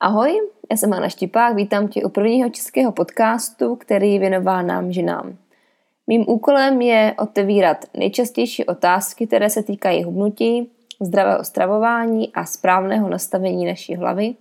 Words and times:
Ahoj, 0.00 0.40
já 0.70 0.76
jsem 0.76 0.92
Anna 0.92 1.08
Štipák, 1.08 1.56
vítám 1.56 1.88
tě 1.88 2.04
u 2.04 2.08
prvního 2.08 2.50
českého 2.50 2.92
podcastu, 2.92 3.76
který 3.76 4.12
je 4.12 4.20
věnován 4.20 4.66
nám 4.66 4.92
ženám. 4.92 5.36
Mým 6.06 6.24
úkolem 6.28 6.80
je 6.80 7.14
otevírat 7.18 7.84
nejčastější 7.96 8.64
otázky, 8.64 9.26
které 9.26 9.50
se 9.50 9.62
týkají 9.62 10.04
hubnutí, 10.04 10.70
zdravého 11.00 11.44
stravování 11.44 12.32
a 12.34 12.44
správného 12.44 13.08
nastavení 13.08 13.66
naší 13.66 13.96
hlavy, 13.96 14.34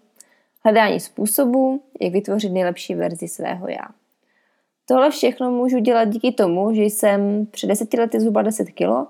hledání 0.64 1.00
způsobů, 1.00 1.82
jak 2.02 2.14
vytvořit 2.14 2.52
nejlepší 2.52 2.96
verzi 2.96 3.28
svého 3.28 3.68
já. 3.68 3.88
Tohle 4.86 5.12
všechno 5.12 5.52
můžu 5.52 5.80
dělat 5.80 6.06
díky 6.06 6.32
tomu, 6.32 6.74
že 6.74 6.84
jsem 6.84 7.46
před 7.46 7.68
deseti 7.68 8.00
lety 8.00 8.20
zhruba 8.20 8.42
10 8.42 8.66
kilo 8.66 9.08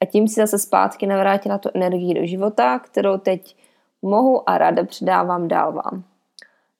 a 0.00 0.06
tím 0.06 0.28
si 0.28 0.34
zase 0.34 0.58
zpátky 0.58 1.06
navrátila 1.06 1.58
tu 1.58 1.68
energii 1.74 2.14
do 2.14 2.26
života, 2.26 2.78
kterou 2.78 3.18
teď 3.18 3.56
mohu 4.02 4.50
a 4.50 4.58
ráda 4.58 4.84
předávám 4.84 5.48
dál 5.48 5.72
vám. 5.72 6.04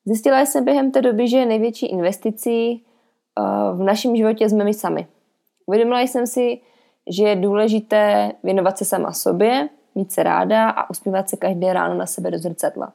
Zjistila 0.04 0.40
jsem 0.40 0.64
během 0.64 0.90
té 0.90 1.02
doby, 1.02 1.28
že 1.28 1.46
největší 1.46 1.86
investicí 1.86 2.72
eh, 2.72 3.42
v 3.74 3.82
našem 3.82 4.16
životě 4.16 4.48
jsme 4.48 4.64
my 4.64 4.74
sami. 4.74 5.06
Uvědomila 5.66 6.00
jsem 6.00 6.26
si, 6.26 6.60
že 7.10 7.24
je 7.24 7.36
důležité 7.36 8.32
věnovat 8.42 8.78
se 8.78 8.84
sama 8.84 9.12
sobě, 9.12 9.68
mít 9.94 10.12
se 10.12 10.22
ráda 10.22 10.70
a 10.70 10.90
usmívat 10.90 11.28
se 11.28 11.36
každé 11.36 11.72
ráno 11.72 11.94
na 11.94 12.06
sebe 12.06 12.30
do 12.30 12.38
zrcadla. 12.38 12.92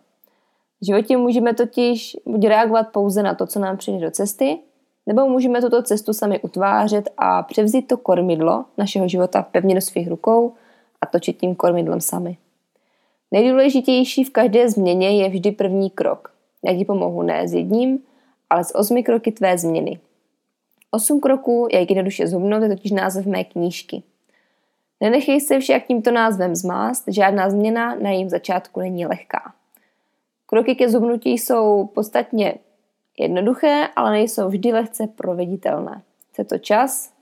V 0.82 0.86
životě 0.86 1.18
můžeme 1.18 1.54
totiž 1.54 2.18
buď 2.26 2.46
reagovat 2.46 2.88
pouze 2.92 3.24
na 3.24 3.36
to, 3.36 3.48
co 3.48 3.60
nám 3.60 3.78
přijde 3.78 4.06
do 4.06 4.12
cesty, 4.12 4.60
nebo 5.06 5.30
můžeme 5.30 5.62
tuto 5.62 5.84
cestu 5.84 6.14
sami 6.14 6.40
utvářet 6.40 7.10
a 7.18 7.44
převzít 7.44 7.88
to 7.88 7.98
kormidlo 7.98 8.66
našeho 8.78 9.08
života 9.08 9.42
pevně 9.52 9.76
do 9.76 9.82
svých 9.82 10.08
rukou 10.08 10.54
a 11.02 11.06
točit 11.06 11.38
tím 11.38 11.56
kormidlem 11.56 12.02
sami. 12.02 12.38
Nejdůležitější 13.36 14.24
v 14.24 14.30
každé 14.30 14.70
změně 14.70 15.24
je 15.24 15.30
vždy 15.30 15.52
první 15.52 15.90
krok. 15.90 16.34
Já 16.64 16.78
ti 16.78 16.86
pomohu 16.86 17.22
ne 17.22 17.48
s 17.48 17.54
jedním, 17.54 18.00
ale 18.50 18.64
s 18.64 18.76
osmi 18.76 19.04
kroky 19.04 19.32
tvé 19.32 19.58
změny. 19.58 20.00
Osm 20.92 21.20
kroků, 21.20 21.68
jak 21.72 21.90
jednoduše 21.90 22.28
zhubnout, 22.28 22.64
je 22.64 22.70
totiž 22.70 22.92
název 22.92 23.26
mé 23.26 23.44
knížky. 23.44 24.04
Nenechej 25.02 25.42
se 25.42 25.60
však 25.60 25.88
tímto 25.88 26.12
názvem 26.12 26.56
zmást, 26.56 27.04
žádná 27.08 27.50
změna 27.50 27.96
na 27.96 28.10
jejím 28.10 28.30
začátku 28.30 28.80
není 28.80 29.06
lehká. 29.06 29.54
Kroky 30.46 30.76
ke 30.76 30.90
zhubnutí 30.90 31.32
jsou 31.32 31.90
podstatně 31.94 32.56
jednoduché, 33.20 33.88
ale 33.96 34.12
nejsou 34.12 34.50
vždy 34.50 34.72
lehce 34.72 35.08
proveditelné. 35.08 36.02
Chce 36.32 36.44
to 36.44 36.58
čas, 36.58 37.14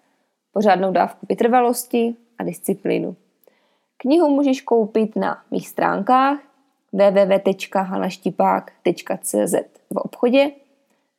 pořádnou 0.51 0.91
dávku 0.91 1.25
vytrvalosti 1.29 2.15
a 2.37 2.43
disciplínu. 2.43 3.15
Knihu 4.03 4.29
můžeš 4.29 4.61
koupit 4.61 5.15
na 5.15 5.41
mých 5.51 5.67
stránkách 5.67 6.39
www.hanaštipák.cz 6.93 9.53
v 9.89 9.97
obchodě 9.97 10.51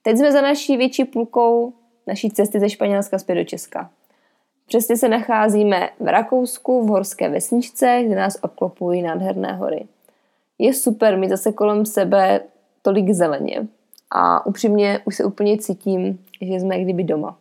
Teď 0.02 0.18
jsme 0.18 0.32
za 0.32 0.40
naší 0.40 0.76
větší 0.76 1.04
půlkou 1.04 1.72
naší 2.06 2.30
cesty 2.30 2.60
ze 2.60 2.70
Španělska 2.70 3.18
zpět 3.18 3.34
do 3.34 3.44
Česka. 3.44 3.90
Přesně 4.66 4.96
se 4.96 5.08
nacházíme 5.08 5.90
v 6.00 6.08
Rakousku, 6.08 6.86
v 6.86 6.88
horské 6.88 7.28
vesničce, 7.28 8.02
kde 8.06 8.16
nás 8.16 8.38
obklopují 8.42 9.02
nádherné 9.02 9.52
hory. 9.52 9.86
Je 10.58 10.74
super 10.74 11.18
mít 11.18 11.28
zase 11.28 11.52
kolem 11.52 11.86
sebe 11.86 12.40
tolik 12.82 13.10
zeleně 13.10 13.66
a 14.14 14.46
upřímně 14.46 15.00
už 15.04 15.16
se 15.16 15.24
úplně 15.24 15.58
cítím, 15.58 16.18
že 16.40 16.54
jsme 16.54 16.80
kdyby 16.80 17.04
doma. 17.04 17.38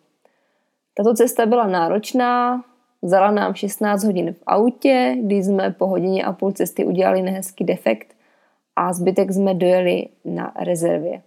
Tato 0.98 1.14
cesta 1.14 1.46
byla 1.46 1.68
náročná, 1.68 2.64
vzala 3.02 3.32
nám 3.32 3.54
16 3.54 4.04
hodin 4.04 4.34
v 4.34 4.44
autě, 4.48 5.16
kdy 5.22 5.44
jsme 5.44 5.72
po 5.72 5.88
hodině 5.88 6.24
a 6.24 6.34
půl 6.34 6.52
cesty 6.52 6.86
udělali 6.86 7.22
nehezký 7.22 7.64
defekt 7.64 8.16
a 8.76 8.94
zbytek 8.94 9.32
jsme 9.32 9.54
dojeli 9.54 10.08
na 10.26 10.54
rezervě. 10.60 11.22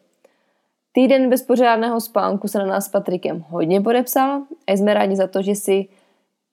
Týden 0.93 1.31
bez 1.31 1.43
pořádného 1.43 2.01
spánku 2.01 2.49
se 2.49 2.59
na 2.59 2.67
nás 2.67 2.85
s 2.85 2.89
Patrikem 2.89 3.45
hodně 3.49 3.81
podepsal 3.81 4.43
a 4.67 4.73
jsme 4.73 4.95
rádi 4.95 5.17
za 5.17 5.27
to, 5.27 5.43
že 5.43 5.55
si 5.55 5.87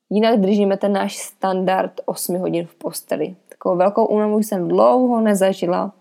jinak 0.09 0.39
držíme 0.39 0.77
ten 0.77 0.93
náš 0.93 1.17
standard 1.17 2.01
8 2.05 2.35
hodin 2.35 2.65
v 2.65 2.75
posteli. 2.75 3.35
Takovou 3.49 3.77
velkou 3.77 4.05
únavu 4.05 4.39
jsem 4.39 4.67
dlouho 4.67 5.21
nezažila 5.21 5.91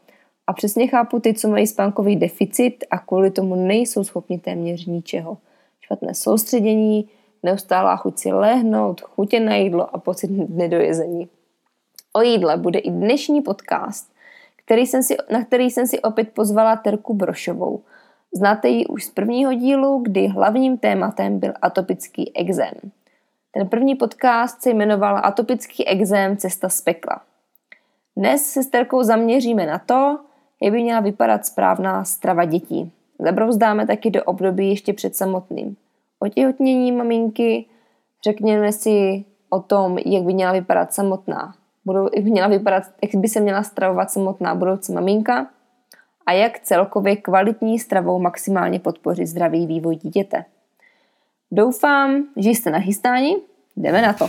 a 0.46 0.52
přesně 0.52 0.86
chápu 0.86 1.20
ty, 1.20 1.34
co 1.34 1.48
mají 1.48 1.66
spánkový 1.66 2.16
deficit 2.16 2.84
a 2.90 2.98
kvůli 2.98 3.30
tomu 3.30 3.54
nejsou 3.54 4.04
schopni 4.04 4.38
téměř 4.38 4.86
ničeho. 4.86 5.38
Špatné 5.80 6.14
soustředění, 6.14 7.08
neustálá 7.42 7.96
chuť 7.96 8.18
si 8.18 8.32
lehnout, 8.32 9.00
chutě 9.00 9.40
na 9.40 9.54
jídlo 9.54 9.94
a 9.94 9.98
pocit 9.98 10.30
nedojezení. 10.48 11.28
O 12.12 12.20
jídle 12.22 12.56
bude 12.56 12.78
i 12.78 12.90
dnešní 12.90 13.42
podcast, 13.42 14.12
který 14.64 14.86
jsem 14.86 15.02
si, 15.02 15.16
na 15.30 15.44
který 15.44 15.70
jsem 15.70 15.86
si 15.86 16.00
opět 16.00 16.28
pozvala 16.28 16.76
Terku 16.76 17.14
Brošovou. 17.14 17.82
Znáte 18.34 18.68
ji 18.68 18.86
už 18.86 19.04
z 19.04 19.10
prvního 19.10 19.54
dílu, 19.54 19.98
kdy 19.98 20.26
hlavním 20.26 20.78
tématem 20.78 21.38
byl 21.38 21.52
atopický 21.62 22.36
exém. 22.36 22.74
Ten 23.52 23.68
první 23.68 23.94
podcast 23.94 24.62
se 24.62 24.70
jmenoval 24.70 25.20
Atopický 25.24 25.88
exém 25.88 26.36
cesta 26.36 26.68
z 26.68 26.80
pekla. 26.80 27.22
Dnes 28.16 28.52
se 28.52 28.62
s 28.62 28.66
Terkou 28.66 29.02
zaměříme 29.02 29.66
na 29.66 29.78
to, 29.78 30.18
jak 30.62 30.72
by 30.72 30.82
měla 30.82 31.00
vypadat 31.00 31.46
správná 31.46 32.04
strava 32.04 32.44
dětí. 32.44 32.92
Zabrouzdáme 33.18 33.86
taky 33.86 34.10
do 34.10 34.24
období 34.24 34.68
ještě 34.68 34.92
před 34.92 35.16
samotným 35.16 35.76
otěhotnění 36.22 36.92
maminky, 36.92 37.64
řekněme 38.24 38.72
si 38.72 39.24
o 39.50 39.60
tom, 39.60 39.98
jak 39.98 40.22
by 40.22 40.34
měla 40.34 40.52
vypadat 40.52 40.94
samotná, 40.94 41.54
budou, 41.84 42.08
jak 42.14 42.24
by, 42.24 42.30
měla 42.30 42.48
vypadat, 42.48 42.82
jak 43.02 43.14
by 43.14 43.28
se 43.28 43.40
měla 43.40 43.62
stravovat 43.62 44.10
samotná 44.10 44.54
budoucí 44.54 44.92
maminka 44.92 45.46
a 46.26 46.32
jak 46.32 46.60
celkově 46.60 47.16
kvalitní 47.16 47.78
stravou 47.78 48.18
maximálně 48.18 48.80
podpořit 48.80 49.26
zdravý 49.26 49.66
vývoj 49.66 49.96
dítěte. 49.96 50.44
Doufám, 51.50 52.24
že 52.36 52.50
jste 52.50 52.70
nachystáni, 52.70 53.36
jdeme 53.76 54.02
na 54.02 54.12
to. 54.12 54.28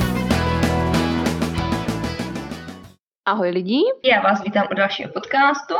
Ahoj 3.25 3.49
lidi, 3.49 3.81
já 4.03 4.21
vás 4.21 4.43
vítám 4.43 4.67
u 4.71 4.73
dalšího 4.73 5.11
podcastu. 5.11 5.73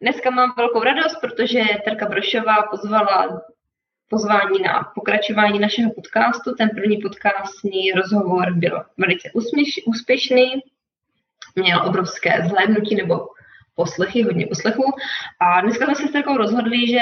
Dneska 0.00 0.30
mám 0.30 0.54
velkou 0.56 0.82
radost, 0.82 1.16
protože 1.20 1.60
Terka 1.84 2.06
Brošová 2.06 2.62
pozvala 2.70 3.42
pozvání 4.08 4.62
na 4.62 4.92
pokračování 4.94 5.58
našeho 5.58 5.92
podcastu. 5.94 6.54
Ten 6.54 6.68
první 6.68 6.96
podcastní 6.96 7.92
rozhovor 7.92 8.54
byl 8.54 8.84
velice 8.96 9.30
úspěš, 9.34 9.80
úspěšný, 9.86 10.62
měl 11.56 11.86
obrovské 11.86 12.42
zhlédnutí 12.48 12.94
nebo 12.94 13.28
poslechy, 13.74 14.22
hodně 14.22 14.46
poslechů. 14.46 14.84
A 15.40 15.60
dneska 15.60 15.84
jsme 15.84 15.94
se 15.94 16.08
s 16.08 16.12
Terkou 16.12 16.36
rozhodli, 16.36 16.86
že 16.86 17.00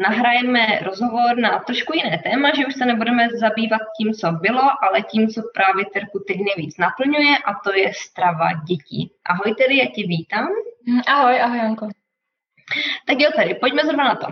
nahrajeme 0.00 0.78
rozhovor 0.82 1.38
na 1.38 1.58
trošku 1.58 1.92
jiné 1.96 2.18
téma, 2.18 2.54
že 2.56 2.66
už 2.66 2.74
se 2.74 2.84
nebudeme 2.86 3.28
zabývat 3.40 3.80
tím, 3.98 4.12
co 4.12 4.32
bylo, 4.32 4.62
ale 4.84 5.02
tím, 5.02 5.28
co 5.28 5.42
právě 5.54 5.84
Terku 5.84 6.18
teď 6.28 6.36
nejvíc 6.36 6.78
naplňuje 6.78 7.38
a 7.38 7.54
to 7.64 7.72
je 7.72 7.92
strava 7.94 8.48
dětí. 8.68 9.12
Ahoj 9.24 9.54
tedy, 9.54 9.76
já 9.76 9.86
tě 9.86 10.02
vítám. 10.06 10.48
Ahoj, 11.08 11.40
ahoj 11.42 11.58
Janko. 11.58 11.88
Tak 13.06 13.20
jo, 13.20 13.30
tady, 13.36 13.54
pojďme 13.54 13.82
zrovna 13.82 14.04
na 14.04 14.14
to. 14.14 14.26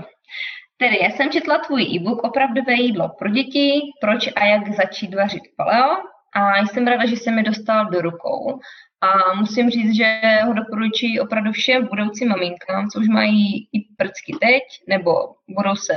Tedy, 0.77 0.99
já 1.03 1.11
jsem 1.11 1.31
četla 1.31 1.59
tvůj 1.59 1.83
e-book 1.83 2.25
Opravdové 2.25 2.73
jídlo 2.73 3.09
pro 3.09 3.29
děti, 3.29 3.81
proč 4.01 4.29
a 4.37 4.45
jak 4.45 4.69
začít 4.69 5.15
vařit 5.15 5.43
paleo 5.57 5.97
a 6.39 6.59
jsem 6.59 6.87
ráda, 6.87 7.07
že 7.07 7.17
se 7.17 7.31
mi 7.31 7.43
dostal 7.43 7.85
do 7.85 8.01
rukou. 8.01 8.61
A 9.01 9.35
musím 9.35 9.71
říct, 9.71 9.97
že 9.97 10.21
ho 10.45 10.53
doporučuji 10.53 11.21
opravdu 11.21 11.53
všem 11.53 11.87
budoucím 11.87 12.29
maminkám, 12.29 12.89
co 12.89 13.01
už 13.01 13.09
mají 13.09 13.69
i 13.73 13.95
prcky 13.97 14.37
teď, 14.41 14.63
nebo 14.89 15.13
budou 15.49 15.77
se 15.77 15.95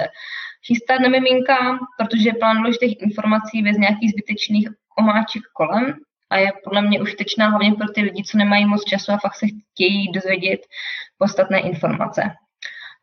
chystat 0.67 0.99
na 0.99 1.09
miminka, 1.09 1.79
protože 1.97 2.33
plán 2.33 2.57
důležitých 2.57 3.01
informací 3.01 3.63
bez 3.63 3.77
nějakých 3.77 4.11
zbytečných 4.11 4.69
omáček 4.99 5.41
kolem 5.53 5.93
a 6.29 6.37
je 6.37 6.51
podle 6.63 6.81
mě 6.81 7.01
užitečná 7.01 7.49
hlavně 7.49 7.73
pro 7.73 7.87
ty 7.87 8.01
lidi, 8.01 8.23
co 8.23 8.37
nemají 8.37 8.65
moc 8.65 8.83
času 8.83 9.11
a 9.11 9.17
fakt 9.17 9.35
se 9.35 9.45
chtějí 9.73 10.11
dozvědět 10.11 10.61
podstatné 11.17 11.59
informace. 11.59 12.21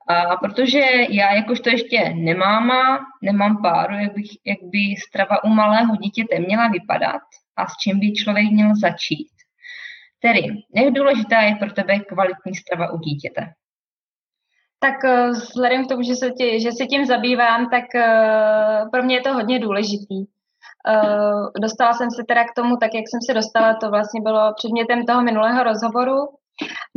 A 0.08 0.36
protože 0.36 0.80
já 1.10 1.34
jakožto 1.34 1.70
ještě 1.70 2.14
nemám, 2.14 2.70
nemám 3.22 3.62
páru, 3.62 3.94
jak, 3.94 4.14
bych, 4.14 4.30
jak 4.44 4.58
by 4.62 4.78
strava 5.08 5.44
u 5.44 5.48
malého 5.48 5.96
dítěte 5.96 6.38
měla 6.38 6.68
vypadat 6.68 7.22
a 7.56 7.66
s 7.66 7.76
čím 7.82 8.00
by 8.00 8.12
člověk 8.12 8.50
měl 8.50 8.76
začít. 8.76 9.28
Tedy, 10.20 10.42
jak 10.74 10.94
důležitá 10.94 11.40
je 11.40 11.56
pro 11.56 11.72
tebe 11.72 11.98
kvalitní 11.98 12.54
strava 12.54 12.92
u 12.92 12.98
dítěte? 12.98 13.52
Tak 14.78 15.04
eh, 15.04 15.30
vzhledem 15.30 15.84
k 15.84 15.88
tomu, 15.88 16.02
že 16.02 16.14
se, 16.16 16.30
tě, 16.30 16.60
že 16.60 16.72
se 16.72 16.86
tím 16.86 17.06
zabývám, 17.06 17.70
tak 17.70 17.84
uh, 17.94 18.90
pro 18.90 19.02
mě 19.02 19.16
je 19.16 19.20
to 19.20 19.32
hodně 19.34 19.58
důležitý. 19.58 20.18
Uh, 20.18 21.48
dostala 21.60 21.92
jsem 21.92 22.10
se 22.10 22.22
teda 22.28 22.44
k 22.44 22.54
tomu, 22.56 22.76
tak 22.76 22.90
jak 22.94 23.04
jsem 23.08 23.20
se 23.26 23.34
dostala, 23.34 23.74
to 23.74 23.90
vlastně 23.90 24.20
bylo 24.20 24.54
předmětem 24.54 25.04
toho 25.04 25.22
minulého 25.22 25.62
rozhovoru. 25.62 26.16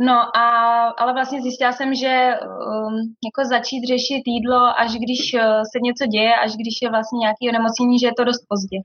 No 0.00 0.36
a, 0.36 0.46
ale 0.88 1.12
vlastně 1.12 1.42
zjistila 1.42 1.72
jsem, 1.72 1.94
že 1.94 2.30
um, 2.40 2.94
jako 3.26 3.48
začít 3.48 3.84
řešit 3.86 4.22
jídlo, 4.26 4.80
až 4.80 4.90
když 4.92 5.20
se 5.72 5.78
něco 5.82 6.06
děje, 6.06 6.36
až 6.36 6.52
když 6.52 6.74
je 6.82 6.90
vlastně 6.90 7.18
nějaký 7.18 7.48
onemocnění, 7.48 7.98
že 7.98 8.06
je 8.06 8.14
to 8.16 8.24
dost 8.24 8.44
pozdě. 8.48 8.78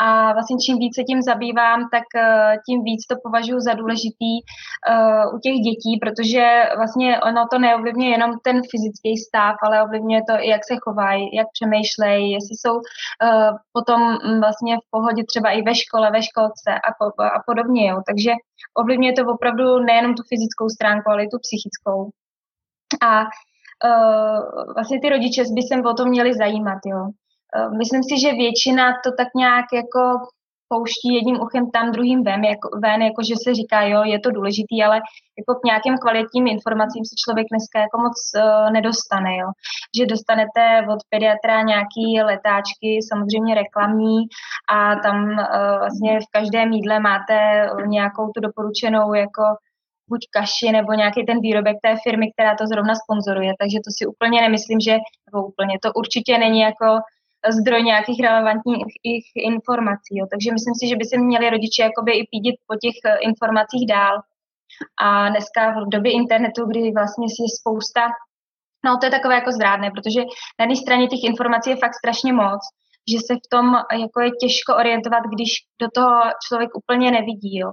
A 0.00 0.32
vlastně 0.32 0.56
čím 0.64 0.78
víc 0.78 0.94
se 0.94 1.02
tím 1.04 1.22
zabývám, 1.22 1.88
tak 1.92 2.06
eh, 2.16 2.56
tím 2.66 2.82
víc 2.82 3.06
to 3.06 3.16
považuji 3.22 3.60
za 3.60 3.74
důležitý 3.74 4.32
uh, 4.42 5.34
u 5.34 5.38
těch 5.38 5.56
dětí, 5.68 5.92
protože 6.02 6.44
vlastně 6.76 7.20
ono 7.20 7.46
to 7.52 7.58
neovlivňuje 7.58 8.10
jenom 8.10 8.30
ten 8.44 8.56
fyzický 8.70 9.16
stav, 9.16 9.56
ale 9.62 9.82
ovlivňuje 9.82 10.20
to 10.28 10.34
i, 10.40 10.48
jak 10.48 10.62
se 10.64 10.74
chovají, 10.84 11.36
jak 11.36 11.46
přemýšlejí, 11.56 12.32
jestli 12.32 12.54
jsou 12.56 12.74
uh, 12.74 13.50
potom 13.72 14.00
mm, 14.00 14.40
vlastně 14.40 14.76
v 14.76 14.86
pohodě 14.90 15.22
třeba 15.24 15.50
i 15.50 15.62
ve 15.62 15.74
škole, 15.74 16.10
ve 16.10 16.22
školce 16.22 16.70
a, 16.88 16.90
po, 16.98 17.22
a 17.22 17.42
podobně. 17.46 17.90
Jo. 17.90 17.96
Takže 18.08 18.32
ovlivňuje 18.80 19.12
to 19.12 19.22
opravdu 19.34 19.78
nejenom 19.78 20.14
tu 20.14 20.22
fyzickou 20.28 20.68
stránku, 20.68 21.10
ale 21.10 21.24
i 21.24 21.28
tu 21.28 21.38
psychickou. 21.46 22.10
A 23.02 23.12
uh, 23.20 24.74
vlastně 24.74 25.00
ty 25.00 25.08
rodiče 25.08 25.42
by 25.54 25.62
se 25.62 25.74
o 25.90 25.94
to 25.94 26.04
měli 26.04 26.34
zajímat, 26.34 26.78
jo. 26.86 27.02
Eh, 27.56 27.68
myslím 27.78 28.02
si, 28.02 28.20
že 28.20 28.32
většina 28.32 28.92
to 29.04 29.10
tak 29.18 29.28
nějak 29.34 29.64
jako 29.72 30.00
pouští 30.72 31.14
jedním 31.14 31.40
uchem 31.40 31.70
tam, 31.70 31.92
druhým 31.92 32.24
ven, 32.24 32.44
jako, 32.44 32.68
ven, 32.82 33.02
jako 33.02 33.22
že 33.28 33.34
se 33.44 33.54
říká, 33.54 33.82
jo, 33.82 34.02
je 34.04 34.18
to 34.20 34.30
důležitý, 34.30 34.76
ale 34.86 34.96
jako 35.38 35.52
k 35.60 35.64
nějakým 35.64 35.98
kvalitním 35.98 36.46
informacím 36.46 37.04
se 37.04 37.14
člověk 37.24 37.46
dneska 37.52 37.78
jako 37.80 37.96
moc 38.06 38.16
uh, 38.36 38.72
nedostane, 38.72 39.32
jo. 39.36 39.48
Že 39.96 40.12
dostanete 40.14 40.64
od 40.94 41.00
pediatra 41.12 41.62
nějaký 41.62 42.06
letáčky, 42.32 42.90
samozřejmě 43.10 43.54
reklamní 43.54 44.18
a 44.76 44.78
tam 45.04 45.16
uh, 45.24 45.78
vlastně 45.82 46.12
v 46.20 46.28
každém 46.36 46.72
jídle 46.72 47.00
máte 47.00 47.36
nějakou 47.86 48.24
tu 48.34 48.40
doporučenou 48.46 49.14
jako 49.14 49.42
buď 50.10 50.20
kaši 50.36 50.72
nebo 50.72 50.92
nějaký 50.92 51.26
ten 51.26 51.40
výrobek 51.40 51.76
té 51.82 51.92
firmy, 52.04 52.26
která 52.32 52.54
to 52.54 52.66
zrovna 52.66 52.94
sponzoruje. 52.94 53.52
Takže 53.60 53.78
to 53.86 53.90
si 53.96 54.06
úplně 54.06 54.40
nemyslím, 54.40 54.80
že, 54.80 54.94
nebo 55.26 55.38
úplně, 55.50 55.74
to 55.82 55.88
určitě 55.92 56.38
není 56.38 56.60
jako 56.60 56.88
zdroj 57.48 57.82
nějakých 57.82 58.20
relevantních 58.20 59.24
informací. 59.36 60.12
Jo. 60.18 60.26
Takže 60.30 60.52
myslím 60.52 60.74
si, 60.74 60.88
že 60.88 60.96
by 60.96 61.04
se 61.04 61.18
měli 61.18 61.50
rodiče 61.50 61.82
jakoby 61.82 62.12
i 62.12 62.26
pídit 62.30 62.56
po 62.66 62.74
těch 62.76 62.96
eh, 63.04 63.16
informacích 63.16 63.86
dál. 63.88 64.22
A 65.02 65.28
dneska 65.28 65.70
v 65.70 65.88
době 65.88 66.12
internetu, 66.12 66.66
kdy 66.66 66.92
vlastně 66.92 67.26
je 67.26 67.48
spousta, 67.60 68.08
no 68.84 68.98
to 68.98 69.06
je 69.06 69.10
takové 69.10 69.34
jako 69.34 69.52
zrádné, 69.52 69.90
protože 69.90 70.20
na 70.58 70.62
jedné 70.62 70.76
straně 70.76 71.08
těch 71.08 71.24
informací 71.24 71.70
je 71.70 71.76
fakt 71.76 71.94
strašně 71.94 72.32
moc, 72.32 72.60
že 73.12 73.18
se 73.26 73.34
v 73.34 73.48
tom 73.50 73.66
jako 73.92 74.20
je 74.20 74.30
těžko 74.30 74.76
orientovat, 74.76 75.22
když 75.34 75.50
do 75.80 75.88
toho 75.94 76.20
člověk 76.48 76.70
úplně 76.74 77.10
nevidí. 77.10 77.58
Jo. 77.58 77.72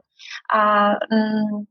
A 0.54 0.90
mm, 0.90 1.66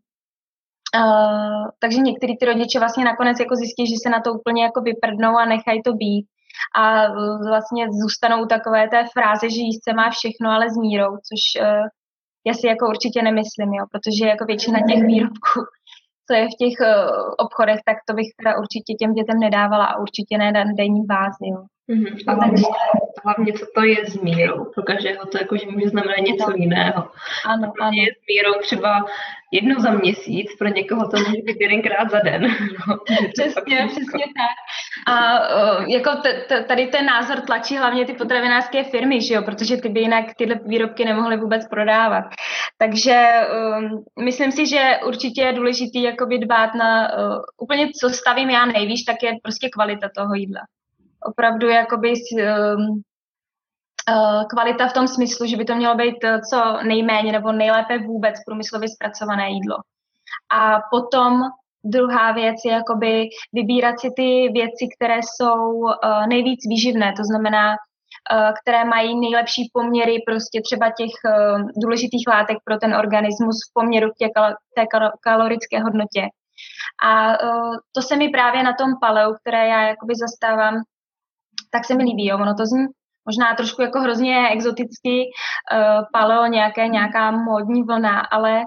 Uh, 0.96 1.68
takže 1.78 1.98
některý 1.98 2.38
ty 2.38 2.46
rodiče 2.46 2.78
vlastně 2.78 3.04
nakonec 3.04 3.40
jako 3.40 3.56
zjistí, 3.56 3.86
že 3.86 3.94
se 4.02 4.10
na 4.10 4.20
to 4.20 4.34
úplně 4.34 4.62
jako 4.62 4.80
vyprdnou 4.80 5.36
a 5.36 5.44
nechají 5.44 5.82
to 5.82 5.92
být 5.92 6.26
a 6.74 7.06
vlastně 7.50 7.86
zůstanou 8.02 8.46
takové 8.46 8.88
té 8.88 9.04
fráze, 9.12 9.50
že 9.50 9.60
jíst 9.60 9.84
se 9.84 9.92
má 9.92 10.10
všechno, 10.10 10.50
ale 10.50 10.70
s 10.70 10.76
mírou, 10.76 11.12
což 11.28 11.42
uh, 11.62 11.86
já 12.46 12.54
si 12.54 12.66
jako 12.66 12.88
určitě 12.88 13.22
nemyslím, 13.22 13.72
jo, 13.78 13.84
protože 13.92 14.26
jako 14.26 14.44
většina 14.44 14.78
těch 14.88 15.02
výrobků, 15.06 15.58
co 16.26 16.34
je 16.34 16.46
v 16.46 16.58
těch 16.62 16.76
uh, 16.80 17.34
obchodech, 17.38 17.80
tak 17.86 17.96
to 18.08 18.14
bych 18.14 18.28
teda 18.38 18.58
určitě 18.58 18.92
těm 19.00 19.12
dětem 19.12 19.38
nedávala 19.40 19.84
a 19.84 19.98
určitě 19.98 20.38
ne 20.38 20.52
denní 20.52 21.04
bázi, 21.06 21.46
jo. 21.52 21.60
Mm-hmm. 21.90 22.16
A 22.26 22.32
hlavně, 22.34 22.62
hlavně, 23.24 23.52
co 23.52 23.66
to 23.74 23.84
je 23.84 24.06
s 24.06 24.20
mírou. 24.20 24.64
Pro 24.74 24.82
každého 24.82 25.26
to 25.26 25.38
jakože 25.38 25.66
může 25.66 25.88
znamenat 25.88 26.18
něco 26.18 26.52
jiného. 26.56 27.08
Ano, 27.46 27.72
ano. 27.80 27.90
Je 27.94 28.06
s 28.12 28.20
mírou 28.28 28.60
třeba 28.62 29.04
jednou 29.52 29.80
za 29.80 29.90
měsíc, 29.90 30.56
pro 30.58 30.68
někoho 30.68 31.08
to 31.08 31.16
může 31.16 31.42
být 31.42 31.60
jedenkrát 31.60 32.10
za 32.10 32.18
den. 32.18 32.42
No, 32.88 32.96
přesně, 33.32 33.86
přesně 33.88 34.24
tak. 34.24 34.56
A 35.14 35.42
jako 35.88 36.10
t- 36.22 36.44
t- 36.48 36.64
tady 36.64 36.86
ten 36.86 37.06
názor 37.06 37.40
tlačí 37.40 37.76
hlavně 37.76 38.04
ty 38.04 38.12
potravinářské 38.12 38.84
firmy, 38.84 39.22
že 39.22 39.34
jo? 39.34 39.42
protože 39.42 39.76
ty 39.76 39.88
by 39.88 40.00
jinak 40.00 40.24
tyhle 40.38 40.60
výrobky 40.66 41.04
nemohly 41.04 41.36
vůbec 41.36 41.68
prodávat. 41.68 42.24
Takže 42.78 43.30
um, 43.78 44.04
myslím 44.24 44.52
si, 44.52 44.66
že 44.66 44.98
určitě 45.06 45.42
je 45.42 45.52
důležité 45.52 45.98
jakoby 45.98 46.38
dbát 46.38 46.74
na 46.74 47.18
uh, 47.18 47.38
úplně, 47.60 47.88
co 48.00 48.10
stavím 48.10 48.50
já 48.50 48.66
nejvíc, 48.66 49.04
tak 49.04 49.16
je 49.22 49.32
prostě 49.42 49.68
kvalita 49.68 50.08
toho 50.16 50.34
jídla 50.34 50.60
opravdu 51.24 51.68
jakoby 51.68 52.12
um, 52.12 53.02
uh, 54.10 54.44
kvalita 54.50 54.88
v 54.88 54.92
tom 54.92 55.08
smyslu, 55.08 55.46
že 55.46 55.56
by 55.56 55.64
to 55.64 55.74
mělo 55.74 55.94
být 55.94 56.24
uh, 56.24 56.40
co 56.50 56.82
nejméně 56.82 57.32
nebo 57.32 57.52
nejlépe 57.52 57.98
vůbec 57.98 58.34
průmyslově 58.46 58.88
zpracované 58.88 59.50
jídlo. 59.50 59.76
A 60.52 60.80
potom 60.90 61.42
druhá 61.84 62.32
věc 62.32 62.56
je 62.64 62.72
jakoby 62.72 63.28
vybírat 63.52 64.00
si 64.00 64.10
ty 64.16 64.48
věci, 64.52 64.88
které 64.96 65.18
jsou 65.22 65.70
uh, 65.70 65.92
nejvíc 66.28 66.60
výživné, 66.68 67.12
to 67.16 67.24
znamená, 67.24 67.76
které 68.62 68.84
mají 68.84 69.20
nejlepší 69.20 69.70
poměry 69.72 70.22
prostě 70.26 70.60
třeba 70.62 70.86
těch 70.90 71.10
důležitých 71.76 72.24
látek 72.28 72.58
pro 72.64 72.76
ten 72.76 72.94
organismus 72.94 73.56
v 73.56 73.72
poměru 73.74 74.10
k 74.10 74.18
té, 74.74 74.84
kalorické 75.20 75.80
hodnotě. 75.80 76.22
A 77.04 77.32
to 77.92 78.02
se 78.02 78.16
mi 78.16 78.28
právě 78.28 78.62
na 78.62 78.72
tom 78.72 78.90
paleu, 79.00 79.34
které 79.34 79.68
já 79.68 79.82
jakoby 79.82 80.14
zastávám, 80.14 80.74
tak 81.70 81.84
se 81.84 81.94
mi 81.94 82.04
líbí. 82.04 82.26
Jo. 82.26 82.38
Ono 82.38 82.54
to 82.54 82.66
zní 82.66 82.86
možná 83.26 83.54
trošku 83.54 83.82
jako 83.82 84.00
hrozně 84.00 84.48
exoticky, 84.48 85.24
uh, 85.72 86.04
paleo 86.12 86.46
nějaké, 86.46 86.88
nějaká 86.88 87.30
módní 87.30 87.82
vlna, 87.82 88.20
ale 88.20 88.62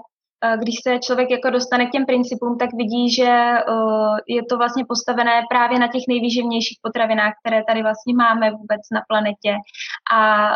když 0.56 0.76
se 0.88 1.00
člověk 1.00 1.30
jako 1.32 1.50
dostane 1.50 1.86
k 1.86 1.92
těm 1.92 2.06
principům, 2.06 2.58
tak 2.58 2.70
vidí, 2.74 3.14
že 3.14 3.32
je 4.28 4.46
to 4.50 4.58
vlastně 4.58 4.86
postavené 4.86 5.42
právě 5.50 5.80
na 5.80 5.88
těch 5.88 6.02
nejvýživnějších 6.08 6.80
potravinách, 6.82 7.34
které 7.42 7.64
tady 7.68 7.82
vlastně 7.82 8.16
máme 8.16 8.52
vůbec 8.52 8.82
na 8.94 9.02
planetě. 9.08 9.54
A 10.14 10.50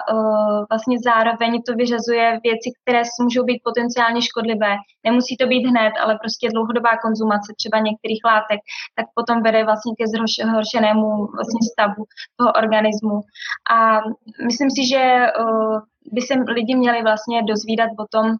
vlastně 0.70 0.98
zároveň 1.04 1.62
to 1.68 1.74
vyřazuje 1.74 2.40
věci, 2.44 2.68
které 2.82 3.02
můžou 3.22 3.44
být 3.44 3.62
potenciálně 3.64 4.22
škodlivé. 4.22 4.76
Nemusí 5.04 5.38
to 5.38 5.48
být 5.48 5.68
hned, 5.68 5.94
ale 6.04 6.18
prostě 6.22 6.50
dlouhodobá 6.54 6.98
konzumace 6.98 7.54
třeba 7.58 7.78
některých 7.80 8.22
látek, 8.26 8.60
tak 8.96 9.06
potom 9.16 9.44
vede 9.44 9.64
vlastně 9.64 9.94
ke 10.00 10.06
zhoršenému 10.48 11.08
vlastně 11.38 11.62
stavu 11.72 12.04
toho 12.38 12.52
organismu. 12.64 13.22
A 13.76 13.78
myslím 14.48 14.70
si, 14.76 14.88
že 14.88 15.04
by 16.12 16.22
se 16.22 16.34
lidi 16.48 16.76
měli 16.76 17.04
vlastně 17.04 17.44
dozvídat 17.44 17.90
o 18.00 18.06
tom, 18.12 18.36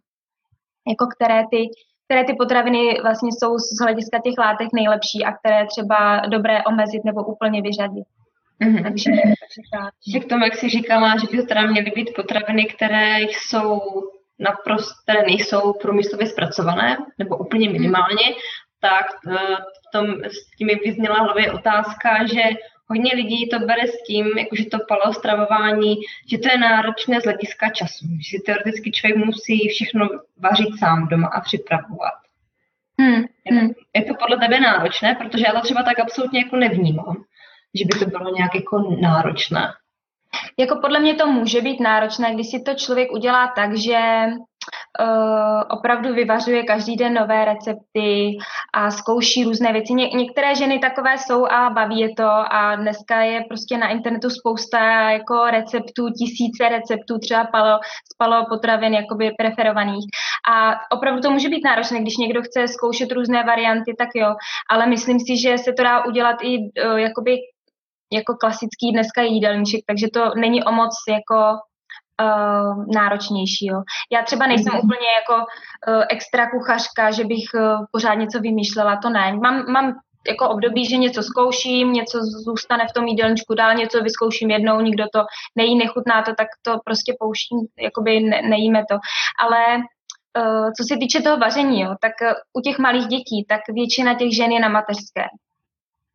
jako 0.88 1.06
které 1.16 1.44
ty, 1.52 1.70
které 2.06 2.24
ty 2.24 2.34
potraviny 2.34 3.00
vlastně 3.02 3.30
jsou 3.32 3.58
z 3.58 3.82
hlediska 3.82 4.20
těch 4.24 4.38
látek 4.38 4.68
nejlepší 4.74 5.26
a 5.26 5.32
které 5.32 5.66
třeba 5.66 6.20
dobré 6.20 6.64
omezit 6.64 7.06
nebo 7.06 7.24
úplně 7.24 7.62
vyřadit. 7.62 8.06
Mm-hmm. 8.62 8.84
Takže, 8.84 9.12
takže 10.06 10.20
k 10.20 10.30
tomu, 10.30 10.44
jak 10.44 10.56
jsi 10.56 10.70
říkala, 10.70 11.18
že 11.18 11.28
by 11.32 11.38
to 11.38 11.48
teda 11.48 11.62
měly 11.62 11.92
být 11.96 12.16
potraviny, 12.16 12.66
které 12.66 13.20
jsou 13.20 13.82
naprosto, 14.40 14.94
které 15.04 15.24
nejsou 15.24 15.74
průmyslově 15.74 16.28
zpracované, 16.28 16.98
nebo 17.18 17.38
úplně 17.38 17.70
minimálně, 17.70 18.36
tak 18.82 19.06
eh, 19.28 19.56
v 19.56 19.92
tom, 19.92 20.24
s 20.24 20.56
tím 20.58 20.68
mi 20.68 20.76
vyzněla 20.76 21.16
hlavě 21.16 21.52
otázka, 21.52 22.26
že 22.26 22.44
hodně 22.94 23.12
lidí 23.16 23.50
to 23.50 23.60
bere 23.60 23.88
s 23.88 24.04
tím, 24.08 24.26
jakože 24.38 24.66
to 24.66 24.78
paleostravování, 24.88 25.96
že 26.30 26.38
to 26.38 26.48
je 26.52 26.58
náročné 26.58 27.22
z 27.22 27.24
hlediska 27.24 27.70
času, 27.70 28.06
že 28.22 28.30
si 28.30 28.44
teoreticky 28.46 28.92
člověk 28.92 29.26
musí 29.26 29.68
všechno 29.70 30.10
vařit 30.38 30.80
sám 30.80 31.08
doma 31.08 31.28
a 31.28 31.42
připravovat. 31.42 32.18
Hmm. 33.00 33.24
Je, 33.46 33.52
hmm. 33.52 33.70
je 33.96 34.04
to 34.04 34.14
podle 34.14 34.38
tebe 34.38 34.60
náročné, 34.60 35.16
protože 35.16 35.46
já 35.48 35.54
to 35.54 35.62
třeba 35.62 35.84
tak 35.84 36.00
absolutně 36.00 36.40
jako 36.40 36.56
nevnímám, 36.56 37.16
že 37.74 37.86
by 37.86 38.00
to 38.00 38.06
bylo 38.06 38.36
nějak 38.36 38.56
jako 38.56 38.98
náročné. 39.02 39.74
Jako 40.60 40.76
podle 40.82 41.00
mě 41.00 41.14
to 41.14 41.28
může 41.28 41.62
být 41.62 41.80
náročné, 41.80 42.34
když 42.34 42.48
si 42.48 42.62
to 42.62 42.74
člověk 42.74 43.12
udělá 43.12 43.48
tak, 43.56 43.78
že 43.78 44.00
uh, 45.02 45.62
opravdu 45.70 46.14
vyvařuje 46.14 46.64
každý 46.64 46.96
den 46.96 47.14
nové 47.14 47.46
recepty 47.46 48.38
a 48.74 48.92
zkouší 48.92 49.44
různé 49.44 49.74
věci. 49.74 49.94
Ně- 49.94 50.10
některé 50.10 50.56
ženy 50.56 50.80
takové 50.80 51.18
jsou 51.18 51.46
a 51.46 51.70
baví 51.70 52.00
je 52.00 52.16
to 52.16 52.30
a 52.52 52.76
dneska 52.76 53.22
je 53.22 53.44
prostě 53.50 53.78
na 53.78 53.88
internetu 53.88 54.30
spousta 54.30 55.10
jako 55.10 55.46
receptů, 55.46 56.10
tisíce 56.10 56.70
receptů, 56.70 57.20
třeba 57.20 57.44
palo, 57.46 57.80
spalo 58.14 58.46
potravin 58.50 58.94
jakoby 58.94 59.32
preferovaných. 59.38 60.06
A 60.50 60.76
opravdu 60.92 61.22
to 61.22 61.32
může 61.32 61.50
být 61.50 61.66
náročné, 61.66 62.02
když 62.02 62.18
někdo 62.18 62.42
chce 62.42 62.68
zkoušet 62.68 63.12
různé 63.12 63.44
varianty, 63.44 63.96
tak 63.98 64.10
jo, 64.16 64.36
ale 64.70 64.86
myslím 64.86 65.20
si, 65.20 65.38
že 65.38 65.58
se 65.58 65.74
to 65.74 65.84
dá 65.84 66.06
udělat 66.06 66.38
i 66.42 66.58
uh, 66.58 66.98
jakoby 66.98 67.38
jako 68.14 68.36
klasický 68.36 68.92
dneska 68.92 69.22
jídelníček, 69.22 69.82
takže 69.88 70.08
to 70.14 70.32
není 70.36 70.64
o 70.64 70.72
moc 70.72 70.94
jako 71.10 71.36
uh, 72.22 72.86
náročnější. 72.96 73.66
Jo. 73.66 73.82
Já 74.12 74.24
třeba 74.24 74.48
nejsem 74.48 74.74
mm. 74.74 74.80
úplně 74.80 75.08
jako 75.20 75.36
uh, 75.44 76.04
extra 76.10 76.50
kuchařka, 76.50 77.12
že 77.12 77.24
bych 77.24 77.46
uh, 77.56 77.86
pořád 77.92 78.14
něco 78.14 78.40
vymýšlela, 78.40 78.98
to 78.98 79.10
ne. 79.10 79.34
Mám, 79.34 79.72
mám 79.72 79.94
jako 80.28 80.50
období, 80.50 80.90
že 80.90 80.98
něco 80.98 81.24
zkouším, 81.24 81.94
něco 81.94 82.20
zůstane 82.46 82.88
v 82.88 82.94
tom 82.94 83.08
jídelníčku 83.08 83.54
dál, 83.54 83.74
něco 83.74 84.02
vyzkouším 84.02 84.52
jednou, 84.52 84.82
nikdo 84.82 85.04
to 85.14 85.20
nejí, 85.56 85.78
nechutná 85.78 86.22
to, 86.22 86.32
tak 86.38 86.48
to 86.62 86.78
prostě 86.86 87.16
pouštím, 87.20 87.60
jakoby 87.80 88.20
ne, 88.20 88.42
nejíme 88.42 88.84
to. 88.92 88.98
Ale 89.40 89.78
uh, 89.78 90.70
co 90.78 90.84
se 90.88 90.98
týče 90.98 91.22
toho 91.22 91.38
vaření, 91.38 91.82
jo, 91.82 91.96
tak 92.02 92.12
uh, 92.22 92.34
u 92.54 92.62
těch 92.62 92.80
malých 92.80 93.08
dětí, 93.08 93.46
tak 93.50 93.62
většina 93.70 94.14
těch 94.14 94.36
žen 94.36 94.52
je 94.52 94.60
na 94.60 94.70
mateřské. 94.70 95.26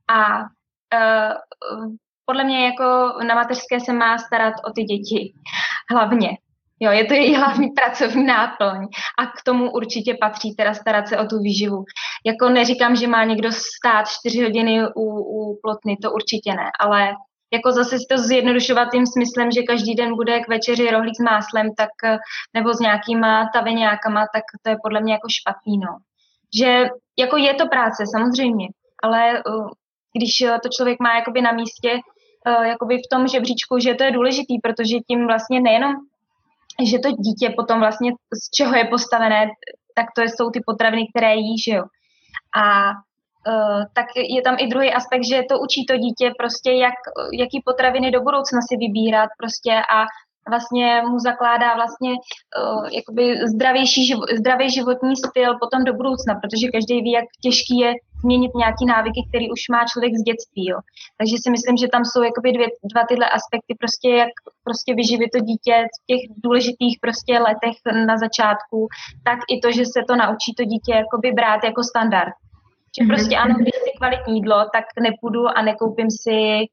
A 0.08 0.38
uh, 0.40 1.92
podle 2.24 2.44
mě 2.44 2.66
jako 2.66 2.84
na 3.26 3.34
mateřské 3.34 3.80
se 3.80 3.92
má 3.92 4.18
starat 4.18 4.54
o 4.68 4.72
ty 4.72 4.82
děti 4.82 5.32
hlavně. 5.90 6.28
Jo, 6.80 6.90
je 6.90 7.04
to 7.04 7.14
její 7.14 7.34
hlavní 7.34 7.68
pracovní 7.76 8.24
náplň 8.24 8.86
a 9.18 9.26
k 9.26 9.42
tomu 9.44 9.70
určitě 9.70 10.16
patří 10.20 10.54
teda 10.54 10.74
starat 10.74 11.08
se 11.08 11.18
o 11.18 11.26
tu 11.26 11.38
výživu. 11.38 11.84
Jako 12.26 12.48
neříkám, 12.48 12.96
že 12.96 13.06
má 13.06 13.24
někdo 13.24 13.48
stát 13.52 14.08
čtyři 14.08 14.42
hodiny 14.42 14.88
u, 14.96 15.02
u 15.20 15.60
plotny, 15.62 15.96
to 16.02 16.12
určitě 16.12 16.54
ne, 16.54 16.70
ale 16.80 17.14
jako 17.52 17.72
zase 17.72 17.98
si 17.98 18.04
to 18.10 18.18
zjednodušovat 18.18 18.88
tím 18.92 19.06
smyslem, 19.06 19.50
že 19.50 19.62
každý 19.62 19.94
den 19.94 20.16
bude 20.16 20.40
k 20.40 20.48
večeři 20.48 20.90
rohlík 20.90 21.16
s 21.16 21.24
máslem, 21.24 21.74
tak 21.76 21.90
nebo 22.54 22.74
s 22.74 22.80
nějakýma 22.80 23.50
taveňákama, 23.54 24.26
tak 24.34 24.44
to 24.62 24.70
je 24.70 24.76
podle 24.82 25.00
mě 25.00 25.12
jako 25.12 25.28
špatný, 25.28 25.78
no. 25.78 25.98
Že 26.58 26.88
jako 27.18 27.36
je 27.36 27.54
to 27.54 27.66
práce, 27.66 28.04
samozřejmě, 28.16 28.68
ale 29.02 29.42
když 30.16 30.32
to 30.62 30.68
člověk 30.76 31.00
má 31.00 31.14
jakoby 31.14 31.42
na 31.42 31.52
místě, 31.52 31.92
uh, 31.92 32.17
jakoby 32.48 32.98
v 32.98 33.08
tom 33.10 33.28
žebříčku, 33.28 33.78
že 33.78 33.94
to 33.94 34.04
je 34.04 34.10
důležitý, 34.10 34.58
protože 34.62 34.96
tím 35.08 35.26
vlastně 35.26 35.60
nejenom, 35.60 35.94
že 36.84 36.98
to 36.98 37.10
dítě 37.10 37.54
potom 37.56 37.80
vlastně 37.80 38.12
z 38.12 38.50
čeho 38.50 38.74
je 38.76 38.84
postavené, 38.84 39.46
tak 39.94 40.06
to 40.16 40.22
jsou 40.22 40.50
ty 40.50 40.60
potraviny, 40.66 41.06
které 41.14 41.34
jí, 41.34 41.58
že 41.58 41.72
jo. 41.72 41.84
A 42.56 42.90
uh, 42.90 43.82
tak 43.94 44.06
je 44.16 44.42
tam 44.42 44.56
i 44.58 44.66
druhý 44.66 44.92
aspekt, 44.92 45.24
že 45.24 45.42
to 45.48 45.60
učí 45.60 45.86
to 45.86 45.96
dítě 45.96 46.32
prostě, 46.38 46.72
jak, 46.72 46.94
jaký 47.32 47.62
potraviny 47.64 48.10
do 48.10 48.20
budoucna 48.20 48.60
si 48.68 48.76
vybírat 48.76 49.30
prostě 49.38 49.72
a 49.94 50.06
vlastně 50.48 51.02
mu 51.10 51.18
zakládá 51.18 51.74
vlastně 51.74 52.10
uh, 52.10 52.88
jakoby 52.98 53.46
zdravější, 53.46 54.06
živo, 54.06 54.22
zdravý 54.38 54.70
životní 54.70 55.16
styl 55.16 55.58
potom 55.62 55.84
do 55.84 55.92
budoucna, 55.94 56.34
protože 56.34 56.74
každý 56.74 57.02
ví, 57.02 57.12
jak 57.12 57.24
těžký 57.42 57.78
je 57.78 57.92
změnit 58.24 58.52
nějaký 58.54 58.84
návyky, 58.86 59.20
který 59.28 59.50
už 59.50 59.62
má 59.70 59.80
člověk 59.90 60.12
z 60.16 60.22
dětství. 60.22 60.64
Jo. 60.68 60.78
Takže 61.18 61.36
si 61.42 61.50
myslím, 61.50 61.76
že 61.76 61.88
tam 61.88 62.04
jsou 62.04 62.22
jakoby 62.22 62.52
dvě, 62.52 62.68
dva 62.92 63.02
tyhle 63.08 63.26
aspekty, 63.38 63.72
prostě 63.82 64.08
jak 64.22 64.32
prostě 64.64 64.94
vyživit 64.94 65.30
to 65.32 65.40
dítě 65.50 65.74
v 65.94 65.98
těch 66.10 66.20
důležitých 66.44 66.94
prostě 67.04 67.38
letech 67.38 67.76
na 68.06 68.16
začátku, 68.24 68.78
tak 69.24 69.38
i 69.52 69.60
to, 69.60 69.68
že 69.72 69.84
se 69.94 70.00
to 70.08 70.16
naučí 70.16 70.50
to 70.58 70.64
dítě 70.64 70.92
jakoby 71.02 71.28
brát 71.32 71.60
jako 71.64 71.82
standard. 71.92 72.34
Že 72.94 73.04
mhm. 73.04 73.10
prostě 73.12 73.36
ano, 73.36 73.54
když 73.60 73.74
si 73.84 73.90
kvalitní 73.98 74.34
jídlo, 74.34 74.58
tak 74.74 74.84
nepůjdu 75.06 75.42
a 75.56 75.62
nekoupím 75.62 76.10
si 76.22 76.66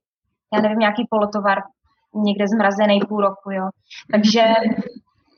já 0.53 0.61
nevím, 0.61 0.79
nějaký 0.79 1.07
polotovar 1.09 1.57
někde 2.15 2.47
zmrazený 2.47 2.99
půl 3.09 3.21
roku, 3.21 3.51
jo. 3.51 3.69
Takže 4.11 4.43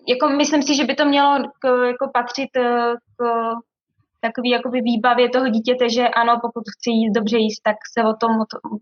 jako 0.08 0.30
myslím 0.30 0.64
si, 0.64 0.76
že 0.76 0.86
by 0.86 0.96
to 0.96 1.06
mělo 1.06 1.38
k, 1.60 1.88
jako 1.88 2.10
patřit 2.14 2.50
eh, 2.58 2.94
k 3.18 3.24
takový 4.20 4.50
jakoby 4.50 4.82
výbavě 4.82 5.30
toho 5.30 5.48
dítěte, 5.48 5.90
že 5.90 6.08
ano, 6.08 6.40
pokud 6.42 6.64
chci 6.78 6.90
jíst 6.90 7.14
dobře 7.14 7.38
jíst, 7.38 7.62
tak 7.64 7.76
se 7.98 8.04
o 8.04 8.14
tom, 8.14 8.32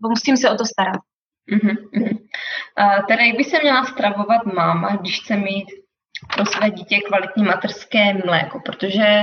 musím 0.08 0.36
se 0.36 0.50
o 0.50 0.56
to 0.56 0.64
starat. 0.64 1.00
Uh-huh. 1.52 2.18
A 2.76 3.02
teda 3.02 3.24
jak 3.24 3.36
by 3.36 3.44
se 3.44 3.58
měla 3.62 3.84
stravovat 3.84 4.46
máma, 4.46 4.96
když 4.96 5.20
chce 5.20 5.36
mít 5.36 5.66
pro 6.34 6.46
své 6.46 6.70
dítě 6.70 6.98
kvalitní 6.98 7.44
materské 7.44 8.14
mléko, 8.26 8.60
protože 8.64 9.22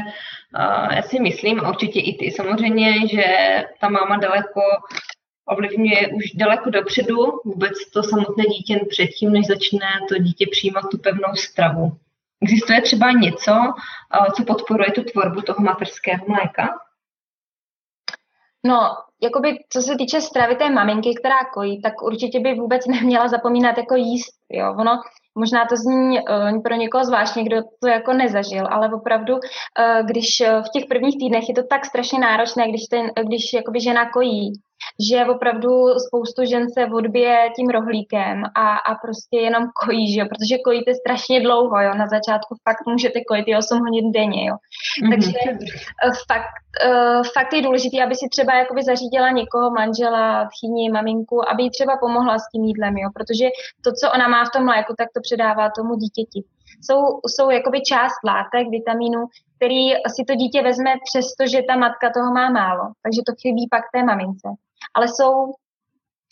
uh, 0.59 0.93
já 0.95 1.01
si 1.01 1.19
myslím, 1.19 1.59
a 1.59 1.69
určitě 1.69 1.99
i 1.99 2.17
ty 2.17 2.31
samozřejmě, 2.31 3.07
že 3.07 3.25
ta 3.79 3.89
máma 3.89 4.17
daleko 4.17 4.61
ovlivňuje 5.45 6.07
už 6.07 6.23
daleko 6.35 6.69
dopředu 6.69 7.15
vůbec 7.45 7.73
to 7.93 8.03
samotné 8.03 8.43
dítě 8.43 8.79
předtím, 8.89 9.31
než 9.31 9.47
začne 9.47 9.87
to 10.09 10.17
dítě 10.17 10.45
přijímat 10.51 10.83
tu 10.91 10.97
pevnou 10.97 11.35
stravu. 11.35 11.91
Existuje 12.41 12.81
třeba 12.81 13.11
něco, 13.11 13.53
co 14.35 14.43
podporuje 14.43 14.91
tu 14.91 15.03
tvorbu 15.03 15.41
toho 15.41 15.59
materského 15.59 16.25
mléka? 16.27 16.69
No, 18.65 18.79
jakoby 19.23 19.57
co 19.69 19.81
se 19.81 19.95
týče 19.95 20.21
stravy 20.21 20.55
té 20.55 20.69
maminky, 20.69 21.15
která 21.19 21.45
kojí, 21.53 21.81
tak 21.81 22.01
určitě 22.01 22.39
by 22.39 22.53
vůbec 22.53 22.87
neměla 22.87 23.27
zapomínat 23.27 23.77
jako 23.77 23.95
jíst, 23.95 24.33
jo. 24.49 24.75
Ono, 24.79 24.91
možná 25.35 25.65
to 25.65 25.75
zní 25.75 26.19
uh, 26.19 26.61
pro 26.61 26.75
někoho 26.75 27.05
zvláštně, 27.05 27.43
kdo 27.43 27.57
to 27.81 27.87
jako 27.87 28.13
nezažil, 28.13 28.67
ale 28.71 28.93
opravdu, 28.93 29.33
uh, 29.33 30.05
když 30.05 30.27
v 30.67 30.69
těch 30.73 30.85
prvních 30.85 31.17
týdnech 31.19 31.49
je 31.49 31.55
to 31.55 31.63
tak 31.63 31.85
strašně 31.85 32.19
náročné, 32.19 32.69
když, 32.69 32.81
ten, 32.89 33.11
když 33.27 33.53
jakoby 33.53 33.81
žena 33.81 34.09
kojí, 34.09 34.51
že 35.09 35.25
opravdu 35.25 35.69
spoustu 36.07 36.45
žen 36.45 36.69
se 36.69 36.85
odbije 36.85 37.49
tím 37.55 37.69
rohlíkem 37.69 38.43
a, 38.55 38.77
a 38.77 38.95
prostě 38.95 39.37
jenom 39.37 39.63
kojí, 39.85 40.13
že 40.13 40.19
jo, 40.19 40.25
protože 40.29 40.57
kojíte 40.57 40.93
strašně 40.95 41.41
dlouho, 41.41 41.81
jo, 41.81 41.93
na 41.93 42.07
začátku 42.07 42.55
fakt 42.63 42.87
můžete 42.87 43.19
kojit 43.27 43.45
i 43.47 43.55
8 43.55 43.79
hodin 43.79 44.11
denně, 44.11 44.45
jo. 44.47 44.55
Mm-hmm. 44.55 45.09
Takže 45.09 45.31
eh, 45.49 46.11
fakt, 46.27 46.55
uh, 46.87 47.23
fakt 47.33 47.53
je 47.53 47.61
důležité, 47.61 48.03
aby 48.03 48.15
si 48.15 48.27
třeba 48.29 48.53
jakoby 48.55 48.83
zařídila 48.83 49.29
někoho, 49.31 49.71
manžela, 49.71 50.49
tchýni, 50.53 50.91
maminku, 50.91 51.49
aby 51.49 51.63
jí 51.63 51.69
třeba 51.69 51.97
pomohla 51.97 52.39
s 52.39 52.49
tím 52.51 52.63
jídlem, 52.63 52.97
jo, 52.97 53.09
protože 53.17 53.45
to, 53.83 53.91
co 53.99 54.11
ona 54.15 54.27
má 54.27 54.45
v 54.45 54.53
tom 54.53 54.65
mléku, 54.65 54.93
tak 54.97 55.07
to 55.15 55.19
předává 55.21 55.69
tomu 55.77 55.95
dítěti. 55.95 56.43
Jsou, 56.85 56.99
jsou 57.27 57.49
jakoby 57.49 57.81
část 57.81 58.19
látek, 58.31 58.67
vitamínů, 58.69 59.21
který 59.55 59.83
si 60.15 60.21
to 60.27 60.35
dítě 60.35 60.61
vezme 60.61 60.91
přesto, 61.07 61.41
že 61.51 61.67
ta 61.67 61.75
matka 61.75 62.09
toho 62.15 62.29
má 62.33 62.49
málo. 62.49 62.83
Takže 63.03 63.21
to 63.27 63.31
chybí 63.41 63.67
pak 63.71 63.83
té 63.93 64.03
mamince 64.03 64.49
ale 64.93 65.07
jsou, 65.07 65.53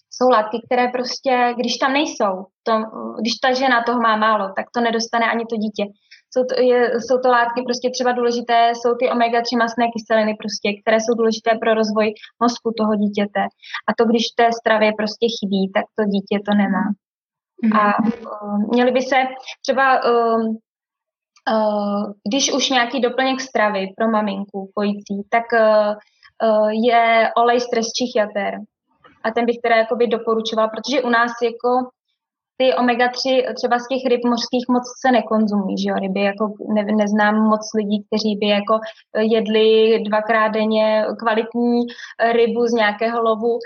jsou 0.10 0.30
látky, 0.30 0.62
které 0.66 0.88
prostě, 0.88 1.54
když 1.58 1.78
tam 1.78 1.94
nejsou, 1.94 2.46
to, 2.64 2.74
když 3.20 3.34
ta 3.34 3.54
žena 3.54 3.84
toho 3.84 4.02
má 4.02 4.16
málo, 4.16 4.54
tak 4.56 4.66
to 4.74 4.82
nedostane 4.82 5.26
ani 5.32 5.46
to 5.46 5.56
dítě. 5.56 5.86
Jsou 6.34 6.44
to, 6.46 6.62
je, 6.62 6.92
jsou 7.00 7.18
to 7.18 7.30
látky 7.30 7.62
prostě 7.62 7.90
třeba 7.90 8.12
důležité, 8.12 8.72
jsou 8.76 8.96
ty 8.96 9.06
omega-3 9.10 9.58
masné 9.58 9.86
kyseliny 9.94 10.34
prostě, 10.42 10.82
které 10.82 10.98
jsou 11.00 11.14
důležité 11.14 11.52
pro 11.62 11.74
rozvoj 11.74 12.14
mozku 12.44 12.74
toho 12.78 12.96
dítěte. 12.96 13.42
A 13.88 13.92
to, 13.98 14.06
když 14.06 14.24
té 14.28 14.50
stravě 14.60 14.92
prostě 14.98 15.26
chybí, 15.36 15.72
tak 15.76 15.86
to 15.96 16.04
dítě 16.06 16.36
to 16.48 16.54
nemá. 16.54 16.84
A 17.80 18.04
uh, 18.04 18.70
měli 18.74 18.92
by 18.92 19.02
se 19.02 19.16
třeba, 19.62 20.04
uh, 20.04 20.42
uh, 21.52 22.12
když 22.30 22.54
už 22.54 22.70
nějaký 22.70 23.02
doplněk 23.02 23.42
stravy 23.42 23.88
pro 23.98 24.08
maminku 24.08 24.72
kojící, 24.76 25.28
tak 25.30 25.44
uh, 25.54 25.96
Eh, 26.44 26.74
je 26.88 27.32
olej 27.38 27.60
z 27.60 27.70
trestčích 27.70 28.16
jater. 28.16 28.54
A 29.24 29.32
ten 29.32 29.46
bych 29.46 29.58
teda 29.64 29.76
jakoby 29.76 30.08
doporučovala, 30.08 30.68
protože 30.68 31.02
u 31.02 31.10
nás 31.10 31.32
jako 31.44 31.70
ty 32.58 32.74
omega-3 32.74 33.54
třeba 33.54 33.80
z 33.80 33.88
těch 33.88 34.04
ryb 34.10 34.22
mořských 34.26 34.66
moc 34.70 34.84
se 35.02 35.12
nekonzumují, 35.12 35.78
že 35.78 35.90
jo, 35.90 35.96
ryby, 35.96 36.22
jako 36.22 36.54
ne, 36.74 36.84
neznám 36.84 37.36
moc 37.36 37.62
lidí, 37.76 38.04
kteří 38.08 38.36
by 38.36 38.48
jako 38.48 38.80
jedli 39.18 40.00
dvakrát 40.04 40.48
denně 40.48 41.06
kvalitní 41.20 41.80
rybu 42.32 42.68
z 42.68 42.74
nějakého 42.74 43.22
lovu, 43.22 43.60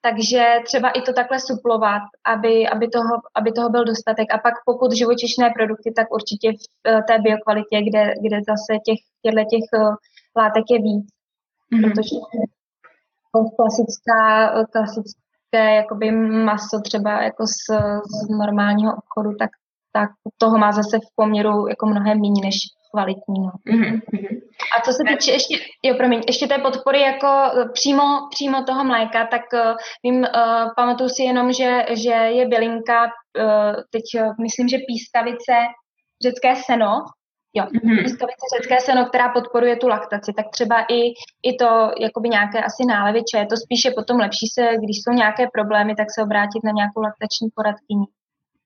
takže 0.00 0.44
třeba 0.64 0.90
i 0.90 1.02
to 1.02 1.12
takhle 1.12 1.40
suplovat, 1.40 2.02
aby, 2.24 2.68
aby, 2.68 2.88
toho, 2.88 3.14
aby 3.34 3.52
toho 3.52 3.70
byl 3.70 3.84
dostatek. 3.84 4.34
A 4.34 4.38
pak 4.38 4.54
pokud 4.64 4.92
živočišné 4.92 5.50
produkty, 5.56 5.92
tak 5.96 6.06
určitě 6.14 6.52
v 6.52 6.56
eh, 6.88 7.02
té 7.08 7.18
biokvalitě, 7.18 7.76
kde, 7.88 8.14
kde 8.22 8.38
zase 8.48 8.72
těch, 8.86 9.00
těchto 9.22 9.44
těch 9.52 9.66
eh, 9.74 9.94
látek 10.36 10.64
je 10.70 10.78
víc, 10.78 11.06
mm-hmm. 11.72 11.82
protože 11.82 12.16
klasická, 13.56 14.50
klasické 14.72 15.22
jakoby 15.58 16.10
maso 16.44 16.80
třeba 16.80 17.22
jako 17.22 17.46
z, 17.46 17.76
z 18.24 18.28
normálního 18.38 18.92
obchodu, 18.92 19.36
tak, 19.38 19.50
tak 19.92 20.10
toho 20.38 20.58
má 20.58 20.72
zase 20.72 20.98
v 20.98 21.14
poměru 21.16 21.68
jako 21.68 21.86
mnohem 21.86 22.20
méně 22.20 22.40
než 22.44 22.54
kvalitní. 22.92 23.40
No. 23.40 23.52
Mm-hmm. 23.72 24.00
A 24.76 24.80
co 24.80 24.92
se 24.92 25.02
týče 25.08 25.32
ještě, 25.32 25.54
jo, 25.82 25.94
promiň, 25.94 26.22
ještě 26.26 26.46
té 26.46 26.58
podpory 26.58 27.00
jako 27.00 27.28
přímo, 27.72 28.02
přímo 28.30 28.64
toho 28.64 28.84
mléka, 28.84 29.26
tak 29.26 29.42
uh, 29.52 29.76
vím, 30.02 30.18
uh, 30.20 30.70
pamatuju 30.76 31.08
si 31.08 31.22
jenom, 31.22 31.52
že, 31.52 31.84
že 31.90 32.10
je 32.10 32.48
bylinka, 32.48 33.04
uh, 33.04 33.74
teď 33.90 34.02
uh, 34.20 34.32
myslím, 34.40 34.68
že 34.68 34.86
pískavice, 34.86 35.54
řecké 36.22 36.56
seno, 36.56 37.04
Jo, 37.54 37.64
mm-hmm. 37.64 38.02
Pískovice 38.02 38.46
řecké 38.56 38.80
seno, 38.80 39.06
která 39.06 39.28
podporuje 39.28 39.76
tu 39.76 39.88
laktaci, 39.88 40.32
tak 40.36 40.46
třeba 40.52 40.80
i, 40.88 41.00
i 41.42 41.56
to, 41.58 41.90
jakoby 42.00 42.28
nějaké 42.28 42.62
asi 42.62 42.84
náleviče, 42.88 43.38
je 43.38 43.46
to 43.46 43.56
spíše 43.56 43.90
potom 43.90 44.16
lepší 44.16 44.46
se, 44.46 44.62
když 44.84 44.96
jsou 44.96 45.12
nějaké 45.12 45.46
problémy, 45.52 45.94
tak 45.94 46.06
se 46.14 46.22
obrátit 46.22 46.64
na 46.64 46.70
nějakou 46.70 47.00
laktační 47.00 47.48
poradkyni. 47.54 48.06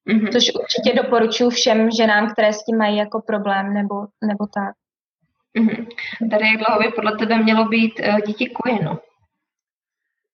Mm-hmm. 0.09 0.33
Což 0.33 0.53
určitě 0.55 1.03
doporučuji 1.03 1.51
všem 1.51 1.91
ženám, 1.91 2.31
které 2.31 2.53
s 2.53 2.65
tím 2.65 2.79
mají 2.79 2.97
jako 2.97 3.23
problém 3.27 3.75
nebo, 3.75 3.95
nebo 4.25 4.47
tak. 4.55 4.75
Mm-hmm. 5.59 5.87
Tady 6.31 6.47
jak 6.47 6.57
dlouho 6.57 6.81
by 6.81 6.93
podle 6.95 7.17
tebe 7.19 7.39
mělo 7.39 7.65
být 7.65 7.93
uh, 8.01 8.21
dítě 8.21 8.47
kojeno? 8.49 8.99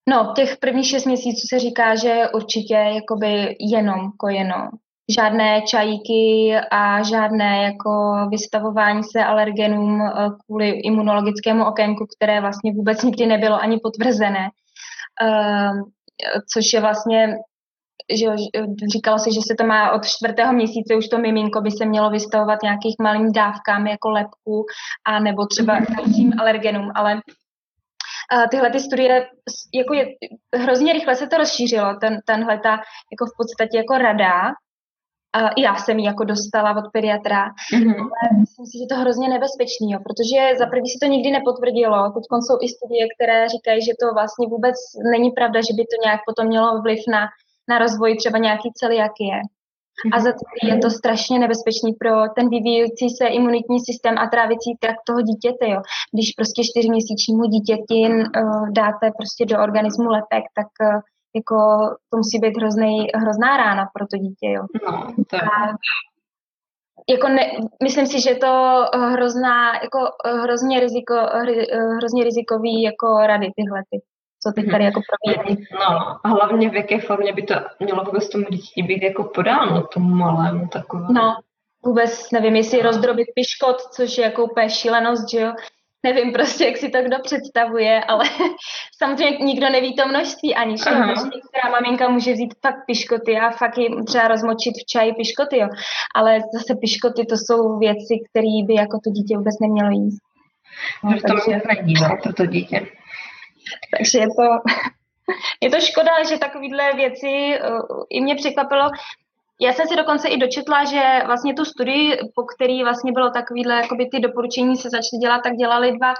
No, 0.08 0.32
těch 0.36 0.56
prvních 0.56 0.86
šest 0.86 1.04
měsíců 1.04 1.46
se 1.48 1.58
říká, 1.58 1.94
že 1.94 2.24
určitě 2.34 2.74
jakoby 2.74 3.56
jenom 3.60 4.12
kojeno. 4.18 4.70
Žádné 5.14 5.62
čajíky 5.62 6.54
a 6.70 7.02
žádné 7.02 7.62
jako 7.62 7.90
vystavování 8.30 9.02
se 9.04 9.24
alergenům 9.24 10.00
uh, 10.00 10.10
kvůli 10.46 10.68
imunologickému 10.68 11.64
okénku, 11.64 12.06
které 12.16 12.40
vlastně 12.40 12.72
vůbec 12.72 13.02
nikdy 13.02 13.26
nebylo 13.26 13.60
ani 13.60 13.78
potvrzené. 13.82 14.48
Uh, 15.22 15.80
což 16.54 16.72
je 16.72 16.80
vlastně 16.80 17.34
že 18.10 18.26
říkalo 18.92 19.18
se, 19.18 19.32
že 19.32 19.40
se 19.46 19.54
to 19.58 19.64
má 19.64 19.92
od 19.92 20.06
čtvrtého 20.06 20.52
měsíce, 20.52 20.96
už 20.96 21.08
to 21.08 21.18
miminko 21.18 21.60
by 21.60 21.70
se 21.70 21.86
mělo 21.86 22.10
vystavovat 22.10 22.62
nějakých 22.62 22.96
malým 23.02 23.32
dávkám 23.32 23.86
jako 23.86 24.10
lepku 24.10 24.64
a 25.06 25.20
nebo 25.20 25.46
třeba 25.46 25.78
dalším 25.96 26.32
alergenům, 26.40 26.92
ale 26.94 27.14
uh, 27.14 28.46
tyhle 28.50 28.70
ty 28.70 28.80
studie, 28.80 29.28
jako 29.74 29.94
je, 29.94 30.06
hrozně 30.56 30.92
rychle 30.92 31.16
se 31.16 31.26
to 31.26 31.36
rozšířilo, 31.36 31.96
ten, 32.00 32.18
tenhle 32.26 32.58
ta 32.58 32.70
jako 33.12 33.26
v 33.26 33.36
podstatě 33.36 33.76
jako 33.76 33.98
rada, 33.98 34.52
Uh, 35.40 35.50
já 35.58 35.76
jsem 35.76 35.98
ji 35.98 36.04
jako 36.06 36.24
dostala 36.24 36.76
od 36.76 36.86
pediatra, 36.92 37.42
mm-hmm. 37.74 38.08
ale 38.16 38.40
myslím 38.40 38.66
si, 38.66 38.74
že 38.78 38.86
to 38.90 38.96
hrozně 39.02 39.28
nebezpečný, 39.28 39.86
jo, 39.92 39.98
protože 40.06 40.38
za 40.58 40.66
prvý 40.66 40.88
se 40.90 40.98
to 41.02 41.06
nikdy 41.14 41.30
nepotvrdilo. 41.30 41.98
Teď 42.14 42.24
jsou 42.46 42.56
i 42.64 42.68
studie, 42.68 43.04
které 43.14 43.48
říkají, 43.48 43.78
že 43.82 43.92
to 44.00 44.06
vlastně 44.18 44.46
vůbec 44.54 44.76
není 45.12 45.30
pravda, 45.30 45.58
že 45.60 45.74
by 45.78 45.82
to 45.90 45.96
nějak 46.04 46.20
potom 46.28 46.46
mělo 46.46 46.82
vliv 46.82 47.00
na 47.08 47.22
na 47.68 47.78
rozvoj 47.78 48.16
třeba 48.16 48.38
nějaký 48.38 48.68
celiakie. 48.74 49.40
A 50.12 50.20
za 50.20 50.32
to 50.32 50.66
je 50.66 50.78
to 50.78 50.90
strašně 50.90 51.38
nebezpečný 51.38 51.92
pro 51.92 52.10
ten 52.36 52.48
vyvíjící 52.48 53.10
se 53.10 53.26
imunitní 53.26 53.80
systém 53.80 54.18
a 54.18 54.26
trávicí 54.26 54.70
trakt 54.80 55.02
toho 55.06 55.20
dítěte. 55.20 55.68
Jo. 55.68 55.80
Když 56.14 56.32
prostě 56.38 56.62
čtyřměsíčnímu 56.64 57.44
dítěti 57.54 58.00
uh, 58.08 58.70
dáte 58.70 59.10
prostě 59.18 59.46
do 59.46 59.62
organismu 59.62 60.08
lepek, 60.08 60.44
tak 60.58 60.70
uh, 60.80 61.00
jako 61.34 61.56
to 62.10 62.16
musí 62.16 62.38
být 62.38 62.56
hrozný, 62.56 63.06
hrozná 63.14 63.56
rána 63.56 63.88
pro 63.94 64.06
to 64.06 64.16
dítě. 64.16 64.46
Jo. 64.50 64.62
No, 64.86 65.14
to... 65.30 65.36
A, 65.36 65.76
jako 67.10 67.28
ne, 67.28 67.42
myslím 67.82 68.06
si, 68.06 68.20
že 68.20 68.34
to 68.34 68.84
hrozná, 68.94 69.74
jako 69.74 69.98
hrozně, 70.42 70.80
riziko, 70.80 71.14
hrozně 71.96 72.24
rizikový 72.24 72.82
jako 72.82 73.06
rady 73.26 73.50
tyhle. 73.56 73.82
Ty 73.90 74.00
co 74.42 74.52
teď 74.52 74.70
tady 74.70 74.84
jako 74.84 75.00
probíhají. 75.10 75.66
No 75.72 76.26
a 76.26 76.28
hlavně 76.28 76.70
v 76.70 76.74
jaké 76.74 77.00
formě 77.00 77.32
by 77.32 77.42
to 77.42 77.54
mělo 77.80 78.04
vůbec 78.04 78.28
tomu 78.28 78.44
dítě 78.50 78.82
být 78.82 79.02
jako 79.02 79.24
podáno, 79.24 79.86
tomu 79.86 80.14
malému 80.14 80.68
takovému. 80.68 81.12
No, 81.12 81.36
vůbec 81.84 82.30
nevím, 82.30 82.56
jestli 82.56 82.82
rozdrobit 82.82 83.28
piškot, 83.34 83.80
což 83.80 84.18
je 84.18 84.24
jako 84.24 84.44
úplně 84.44 84.70
šílenost, 84.70 85.30
že 85.30 85.40
jo. 85.40 85.52
Nevím 86.04 86.32
prostě, 86.32 86.64
jak 86.64 86.76
si 86.76 86.88
to 86.88 87.02
kdo 87.02 87.16
představuje, 87.22 88.04
ale 88.04 88.24
samozřejmě 88.98 89.44
nikdo 89.44 89.70
neví 89.70 89.96
to 89.96 90.08
množství 90.08 90.54
ani, 90.54 90.78
že 90.78 90.90
jo. 90.90 91.06
Některá 91.06 91.70
maminka 91.70 92.08
může 92.08 92.32
vzít 92.32 92.54
fakt 92.62 92.86
piškoty 92.86 93.36
a 93.36 93.50
fakt 93.50 93.78
jim 93.78 94.04
třeba 94.04 94.28
rozmočit 94.28 94.74
v 94.82 94.86
čaji 94.86 95.12
piškoty, 95.12 95.58
jo. 95.58 95.68
Ale 96.14 96.40
zase 96.54 96.74
piškoty 96.74 97.26
to 97.26 97.36
jsou 97.36 97.78
věci, 97.78 98.14
které 98.30 98.66
by 98.66 98.74
jako 98.74 98.98
to 99.04 99.10
dítě 99.10 99.36
vůbec 99.36 99.54
nemělo 99.60 99.90
jíst. 99.90 100.20
No, 101.04 101.12
to 101.12 101.20
takže... 101.28 101.60
není, 101.68 101.94
no, 101.94 102.16
pro 102.22 102.32
to 102.32 102.46
dítě. 102.46 102.86
Takže 103.96 104.18
je 104.18 104.26
to, 104.26 104.42
je 105.60 105.70
to 105.70 105.80
škoda, 105.80 106.24
že 106.28 106.38
takovéhle 106.38 106.92
věci 106.92 107.60
uh, 107.60 108.04
i 108.10 108.20
mě 108.20 108.34
překvapilo. 108.34 108.90
Já 109.60 109.72
jsem 109.72 109.88
si 109.88 109.96
dokonce 109.96 110.28
i 110.28 110.36
dočetla, 110.36 110.84
že 110.84 111.22
vlastně 111.26 111.54
tu 111.54 111.64
studii, 111.64 112.16
po 112.34 112.42
který 112.42 112.82
vlastně 112.82 113.12
bylo 113.12 113.30
takovýhle, 113.30 113.74
jakoby 113.74 114.08
ty 114.08 114.20
doporučení 114.20 114.76
se 114.76 114.90
začaly 114.90 115.18
dělat, 115.20 115.40
tak 115.44 115.52
dělali 115.52 115.92
dva, 115.98 116.14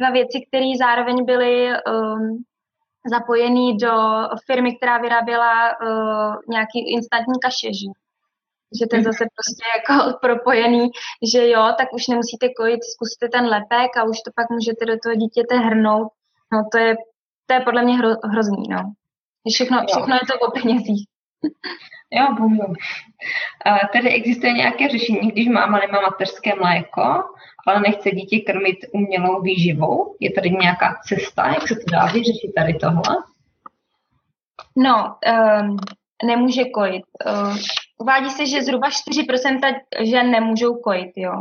dva 0.00 0.10
věci, 0.10 0.46
které 0.48 0.70
zároveň 0.78 1.24
byly 1.24 1.68
um, 1.68 2.44
zapojený 3.10 3.76
do 3.76 3.92
firmy, 4.46 4.76
která 4.76 4.98
vyráběla 4.98 5.70
uh, 5.70 6.36
nějaký 6.48 6.92
instantní 6.92 7.40
kaše, 7.42 7.68
že? 7.72 7.88
že 8.80 8.86
to 8.86 8.96
je 8.96 9.02
zase 9.02 9.24
prostě 9.36 9.64
jako 9.76 10.18
propojený, 10.26 10.90
že 11.32 11.48
jo, 11.48 11.62
tak 11.78 11.92
už 11.92 12.06
nemusíte 12.08 12.48
kojit, 12.56 12.80
zkuste 12.84 13.28
ten 13.28 13.44
lepek 13.46 13.96
a 13.96 14.04
už 14.04 14.16
to 14.24 14.30
pak 14.34 14.50
můžete 14.50 14.84
do 14.86 14.96
toho 15.04 15.14
dítěte 15.14 15.56
hrnout 15.56 16.08
No 16.52 16.64
to 16.72 16.78
je, 16.78 16.96
to 17.46 17.54
je 17.54 17.60
podle 17.60 17.82
mě 17.82 17.96
hro, 17.98 18.08
hrozný, 18.24 18.68
no. 18.68 18.92
Všechno, 19.52 19.82
všechno 19.88 20.14
je 20.14 20.26
to 20.26 20.46
o 20.46 20.50
penězích. 20.50 21.06
Jo, 22.12 22.34
bohužel. 22.38 22.72
Tedy 23.92 24.08
existuje 24.08 24.52
nějaké 24.52 24.88
řešení, 24.88 25.30
když 25.30 25.48
máma 25.48 25.78
nemá 25.78 26.00
mateřské 26.00 26.54
mléko, 26.54 27.24
ale 27.66 27.80
nechce 27.80 28.10
dítě 28.10 28.40
krmit 28.40 28.78
umělou 28.92 29.40
výživou? 29.40 30.16
Je 30.20 30.32
tady 30.32 30.50
nějaká 30.50 31.00
cesta, 31.08 31.46
jak 31.46 31.68
se 31.68 31.74
to 31.74 31.90
dá 31.92 32.06
vyřešit 32.06 32.52
tady 32.56 32.74
tohle? 32.74 33.16
No, 34.76 35.16
um, 35.60 35.76
nemůže 36.24 36.64
kojit. 36.64 37.04
Uh, 37.26 37.56
uvádí 37.98 38.30
se, 38.30 38.46
že 38.46 38.62
zhruba 38.62 38.88
4% 38.88 39.72
žen 40.00 40.30
nemůžou 40.30 40.74
kojit, 40.74 41.12
jo. 41.16 41.32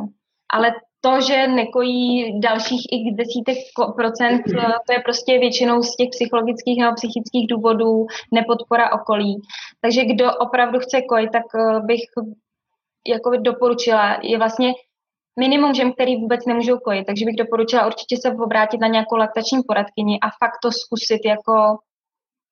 Ale 0.54 0.74
to, 1.02 1.22
že 1.22 1.48
nekojí 1.48 2.40
dalších 2.40 2.82
i 2.92 3.12
desítek 3.14 3.58
procent, 3.96 4.42
mhm. 4.48 4.60
eh, 4.60 4.74
to 4.88 4.94
je 4.94 5.00
prostě 5.00 5.40
většinou 5.40 5.84
z 5.84 5.96
těch 5.96 6.10
psychologických 6.10 6.80
nebo 6.80 6.96
psychických 6.96 7.48
důvodů 7.50 8.06
nepodpora 8.34 8.94
okolí. 8.94 9.42
Takže 9.82 10.06
kdo 10.06 10.36
opravdu 10.38 10.80
chce 10.80 11.02
kojit, 11.02 11.30
tak 11.32 11.46
eh, 11.56 11.80
bych 11.80 12.02
jako 13.08 13.32
doporučila, 13.38 14.18
je 14.24 14.38
vlastně 14.38 14.74
minimum 15.40 15.74
žen, 15.74 15.94
který 15.94 16.16
vůbec 16.16 16.46
nemůžou 16.46 16.78
kojit, 16.78 17.06
takže 17.06 17.26
bych 17.26 17.36
doporučila 17.36 17.86
určitě 17.86 18.18
se 18.22 18.32
obrátit 18.32 18.82
na 18.82 18.88
nějakou 18.88 19.16
laktační 19.16 19.60
poradkyni 19.68 20.20
a 20.20 20.28
fakt 20.30 20.60
to 20.64 20.72
zkusit 20.72 21.22
jako 21.26 21.78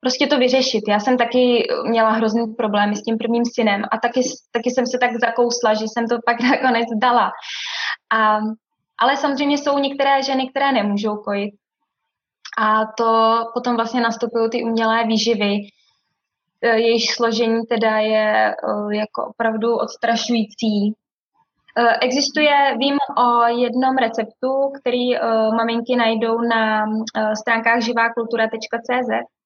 prostě 0.02 0.28
to 0.28 0.38
vyřešit. 0.38 0.84
Já 0.88 1.00
jsem 1.00 1.18
taky 1.18 1.68
měla 1.84 2.10
hrozný 2.10 2.54
problémy 2.54 2.96
s 2.96 3.04
tím 3.04 3.18
prvním 3.18 3.44
synem 3.46 3.84
a 3.92 3.98
taky, 3.98 4.22
taky 4.52 4.72
jsem 4.72 4.86
se 4.88 4.98
tak 4.98 5.12
zakousla, 5.26 5.74
že 5.74 5.86
jsem 5.86 6.08
to 6.08 6.18
pak 6.26 6.42
nakonec 6.42 6.86
dala. 7.02 7.32
A, 8.14 8.40
ale 8.98 9.18
samozřejmě 9.18 9.58
jsou 9.58 9.80
některé 9.80 10.24
ženy, 10.24 10.50
které 10.50 10.72
nemůžou 10.72 11.18
kojit. 11.18 11.54
A 12.58 12.86
to 12.98 13.40
potom 13.54 13.76
vlastně 13.76 14.02
nastupují 14.02 14.50
ty 14.50 14.64
umělé 14.64 15.04
výživy, 15.08 15.54
e, 16.62 16.80
jejich 16.80 17.14
složení 17.14 17.66
teda 17.66 17.98
je 17.98 18.50
e, 18.50 18.56
jako 18.96 19.26
opravdu 19.26 19.76
odstrašující. 19.76 20.88
E, 20.88 20.94
existuje, 22.02 22.78
vím 22.78 22.98
o 23.18 23.48
jednom 23.48 23.98
receptu, 23.98 24.72
který 24.80 25.16
maminky 25.58 25.96
najdou 25.96 26.42
na 26.42 26.86
stránkách 27.36 27.82
živákultura.cz 27.82 29.39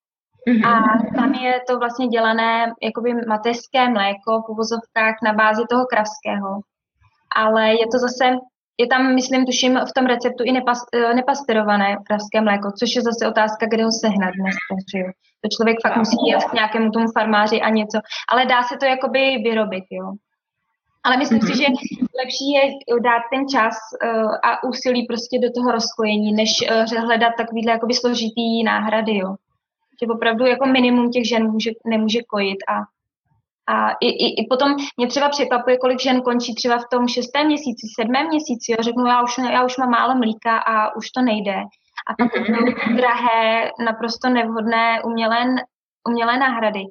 mm-hmm. 0.47 0.67
a 0.67 0.73
tam 1.15 1.33
je 1.33 1.61
to 1.67 1.79
vlastně 1.79 2.07
dělané 2.07 2.73
jakoby 2.81 3.13
mateřské 3.27 3.89
mléko 3.89 4.41
v 4.41 4.49
uvozovkách 4.49 5.15
na 5.23 5.33
bázi 5.33 5.63
toho 5.69 5.85
kravského. 5.85 6.61
Ale 7.35 7.69
je 7.69 7.87
to 7.91 7.97
zase 7.99 8.25
je 8.77 8.87
tam, 8.87 9.15
myslím, 9.15 9.45
tuším, 9.45 9.79
v 9.89 9.93
tom 9.95 10.05
receptu 10.05 10.43
i 10.43 10.51
nepas, 10.51 10.79
eh, 10.93 11.13
nepasterované 11.13 11.97
kravské 12.07 12.41
mléko, 12.41 12.71
což 12.79 12.95
je 12.95 13.01
zase 13.01 13.27
otázka, 13.27 13.65
kde 13.65 13.83
ho 13.83 13.91
sehnat 13.91 14.33
jo. 14.95 15.11
To 15.41 15.47
člověk 15.55 15.77
fakt 15.81 15.97
musí 15.97 16.17
jet 16.27 16.43
k 16.43 16.53
nějakému 16.53 16.91
tomu 16.91 17.05
farmáři 17.11 17.61
a 17.61 17.69
něco, 17.69 17.99
ale 18.31 18.45
dá 18.45 18.63
se 18.63 18.77
to 18.77 18.85
jakoby 18.85 19.19
vyrobit, 19.19 19.83
jo. 19.91 20.13
Ale 21.03 21.17
myslím 21.17 21.39
mm-hmm. 21.39 21.51
si, 21.51 21.57
že 21.57 21.67
lepší 22.19 22.51
je 22.51 22.61
dát 23.03 23.21
ten 23.33 23.47
čas 23.47 23.75
uh, 24.03 24.35
a 24.43 24.63
úsilí 24.63 25.07
prostě 25.07 25.39
do 25.39 25.51
toho 25.51 25.71
rozkojení, 25.71 26.33
než 26.33 26.49
uh, 26.61 27.03
hledat 27.05 27.33
takovýhle 27.37 27.71
jakoby 27.71 27.93
složitý 27.93 28.63
náhrady, 28.63 29.17
jo. 29.17 29.35
Že 30.01 30.07
opravdu 30.07 30.45
jako 30.45 30.65
minimum 30.65 31.11
těch 31.11 31.27
žen 31.27 31.51
může, 31.51 31.71
nemůže 31.85 32.19
kojit 32.27 32.57
a 32.69 32.81
a 33.67 33.91
i, 33.91 34.07
i, 34.07 34.41
i 34.41 34.47
potom 34.49 34.75
mě 34.97 35.07
třeba 35.07 35.29
překvapuje, 35.29 35.77
kolik 35.77 35.99
žen 35.99 36.21
končí 36.21 36.55
třeba 36.55 36.77
v 36.77 36.89
tom 36.91 37.07
šestém 37.07 37.47
měsíci, 37.47 37.87
sedmém 37.99 38.27
měsíci. 38.27 38.71
Jo, 38.71 38.77
řeknu, 38.81 39.05
já 39.05 39.23
už, 39.23 39.37
já 39.37 39.63
už 39.63 39.77
mám 39.77 39.89
málo 39.89 40.15
mlíka 40.15 40.57
a 40.57 40.95
už 40.95 41.09
to 41.09 41.21
nejde. 41.21 41.55
A 42.07 42.13
pak 42.17 42.35
mm-hmm. 42.35 42.95
drahé, 42.95 43.71
naprosto 43.85 44.29
nevhodné 44.29 45.03
umělé, 45.03 45.45
umělé 46.09 46.37
náhrady. 46.37 46.83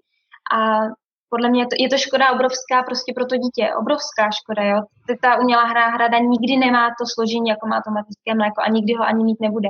A 0.53 0.81
podle 1.29 1.49
mě 1.49 1.67
to, 1.67 1.77
je 1.79 1.89
to 1.89 1.99
škoda 1.99 2.33
obrovská 2.33 2.83
prostě 2.83 3.13
pro 3.17 3.27
to 3.27 3.37
dítě. 3.37 3.75
Obrovská 3.81 4.31
škoda, 4.31 4.63
jo. 4.63 4.83
Ta 5.21 5.41
umělá 5.41 5.73
náhrada 5.73 6.19
nikdy 6.19 6.57
nemá 6.57 6.89
to 6.89 7.05
složení, 7.15 7.49
jako 7.49 7.67
má 7.67 7.81
to 7.87 7.91
mateřské 7.91 8.35
mléko 8.35 8.63
a 8.63 8.69
nikdy 8.69 8.95
ho 8.95 9.05
ani 9.05 9.25
mít 9.25 9.41
nebude. 9.41 9.69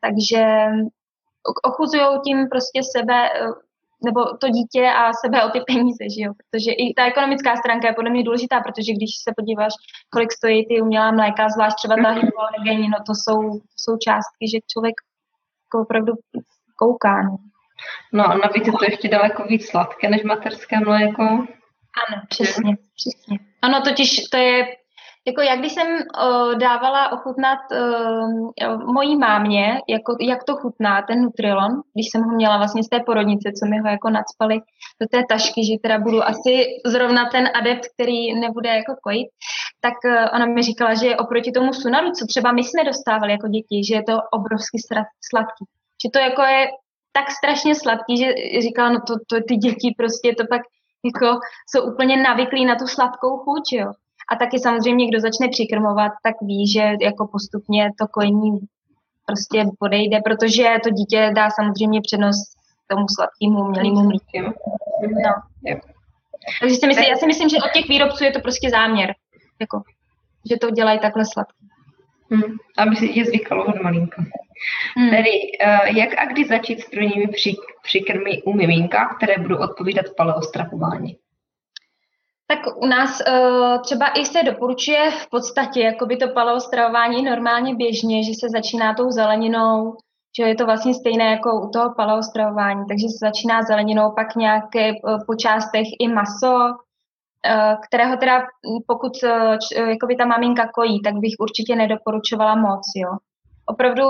Takže 0.00 0.66
ochuzují 1.62 2.20
tím 2.24 2.48
prostě 2.48 2.80
sebe, 2.96 3.28
nebo 4.04 4.20
to 4.40 4.48
dítě 4.48 4.84
a 5.00 5.12
sebe 5.12 5.44
o 5.44 5.48
ty 5.50 5.60
peníze, 5.66 6.04
že 6.14 6.22
jo? 6.24 6.32
Protože 6.40 6.70
i 6.72 6.94
ta 6.94 7.04
ekonomická 7.06 7.56
stránka 7.56 7.88
je 7.88 7.94
podle 7.94 8.10
mě 8.10 8.22
důležitá, 8.22 8.60
protože 8.60 8.92
když 8.92 9.10
se 9.24 9.32
podíváš, 9.36 9.72
kolik 10.12 10.32
stojí 10.32 10.66
ty 10.66 10.82
umělá 10.82 11.10
mléka, 11.12 11.48
zvlášť 11.48 11.76
třeba 11.76 11.96
ta 11.96 12.10
hypoalergenní, 12.10 12.88
no 12.88 12.98
to 13.06 13.12
jsou, 13.14 13.60
jsou 13.76 13.96
částky, 13.96 14.48
že 14.52 14.58
člověk 14.72 14.94
jako 15.66 15.82
opravdu 15.82 16.12
kouká. 16.76 17.22
No. 17.22 17.36
no 18.12 18.24
a 18.24 18.34
navíc 18.34 18.66
je 18.66 18.72
to 18.72 18.84
ještě 18.84 19.08
daleko 19.08 19.44
víc 19.44 19.68
sladké 19.68 20.08
než 20.08 20.22
materské 20.22 20.80
mléko. 20.80 21.22
Ano, 22.02 22.22
přesně, 22.28 22.76
přesně. 22.96 23.38
Ano, 23.62 23.80
totiž 23.80 24.24
to 24.30 24.36
je 24.36 24.66
jako 25.30 25.40
jak 25.40 25.58
když 25.58 25.72
jsem 25.72 25.88
uh, 25.88 26.54
dávala 26.54 27.12
ochutnat 27.12 27.58
uh, 27.72 28.92
mojí 28.94 29.16
mámě, 29.16 29.80
jako, 29.88 30.16
jak 30.20 30.44
to 30.44 30.56
chutná, 30.56 31.02
ten 31.02 31.22
Nutrilon, 31.22 31.72
když 31.94 32.06
jsem 32.10 32.22
ho 32.22 32.32
měla 32.32 32.56
vlastně 32.56 32.82
z 32.82 32.88
té 32.88 33.00
porodnice, 33.06 33.52
co 33.58 33.66
mi 33.70 33.78
ho 33.78 33.88
jako 33.88 34.10
nadspali 34.10 34.60
do 35.00 35.06
té 35.10 35.22
tašky, 35.28 35.64
že 35.64 35.82
teda 35.82 35.98
budu 35.98 36.24
asi 36.24 36.66
zrovna 36.86 37.28
ten 37.28 37.48
adept, 37.54 37.86
který 37.94 38.40
nebude 38.40 38.68
jako 38.68 38.94
kojit, 39.02 39.28
tak 39.80 39.94
uh, 40.04 40.26
ona 40.34 40.46
mi 40.46 40.62
říkala, 40.62 40.94
že 40.94 41.16
oproti 41.16 41.52
tomu 41.52 41.72
sunaru, 41.72 42.10
co 42.10 42.26
třeba 42.26 42.52
my 42.52 42.64
jsme 42.64 42.84
dostávali 42.84 43.32
jako 43.32 43.48
děti, 43.48 43.84
že 43.88 43.94
je 43.94 44.02
to 44.02 44.16
obrovsky 44.32 44.78
sladký. 45.30 45.64
Že 46.02 46.10
to 46.12 46.18
jako 46.18 46.42
je 46.42 46.66
tak 47.12 47.30
strašně 47.30 47.74
sladký, 47.74 48.16
že 48.16 48.26
říkala, 48.62 48.88
no 48.88 49.00
to, 49.06 49.14
to 49.28 49.36
ty 49.48 49.56
děti 49.56 49.94
prostě 49.98 50.34
to 50.38 50.44
pak 50.50 50.62
jako 51.04 51.38
jsou 51.70 51.92
úplně 51.92 52.22
navyklí 52.22 52.64
na 52.64 52.74
tu 52.74 52.86
sladkou 52.86 53.36
chuť, 53.36 53.72
jo. 53.72 53.92
A 54.30 54.36
taky 54.36 54.58
samozřejmě, 54.58 55.06
kdo 55.06 55.20
začne 55.20 55.48
přikrmovat, 55.48 56.12
tak 56.22 56.34
ví, 56.42 56.72
že 56.72 56.82
jako 57.00 57.26
postupně 57.26 57.90
to 57.98 58.06
kojení 58.06 58.58
prostě 59.26 59.64
odejde, 59.78 60.20
protože 60.24 60.64
to 60.84 60.90
dítě 60.90 61.32
dá 61.34 61.50
samozřejmě 61.50 62.00
přednost 62.00 62.48
tomu 62.86 63.06
sladkému 63.16 63.60
umělému 63.60 64.02
mlíku. 64.02 64.52
No. 65.02 65.34
Takže 66.60 66.76
si 66.76 66.86
myslím, 66.86 67.06
já 67.08 67.16
si 67.16 67.26
myslím, 67.26 67.48
že 67.48 67.56
od 67.56 67.72
těch 67.72 67.88
výrobců 67.88 68.24
je 68.24 68.30
to 68.30 68.40
prostě 68.40 68.70
záměr, 68.70 69.14
jako, 69.60 69.82
že 70.50 70.56
to 70.56 70.70
dělají 70.70 70.98
takhle 70.98 71.24
sladký. 71.32 71.66
Hmm, 72.30 72.56
aby 72.78 72.96
si 72.96 73.18
je 73.18 73.24
zvykalo 73.24 73.64
od 73.64 73.82
malinka. 73.82 74.24
Hmm. 74.96 75.10
Tedy 75.10 75.30
uh, 75.30 75.98
jak 75.98 76.18
a 76.18 76.26
kdy 76.26 76.44
začít 76.44 76.80
s 76.80 76.90
prvními 76.90 77.28
příkrmy 77.82 78.42
u 78.42 78.52
miminka, 78.52 79.14
které 79.16 79.38
budou 79.38 79.56
odpovídat 79.56 80.06
paleostrapování? 80.16 81.16
Tak 82.50 82.76
u 82.76 82.86
nás 82.86 83.20
uh, 83.20 83.82
třeba 83.82 84.06
i 84.06 84.24
se 84.24 84.42
doporučuje 84.42 85.10
v 85.10 85.30
podstatě 85.30 85.80
jakoby 85.80 86.16
to 86.16 86.28
paleostravování 86.28 87.22
normálně 87.22 87.74
běžně, 87.74 88.24
že 88.24 88.32
se 88.34 88.48
začíná 88.48 88.94
tou 88.94 89.10
zeleninou, 89.10 89.96
že 90.38 90.44
je 90.48 90.54
to 90.54 90.64
vlastně 90.64 90.94
stejné 90.94 91.24
jako 91.24 91.60
u 91.60 91.70
toho 91.70 91.94
paleostravování, 91.94 92.84
takže 92.88 93.08
se 93.08 93.18
začíná 93.20 93.62
zeleninou, 93.62 94.12
pak 94.16 94.36
nějaké 94.36 94.92
uh, 94.92 95.18
po 95.26 95.34
částech 95.34 95.86
i 96.00 96.08
maso, 96.08 96.54
uh, 96.54 97.80
kterého 97.86 98.16
teda 98.16 98.42
pokud 98.86 99.12
jakoby 99.88 100.16
ta 100.16 100.24
maminka 100.24 100.68
kojí, 100.74 101.02
tak 101.02 101.14
bych 101.14 101.34
určitě 101.38 101.76
nedoporučovala 101.76 102.54
moc, 102.54 102.82
jo 102.96 103.16
opravdu 103.72 104.04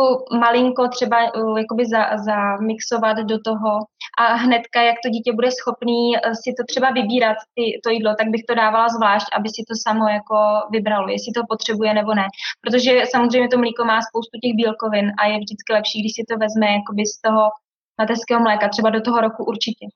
malinko 0.44 0.88
třeba 0.88 1.16
uh, 1.35 1.59
jakoby 1.59 1.85
za, 1.87 2.03
zamixovat 2.29 3.16
do 3.16 3.38
toho 3.49 3.70
a 4.18 4.25
hnedka, 4.35 4.83
jak 4.83 4.96
to 5.05 5.09
dítě 5.14 5.33
bude 5.33 5.51
schopný 5.51 6.03
uh, 6.11 6.33
si 6.42 6.51
to 6.59 6.62
třeba 6.70 6.90
vybírat, 6.90 7.37
ty, 7.55 7.64
to 7.85 7.90
jídlo, 7.90 8.14
tak 8.18 8.29
bych 8.29 8.44
to 8.49 8.55
dávala 8.55 8.88
zvlášť, 8.88 9.27
aby 9.37 9.49
si 9.49 9.62
to 9.68 9.75
samo 9.87 10.09
jako 10.09 10.37
vybralo, 10.70 11.09
jestli 11.09 11.33
to 11.33 11.42
potřebuje 11.53 11.94
nebo 11.94 12.14
ne. 12.14 12.27
Protože 12.64 12.92
samozřejmě 13.14 13.49
to 13.49 13.59
mlíko 13.59 13.85
má 13.85 13.99
spoustu 14.09 14.35
těch 14.42 14.55
bílkovin 14.61 15.07
a 15.18 15.27
je 15.27 15.37
vždycky 15.38 15.70
lepší, 15.73 15.96
když 16.01 16.12
si 16.16 16.25
to 16.31 16.35
vezme 16.44 16.66
jakoby 16.79 17.03
z 17.07 17.20
toho 17.27 17.42
mateřského 18.01 18.40
mléka, 18.40 18.68
třeba 18.68 18.90
do 18.90 19.01
toho 19.01 19.20
roku 19.20 19.44
určitě. 19.44 19.87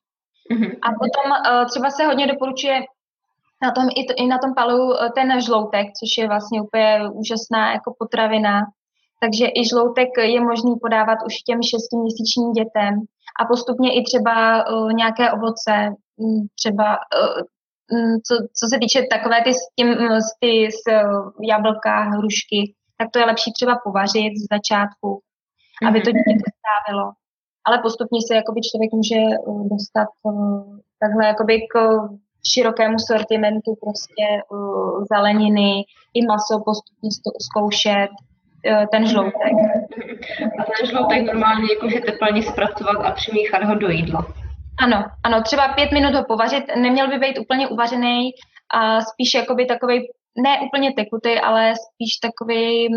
Mm-hmm. 0.53 0.73
A 0.87 0.89
potom 1.03 1.27
uh, 1.33 1.67
třeba 1.71 1.91
se 1.91 2.05
hodně 2.05 2.27
doporučuje 2.27 2.77
na 3.63 3.71
tom, 3.71 3.87
i, 3.97 4.05
to, 4.05 4.15
i 4.17 4.27
na 4.27 4.39
tom 4.39 4.55
palu 4.55 4.93
ten 5.15 5.41
žloutek, 5.41 5.87
což 5.99 6.11
je 6.19 6.29
vlastně 6.29 6.63
úplně 6.63 7.01
úžasná 7.13 7.73
jako 7.73 7.95
potravina, 7.99 8.61
takže 9.25 9.47
i 9.59 9.61
žloutek 9.71 10.11
je 10.19 10.41
možný 10.41 10.73
podávat 10.85 11.19
už 11.27 11.35
těm 11.49 11.61
šestiměsíčním 11.73 12.53
dětem 12.53 12.93
a 13.41 13.43
postupně 13.45 13.89
i 13.99 14.01
třeba 14.09 14.35
uh, 14.65 14.93
nějaké 14.93 15.33
ovoce, 15.33 15.75
mm, 16.23 16.43
třeba 16.61 16.89
uh, 16.97 17.43
co, 18.27 18.35
co 18.59 18.65
se 18.71 18.77
týče 18.83 18.99
takové 19.15 19.39
ty, 19.45 19.53
s 19.55 19.63
tím, 19.77 19.89
s 20.27 20.31
ty 20.41 20.53
s 20.79 20.83
jablka, 21.51 21.95
hrušky, 22.15 22.61
tak 22.99 23.09
to 23.11 23.19
je 23.19 23.25
lepší 23.31 23.51
třeba 23.53 23.75
povařit 23.85 24.33
z 24.37 24.45
začátku, 24.55 25.09
mm-hmm. 25.13 25.89
aby 25.89 25.99
to 26.01 26.11
mhm. 26.11 26.17
dítě 26.17 26.35
dostávilo. 26.47 27.07
Ale 27.67 27.77
postupně 27.87 28.21
se 28.27 28.33
jakoby 28.35 28.61
člověk 28.69 28.93
může 28.93 29.21
dostat 29.75 30.09
takhle 31.03 31.23
jakoby 31.27 31.55
k 31.73 31.75
širokému 32.53 32.99
sortimentu 32.99 33.71
prostě 33.85 34.27
zeleniny, 35.13 35.73
i 36.19 36.21
maso 36.27 36.55
postupně 36.69 37.09
zkoušet, 37.47 38.11
Eh, 38.11 38.34
ten 38.93 39.07
žloutek. 39.07 39.53
A 40.59 40.63
ten 40.65 40.87
žloutek 40.87 41.23
normálně 41.23 41.67
jakože 41.75 42.01
teplně 42.01 42.43
zpracovat 42.43 42.97
a 42.97 43.11
přimíchat 43.11 43.65
ho 43.65 43.75
do 43.75 43.89
jídla. 43.89 44.27
Ano, 44.79 45.05
ano, 45.23 45.43
třeba 45.43 45.69
pět 45.69 45.93
minut 45.93 46.15
ho 46.15 46.25
povařit, 46.25 46.65
neměl 46.77 47.09
by 47.09 47.19
být 47.19 47.39
úplně 47.39 47.69
uvařený, 47.69 48.31
a 48.75 49.01
spíš 49.01 49.35
jakoby 49.35 49.67
takový 49.67 50.09
ne 50.43 50.61
úplně 50.67 50.93
tekutý, 50.93 51.39
ale 51.41 51.73
spíš 51.75 52.17
takový, 52.23 52.89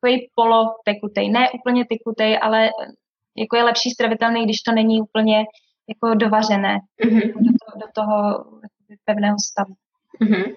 takový 0.00 0.30
polotekutý. 0.34 1.28
Ne 1.30 1.50
úplně 1.50 1.84
tekutý, 1.84 2.38
ale 2.38 2.68
jako 3.36 3.56
je 3.56 3.62
lepší 3.62 3.90
stravitelný, 3.90 4.44
když 4.44 4.60
to 4.62 4.72
není 4.72 5.00
úplně 5.00 5.44
jako 5.88 6.14
dovařené 6.14 6.78
mm-hmm. 7.04 7.32
do, 7.34 7.50
to, 7.52 7.78
do 7.78 7.86
toho 7.94 8.44
pevného 9.04 9.36
stavu. 9.38 9.74
Mm-hmm. 10.22 10.54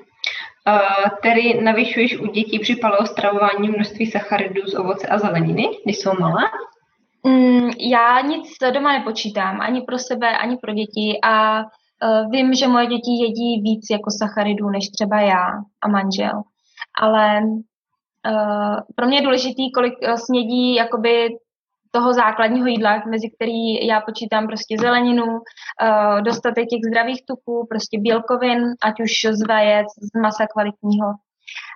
Uh, 0.67 1.09
tedy 1.23 1.61
navyšuješ 1.61 2.19
u 2.19 2.25
dětí 2.25 2.59
při 2.59 2.75
paleostravování 2.75 3.69
množství 3.69 4.05
sacharidů 4.05 4.61
z 4.67 4.75
ovoce 4.75 5.07
a 5.07 5.17
zeleniny, 5.17 5.69
když 5.85 5.97
jsou 5.97 6.11
malé? 6.19 6.41
Mm, 7.23 7.69
já 7.79 8.21
nic 8.21 8.47
doma 8.73 8.97
nepočítám, 8.97 9.61
ani 9.61 9.81
pro 9.81 9.99
sebe, 9.99 10.37
ani 10.37 10.57
pro 10.57 10.73
děti 10.73 11.19
a 11.23 11.59
uh, 11.59 12.31
vím, 12.31 12.53
že 12.53 12.67
moje 12.67 12.85
děti 12.85 13.11
jedí 13.11 13.61
víc 13.61 13.85
jako 13.91 14.11
sacharidů 14.11 14.69
než 14.69 14.89
třeba 14.89 15.21
já 15.21 15.47
a 15.81 15.87
manžel. 15.87 16.41
Ale 17.01 17.41
uh, 17.43 18.75
pro 18.95 19.07
mě 19.07 19.17
je 19.17 19.21
důležitý, 19.21 19.71
kolik 19.71 19.93
snědí 20.15 20.75
jakoby 20.75 21.29
toho 21.91 22.13
základního 22.13 22.67
jídla, 22.67 23.03
mezi 23.07 23.29
který 23.29 23.87
já 23.87 24.01
počítám 24.01 24.47
prostě 24.47 24.75
zeleninu, 24.79 25.25
uh, 25.25 26.21
dostatek 26.21 26.67
těch 26.69 26.79
zdravých 26.89 27.25
tuků, 27.25 27.67
prostě 27.69 27.99
bílkovin, 27.99 28.59
ať 28.83 28.99
už 28.99 29.11
z 29.31 29.47
vajec, 29.47 29.87
z 30.01 30.19
masa 30.21 30.47
kvalitního. 30.47 31.07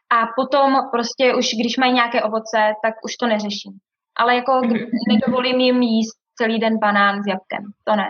A 0.09 0.17
potom 0.35 0.75
prostě 0.91 1.35
už, 1.35 1.45
když 1.59 1.77
mají 1.77 1.93
nějaké 1.93 2.23
ovoce, 2.23 2.59
tak 2.83 2.93
už 3.05 3.15
to 3.15 3.27
neřeším. 3.27 3.73
Ale 4.17 4.35
jako 4.35 4.61
nedovolím 5.09 5.59
jim 5.59 5.81
jíst 5.81 6.17
celý 6.37 6.59
den 6.59 6.77
banán 6.77 7.23
s 7.23 7.27
jabkem. 7.27 7.63
To 7.83 7.95
ne. 7.95 8.07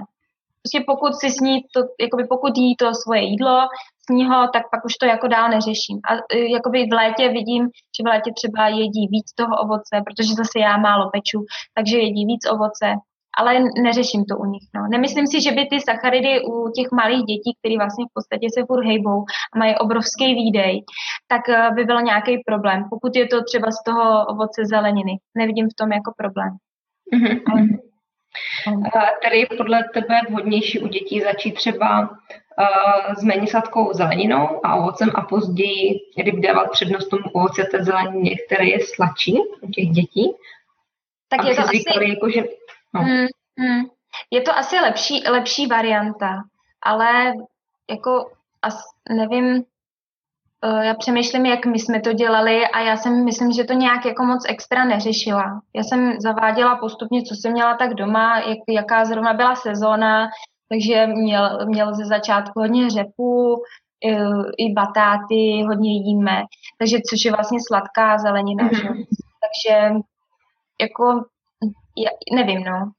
Prostě 0.62 0.84
pokud 0.88 1.16
si 1.16 1.30
sní 1.30 1.62
to, 1.74 1.80
jakoby 2.02 2.24
pokud 2.24 2.58
jí 2.58 2.76
to 2.76 2.94
svoje 2.94 3.22
jídlo, 3.22 3.68
sní 4.06 4.26
ho, 4.26 4.48
tak 4.54 4.63
pak 4.72 4.86
už 4.86 4.94
to 4.94 5.06
jako 5.06 5.28
dál 5.28 5.50
neřeším. 5.50 5.98
A 6.10 6.13
e, 6.16 6.52
jakoby 6.56 6.88
v 6.92 6.94
létě 6.94 7.30
vidím, 7.30 7.63
že 7.96 8.04
v 8.04 8.12
létě 8.13 8.32
třeba 8.36 8.68
jedí 8.68 9.08
víc 9.12 9.28
toho 9.36 9.54
ovoce, 9.63 9.94
protože 10.06 10.34
zase 10.34 10.60
já 10.60 10.78
málo 10.78 11.10
peču, 11.13 11.46
takže 11.76 11.98
jedí 11.98 12.26
víc 12.26 12.44
ovoce, 12.52 12.88
ale 13.38 13.60
neřeším 13.84 14.26
to 14.26 14.38
u 14.38 14.46
nich. 14.46 14.68
No. 14.76 14.82
Nemyslím 14.92 15.28
si, 15.28 15.42
že 15.42 15.52
by 15.52 15.66
ty 15.66 15.82
sacharidy 15.82 16.42
u 16.52 16.72
těch 16.76 16.88
malých 16.92 17.24
dětí, 17.32 17.52
které 17.60 17.76
vlastně 17.78 18.06
v 18.06 18.13
podstatě 18.13 18.48
se 18.54 18.66
furt 18.68 18.86
hejbou 18.86 19.20
a 19.54 19.58
mají 19.58 19.76
obrovský 19.78 20.28
výdej, 20.42 20.84
tak 21.28 21.50
e, 21.50 21.72
by 21.76 21.84
byl 21.86 22.02
nějaký 22.02 22.34
problém. 22.50 22.80
Pokud 22.89 23.16
je 23.16 23.26
to 23.28 23.44
třeba 23.44 23.72
z 23.72 23.84
toho 23.88 24.26
ovoce 24.26 24.62
zeleniny, 24.66 25.13
nevidím 25.38 25.68
v 25.70 25.78
tom 25.80 25.92
jako 25.92 26.12
problém. 26.18 26.54
Mm-hmm. 27.13 27.80
Ale, 28.94 29.12
Tedy 29.24 29.46
podle 29.58 29.84
tebe 29.94 30.22
vhodnější 30.30 30.80
u 30.80 30.88
dětí 30.88 31.22
začít 31.22 31.54
třeba 31.54 32.10
s 33.18 33.24
méně 33.24 33.48
sladkou 33.48 33.94
zeleninou 33.94 34.66
a 34.66 34.76
ovocem 34.76 35.10
a 35.16 35.22
později 35.22 36.00
kdyby 36.16 36.42
dávat 36.42 36.72
přednost 36.72 37.08
tomu 37.08 37.24
ovoci 37.34 37.63
té 37.72 37.84
zelenině, 37.84 38.36
které 38.46 38.66
je 38.66 38.80
sladší 38.96 39.38
u 39.62 39.72
těch 39.72 39.89
dětí. 39.89 40.34
Tak 41.30 41.46
je 41.46 41.56
to 41.56 41.62
asi... 41.62 41.84
Jako, 42.02 42.30
že... 42.30 42.44
no. 42.94 43.02
hmm, 43.02 43.28
hmm. 43.60 43.86
Je 44.32 44.42
to 44.42 44.58
asi 44.58 44.76
lepší, 44.76 45.24
lepší 45.30 45.68
varianta, 45.68 46.44
ale 46.82 47.34
jako 47.89 48.32
as, 48.62 48.76
nevím, 49.10 49.63
Eh, 50.66 50.86
já 50.86 50.94
přemýšlím, 50.94 51.46
jak 51.46 51.66
my 51.66 51.80
jsme 51.80 52.02
to 52.02 52.13
dělali 52.13 52.68
a 52.68 52.80
já 52.80 52.98
jsem 52.98 53.26
myslím, 53.26 53.52
že 53.52 53.63
to 53.63 53.74
nějak 53.74 54.06
jako 54.06 54.24
moc 54.24 54.46
extra 54.50 54.86
neřešila. 54.86 55.62
Já 55.76 55.84
jsem 55.84 56.20
zaváděla 56.20 56.76
postupně, 56.76 57.22
co 57.22 57.36
jsem 57.36 57.52
měla 57.52 57.78
tak 57.78 57.94
doma, 57.94 58.39
jak, 58.39 58.58
jaká 58.70 59.06
zrovna 59.06 59.34
byla 59.34 59.56
sezóna, 59.56 60.30
takže 60.74 61.08
měl, 61.08 61.66
měl 61.66 61.96
ze 61.96 62.06
začátku 62.06 62.60
hodně 62.60 62.90
řepu, 62.90 63.64
i, 64.06 64.16
i 64.58 64.74
batáty, 64.74 65.64
hodně 65.68 65.94
jíme, 65.94 66.44
takže 66.80 66.98
což 67.10 67.26
je 67.26 67.32
vlastně 67.32 67.60
sladká 67.68 68.18
zelenina. 68.18 68.70
Mm-hmm. 68.70 69.06
Takže 69.44 69.94
jako, 70.82 71.26
já, 71.98 72.10
nevím, 72.36 72.64
no. 72.64 72.92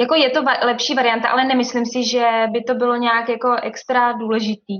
jako 0.00 0.14
je 0.14 0.30
to 0.30 0.42
va- 0.42 0.64
lepší 0.66 0.94
varianta, 0.94 1.28
ale 1.28 1.44
nemyslím 1.44 1.86
si, 1.86 2.04
že 2.04 2.46
by 2.52 2.62
to 2.62 2.74
bylo 2.74 2.96
nějak 2.96 3.28
jako 3.28 3.56
extra 3.62 4.12
důležitý. 4.12 4.78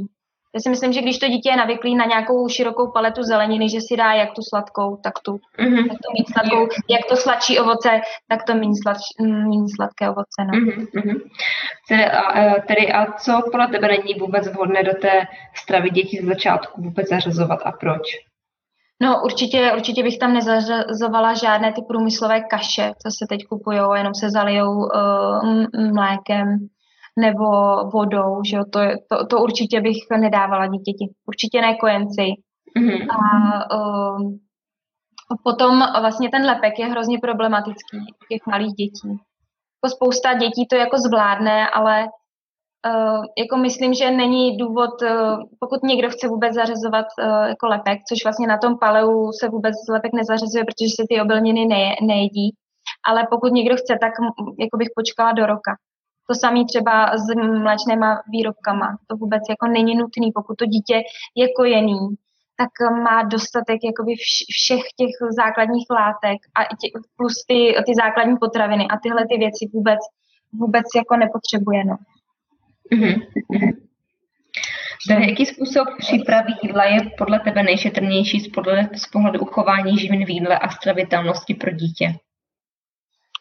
Já 0.55 0.61
si 0.61 0.71
myslím, 0.71 0.93
že 0.93 1.03
když 1.03 1.19
to 1.19 1.29
dítě 1.29 1.51
je 1.51 1.57
navyklý 1.57 1.95
na 1.95 2.05
nějakou 2.05 2.49
širokou 2.49 2.91
paletu 2.91 3.23
zeleniny, 3.23 3.69
že 3.69 3.81
si 3.81 3.97
dá 3.97 4.13
jak 4.13 4.33
tu 4.33 4.43
sladkou, 4.43 4.97
tak 4.97 5.19
tu, 5.19 5.33
mm-hmm. 5.33 5.89
tak 5.89 5.99
to 6.03 6.09
méně 6.13 6.25
sladkou, 6.33 6.69
jak 6.91 7.05
to 7.09 7.17
sladší 7.17 7.59
ovoce, 7.59 8.01
tak 8.29 8.45
to 8.45 8.55
méně, 8.55 8.75
sladš, 8.83 9.01
méně 9.21 9.69
sladké 9.77 10.11
ovoce. 10.11 10.41
No. 10.45 10.53
Mm-hmm. 10.53 11.21
Tedy, 11.89 12.05
a, 12.05 12.55
tedy 12.61 12.93
a 12.93 13.13
co 13.13 13.41
podle 13.51 13.69
tebe 13.69 13.89
není 13.89 14.15
vůbec 14.15 14.49
vhodné 14.49 14.83
do 14.83 14.95
té 14.95 15.27
stravy 15.55 15.91
dětí 15.91 16.19
z 16.19 16.27
začátku 16.27 16.83
vůbec 16.83 17.09
zařazovat 17.09 17.61
a 17.65 17.73
proč? 17.73 18.03
No 19.03 19.23
určitě, 19.25 19.73
určitě 19.77 20.03
bych 20.03 20.19
tam 20.19 20.33
nezařazovala 20.33 21.35
žádné 21.35 21.73
ty 21.73 21.83
průmyslové 21.89 22.41
kaše, 22.41 22.93
co 23.03 23.11
se 23.19 23.27
teď 23.29 23.41
kupují, 23.49 23.79
jenom 23.95 24.15
se 24.15 24.31
zalijou 24.31 24.77
uh, 24.77 25.65
mlékem 25.95 26.69
nebo 27.19 27.45
vodou, 27.93 28.41
že 28.45 28.57
jo, 28.57 28.65
to, 28.73 28.81
to, 29.09 29.27
to 29.27 29.43
určitě 29.43 29.81
bych 29.81 29.97
nedávala 30.21 30.67
dítěti. 30.67 31.15
Určitě 31.27 31.61
ne 31.61 31.77
kojenci. 31.77 32.27
Mm-hmm. 32.79 33.07
A 33.11 33.21
uh, 33.77 34.33
potom 35.45 35.83
vlastně 36.01 36.29
ten 36.31 36.47
lepek 36.47 36.79
je 36.79 36.87
hrozně 36.87 37.19
problematický 37.19 37.97
u 37.97 38.25
těch 38.29 38.47
malých 38.47 38.73
dětí. 38.73 39.09
Jako 39.09 39.97
spousta 39.97 40.35
dětí 40.35 40.67
to 40.71 40.77
jako 40.77 40.97
zvládne, 40.99 41.69
ale 41.69 42.09
Uh, 42.87 43.25
jako 43.39 43.57
myslím, 43.57 43.95
že 43.95 44.11
není 44.11 44.57
důvod, 44.57 45.03
uh, 45.03 45.43
pokud 45.61 45.83
někdo 45.83 46.11
chce 46.11 46.29
vůbec 46.29 46.55
zařazovat 46.55 47.07
uh, 47.19 47.45
jako 47.49 47.67
lepek, 47.67 47.99
což 48.09 48.25
vlastně 48.25 48.47
na 48.47 48.59
tom 48.59 48.79
paleu 48.79 49.33
se 49.41 49.49
vůbec 49.49 49.75
lepek 49.91 50.13
nezařazuje, 50.13 50.65
protože 50.65 50.91
se 50.97 51.03
ty 51.09 51.21
obilniny 51.21 51.67
ne, 51.67 51.95
nejedí, 52.03 52.49
ale 53.09 53.27
pokud 53.31 53.53
někdo 53.53 53.77
chce, 53.77 53.99
tak 54.01 54.13
jako 54.59 54.77
bych 54.77 54.89
počkala 54.97 55.33
do 55.33 55.47
roka. 55.47 55.73
To 56.29 56.35
samé 56.35 56.65
třeba 56.65 57.19
s 57.19 57.35
mléčnýma 57.37 58.23
výrobkama. 58.33 58.99
To 59.07 59.17
vůbec 59.17 59.43
jako 59.51 59.67
není 59.67 59.95
nutný, 59.95 60.33
pokud 60.35 60.55
to 60.59 60.67
dítě 60.67 61.03
je 61.37 61.47
kojený, 61.57 61.99
tak 62.57 62.93
má 63.05 63.23
dostatek 63.23 63.79
jakoby 63.85 64.13
všech 64.57 64.83
těch 64.99 65.15
základních 65.37 65.87
látek 65.91 66.39
a 66.55 66.61
tě, 66.65 66.87
plus 67.17 67.35
ty, 67.49 67.75
ty 67.87 67.93
základní 67.95 68.37
potraviny 68.37 68.85
a 68.89 68.97
tyhle 69.03 69.23
ty 69.31 69.37
věci 69.39 69.71
vůbec, 69.73 69.99
vůbec 70.53 70.87
jako 70.97 71.17
nepotřebuje. 71.17 71.85
No. 71.85 71.97
Mm-hmm. 72.93 73.23
Jaký 75.29 75.47
způsob 75.47 75.89
přípravy 75.99 76.53
jídla 76.63 76.85
je 76.85 77.01
podle 77.19 77.41
tebe 77.41 77.63
nejšetrnější 77.63 78.41
z, 78.41 78.49
podle, 78.49 78.89
z 78.95 79.07
pohledu 79.07 79.41
uchování 79.41 79.99
živin 79.99 80.25
v 80.25 80.31
jídle 80.31 80.59
a 80.59 80.71
stravitelnosti 80.71 81.55
pro 81.55 81.71
dítě? 81.71 82.15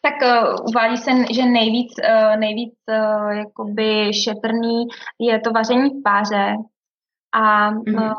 Tak 0.02 0.14
uh, 0.22 0.54
uvádí 0.68 0.96
se, 0.96 1.10
že 1.34 1.44
nejvíc, 1.44 1.92
uh, 1.98 2.36
nejvíc 2.36 2.74
uh, 2.88 3.30
jakoby 3.30 4.14
šetrný 4.14 4.86
je 5.20 5.40
to 5.40 5.50
vaření 5.50 5.90
v 5.90 6.02
páře 6.04 6.56
a 7.34 7.70
mm-hmm. 7.70 8.14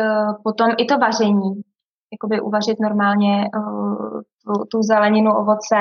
uh, 0.00 0.42
potom 0.44 0.68
i 0.78 0.84
to 0.84 0.98
vaření. 0.98 1.50
Jakoby 2.12 2.40
uvařit 2.40 2.80
normálně 2.80 3.50
uh, 3.56 4.20
tu, 4.44 4.64
tu 4.70 4.82
zeleninu, 4.82 5.32
ovoce, 5.32 5.76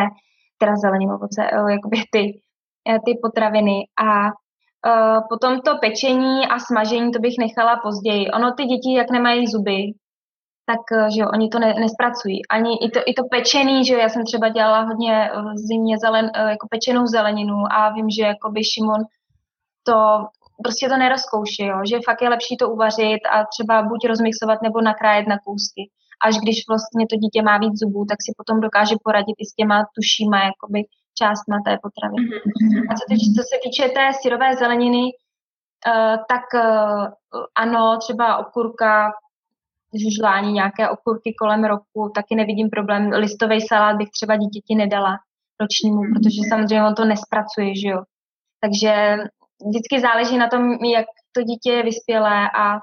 teda 0.58 0.76
zeleninu, 0.76 1.16
ovoce, 1.16 1.42
uh, 1.62 1.70
jakoby 1.70 1.98
ty, 2.12 2.42
ty 3.06 3.20
potraviny 3.22 3.78
a 4.04 4.32
Uh, 4.88 5.22
potom 5.30 5.62
to 5.62 5.78
pečení 5.78 6.48
a 6.48 6.60
smažení, 6.60 7.12
to 7.12 7.20
bych 7.20 7.36
nechala 7.40 7.80
později. 7.84 8.32
Ono 8.32 8.52
ty 8.52 8.66
děti, 8.66 8.94
jak 8.94 9.12
nemají 9.12 9.48
zuby, 9.48 9.94
tak 10.66 10.80
eh, 10.92 11.12
že 11.12 11.22
jo, 11.22 11.28
oni 11.34 11.50
to 11.50 11.60
ne, 11.60 11.74
nespracují. 11.74 12.46
Ani 12.50 12.78
i 12.86 12.90
to, 12.90 13.00
i 13.06 13.14
to 13.14 13.24
pečený, 13.32 13.86
že 13.86 13.94
jo, 13.94 14.00
já 14.00 14.10
jsem 14.10 14.26
třeba 14.26 14.50
dělala 14.50 14.82
hodně 14.82 15.30
v 15.54 15.58
zimě 15.58 15.98
zelen, 15.98 16.32
eh, 16.36 16.50
jako 16.50 16.68
pečenou 16.70 17.08
zeleninu 17.08 17.56
a 17.72 17.90
vím, 17.90 18.10
že 18.10 18.24
jako 18.24 18.52
by 18.52 18.64
Šimon 18.64 19.02
to 19.84 20.28
prostě 20.64 20.90
to 20.90 20.98
nerozkouší, 20.98 21.66
jo, 21.66 21.78
že 21.90 22.06
fakt 22.06 22.22
je 22.22 22.30
lepší 22.30 22.58
to 22.58 22.70
uvařit 22.70 23.22
a 23.32 23.46
třeba 23.54 23.82
buď 23.82 24.08
rozmixovat 24.08 24.62
nebo 24.62 24.82
nakrájet 24.82 25.28
na 25.28 25.38
kousky. 25.46 25.90
Až 26.26 26.36
když 26.38 26.58
vlastně 26.70 27.06
to 27.10 27.16
dítě 27.16 27.42
má 27.42 27.58
víc 27.58 27.80
zubů, 27.80 28.06
tak 28.06 28.18
si 28.22 28.32
potom 28.38 28.62
dokáže 28.62 28.96
poradit 29.04 29.36
i 29.40 29.46
s 29.46 29.54
těma 29.54 29.86
tušíma 29.96 30.38
jakoby 30.44 30.80
část 31.20 31.44
na 31.54 31.58
té 31.66 31.78
potravy. 31.84 32.16
Mm-hmm. 32.16 32.86
A 32.90 32.92
co, 32.98 33.04
týč, 33.10 33.22
co 33.38 33.44
se 33.50 33.56
týče 33.64 33.90
té 33.90 34.06
syrové 34.22 34.56
zeleniny, 34.56 35.04
uh, 35.04 36.18
tak 36.32 36.46
uh, 36.54 37.08
ano, 37.56 37.98
třeba 37.98 38.38
okurka, 38.38 39.12
žužlání, 40.02 40.54
nějaké 40.54 40.90
okurky 40.90 41.34
kolem 41.40 41.64
roku, 41.64 42.12
taky 42.16 42.36
nevidím 42.36 42.70
problém. 42.70 43.10
Listový 43.10 43.62
salát 43.62 43.98
bych 43.98 44.10
třeba 44.10 44.36
dítěti 44.36 44.76
nedala 44.76 45.18
ročnímu, 45.62 46.02
mm-hmm. 46.02 46.14
protože 46.14 46.40
samozřejmě 46.50 46.84
on 46.84 46.96
to 46.96 47.06
nespracuje, 47.06 47.76
že 47.82 47.88
jo. 47.90 48.00
Takže 48.62 49.18
vždycky 49.70 50.00
záleží 50.00 50.38
na 50.38 50.48
tom, 50.48 50.72
jak 50.72 51.06
to 51.36 51.42
dítě 51.42 51.72
je 51.72 51.84
vyspělé 51.84 52.50
a 52.58 52.80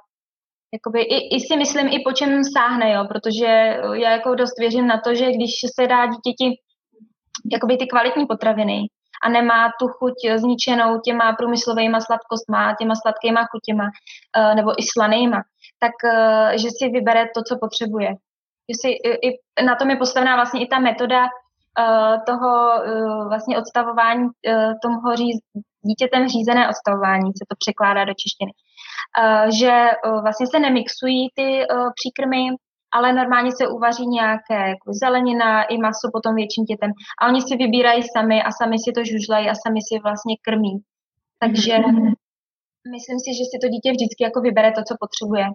jakoby 0.75 1.03
i, 1.03 1.37
i 1.37 1.41
si 1.41 1.57
myslím, 1.57 1.89
i 1.89 1.99
po 2.05 2.13
čem 2.13 2.45
sáhne, 2.45 2.93
jo, 2.93 3.05
protože 3.09 3.47
já 3.93 4.11
jako 4.11 4.35
dost 4.35 4.59
věřím 4.59 4.87
na 4.87 5.01
to, 5.05 5.15
že 5.15 5.33
když 5.33 5.51
se 5.75 5.87
dá 5.87 6.07
dítěti 6.07 6.57
jakoby 7.53 7.77
ty 7.77 7.87
kvalitní 7.87 8.27
potraviny 8.27 8.79
a 9.25 9.29
nemá 9.29 9.71
tu 9.81 9.89
chuť 9.89 10.15
zničenou 10.37 11.01
těma 11.01 11.33
průmyslovými 11.33 11.99
sladkostma, 12.07 12.75
těma 12.79 12.95
sladkýma 12.95 13.47
chutěma 13.51 13.85
uh, 13.85 14.55
nebo 14.55 14.71
i 14.79 14.83
slanýma, 14.83 15.43
tak 15.81 15.93
uh, 16.05 16.51
že 16.63 16.69
si 16.79 16.89
vybere 16.89 17.25
to, 17.35 17.43
co 17.49 17.59
potřebuje. 17.61 18.11
Že 18.69 18.75
si, 18.81 18.89
i, 18.89 19.29
i, 19.29 19.39
na 19.65 19.75
tom 19.77 19.91
je 19.91 19.97
postavená 19.97 20.37
vlastně 20.37 20.61
i 20.65 20.67
ta 20.67 20.79
metoda 20.79 21.23
uh, 21.25 22.17
toho 22.27 22.51
uh, 22.85 23.29
vlastně 23.29 23.59
odstavování 23.59 24.25
uh, 24.25 24.73
toho 24.83 25.17
říz, 25.17 25.37
dítětem 25.83 26.29
řízené 26.29 26.69
odstavování, 26.69 27.31
se 27.33 27.45
to 27.49 27.55
překládá 27.59 28.05
do 28.05 28.15
češtiny. 28.23 28.53
Uh, 28.55 29.49
že 29.61 29.75
uh, 30.07 30.23
vlastně 30.23 30.47
se 30.47 30.59
nemixují 30.59 31.29
ty 31.35 31.49
uh, 31.67 31.91
příkrmy, 31.99 32.43
ale 32.93 33.13
normálně 33.13 33.51
se 33.53 33.69
uvaří 33.69 34.07
nějaké 34.07 34.69
jako 34.69 34.89
zelenina 35.03 35.63
i 35.63 35.79
maso 35.79 36.07
potom 36.13 36.35
větším 36.35 36.65
dětem. 36.65 36.91
A 37.23 37.27
oni 37.29 37.43
si 37.43 37.57
vybírají 37.57 38.03
sami 38.03 38.43
a 38.43 38.51
sami 38.53 38.77
si 38.79 38.93
to 38.93 39.05
žužlají 39.05 39.49
a 39.49 39.55
sami 39.55 39.81
si 39.89 39.99
vlastně 40.03 40.35
krmí. 40.47 40.75
Takže 41.43 41.73
mm-hmm. 41.73 42.13
myslím 42.95 43.19
si, 43.25 43.31
že 43.39 43.45
si 43.51 43.57
to 43.63 43.67
dítě 43.69 43.91
vždycky 43.93 44.21
jako 44.25 44.41
vybere 44.41 44.73
to, 44.73 44.83
co 44.89 44.95
potřebuje. 45.01 45.47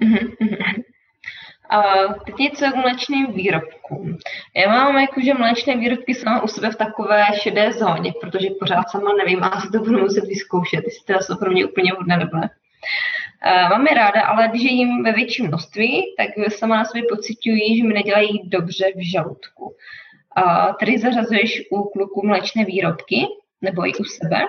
Mm-hmm. 0.00 0.82
A 1.70 1.82
teď 2.26 2.36
něco 2.36 2.64
k 2.64 2.76
mléčným 2.76 3.32
výrobkům. 3.32 4.18
Já 4.56 4.68
mám 4.68 4.98
jakože 4.98 5.34
mléčné 5.34 5.76
výrobky 5.76 6.14
sama 6.14 6.42
u 6.42 6.48
sebe 6.48 6.70
v 6.70 6.76
takové 6.76 7.24
šedé 7.42 7.72
zóně, 7.72 8.12
protože 8.20 8.48
pořád 8.60 8.90
sama 8.90 9.10
nevím, 9.12 9.44
a 9.44 9.60
si 9.60 9.70
to 9.72 9.78
budu 9.78 9.98
muset 9.98 10.24
vyzkoušet, 10.24 10.84
jestli 10.84 11.14
to 11.14 11.22
jsou 11.22 11.36
pro 11.36 11.50
mě 11.50 11.66
úplně 11.66 11.92
hodné 11.92 12.16
nebo 12.16 12.36
ne. 12.36 12.50
Mám 13.70 13.86
je 13.86 13.94
ráda, 13.94 14.22
ale 14.22 14.48
když 14.48 14.62
je 14.62 14.72
jim 14.72 15.02
ve 15.02 15.12
větším 15.12 15.46
množství, 15.46 16.14
tak 16.16 16.28
sama 16.48 16.76
na 16.76 16.84
sobě 16.84 17.02
pocituji, 17.10 17.76
že 17.76 17.84
mi 17.84 17.94
nedělají 17.94 18.48
dobře 18.48 18.84
v 18.96 19.10
žaludku. 19.12 19.64
Uh, 19.64 20.74
tedy 20.80 20.98
zařazuješ 20.98 21.62
u 21.70 21.82
kluků 21.82 22.26
mléčné 22.26 22.64
výrobky, 22.64 23.26
nebo 23.62 23.86
i 23.86 23.94
u 23.94 24.04
sebe? 24.04 24.40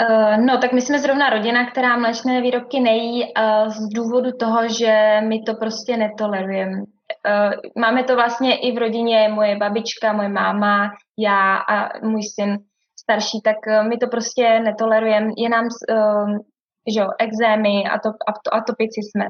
Uh, 0.00 0.44
no, 0.44 0.58
tak 0.58 0.72
my 0.72 0.80
jsme 0.80 0.98
zrovna 0.98 1.30
rodina, 1.30 1.70
která 1.70 1.96
mléčné 1.96 2.40
výrobky 2.40 2.80
nejí 2.80 3.24
z 3.66 3.88
důvodu 3.94 4.30
toho, 4.40 4.68
že 4.68 5.20
my 5.28 5.42
to 5.42 5.54
prostě 5.54 5.96
netolerujeme. 5.96 6.78
Uh, 6.78 7.52
máme 7.78 8.04
to 8.04 8.14
vlastně 8.14 8.58
i 8.58 8.72
v 8.72 8.78
rodině, 8.78 9.28
moje 9.28 9.56
babička, 9.56 10.12
moje 10.12 10.28
máma, 10.28 10.90
já 11.18 11.56
a 11.56 11.98
můj 12.06 12.22
syn 12.22 12.58
starší, 13.00 13.40
tak 13.44 13.56
uh, 13.66 13.88
my 13.88 13.98
to 13.98 14.06
prostě 14.06 14.60
netolerujeme. 14.60 15.30
Je 15.36 15.48
nám 15.48 15.68
že 16.90 17.00
jo, 17.00 17.08
exémy, 17.18 17.84
atop, 17.84 18.16
atopici 18.52 19.00
jsme 19.02 19.24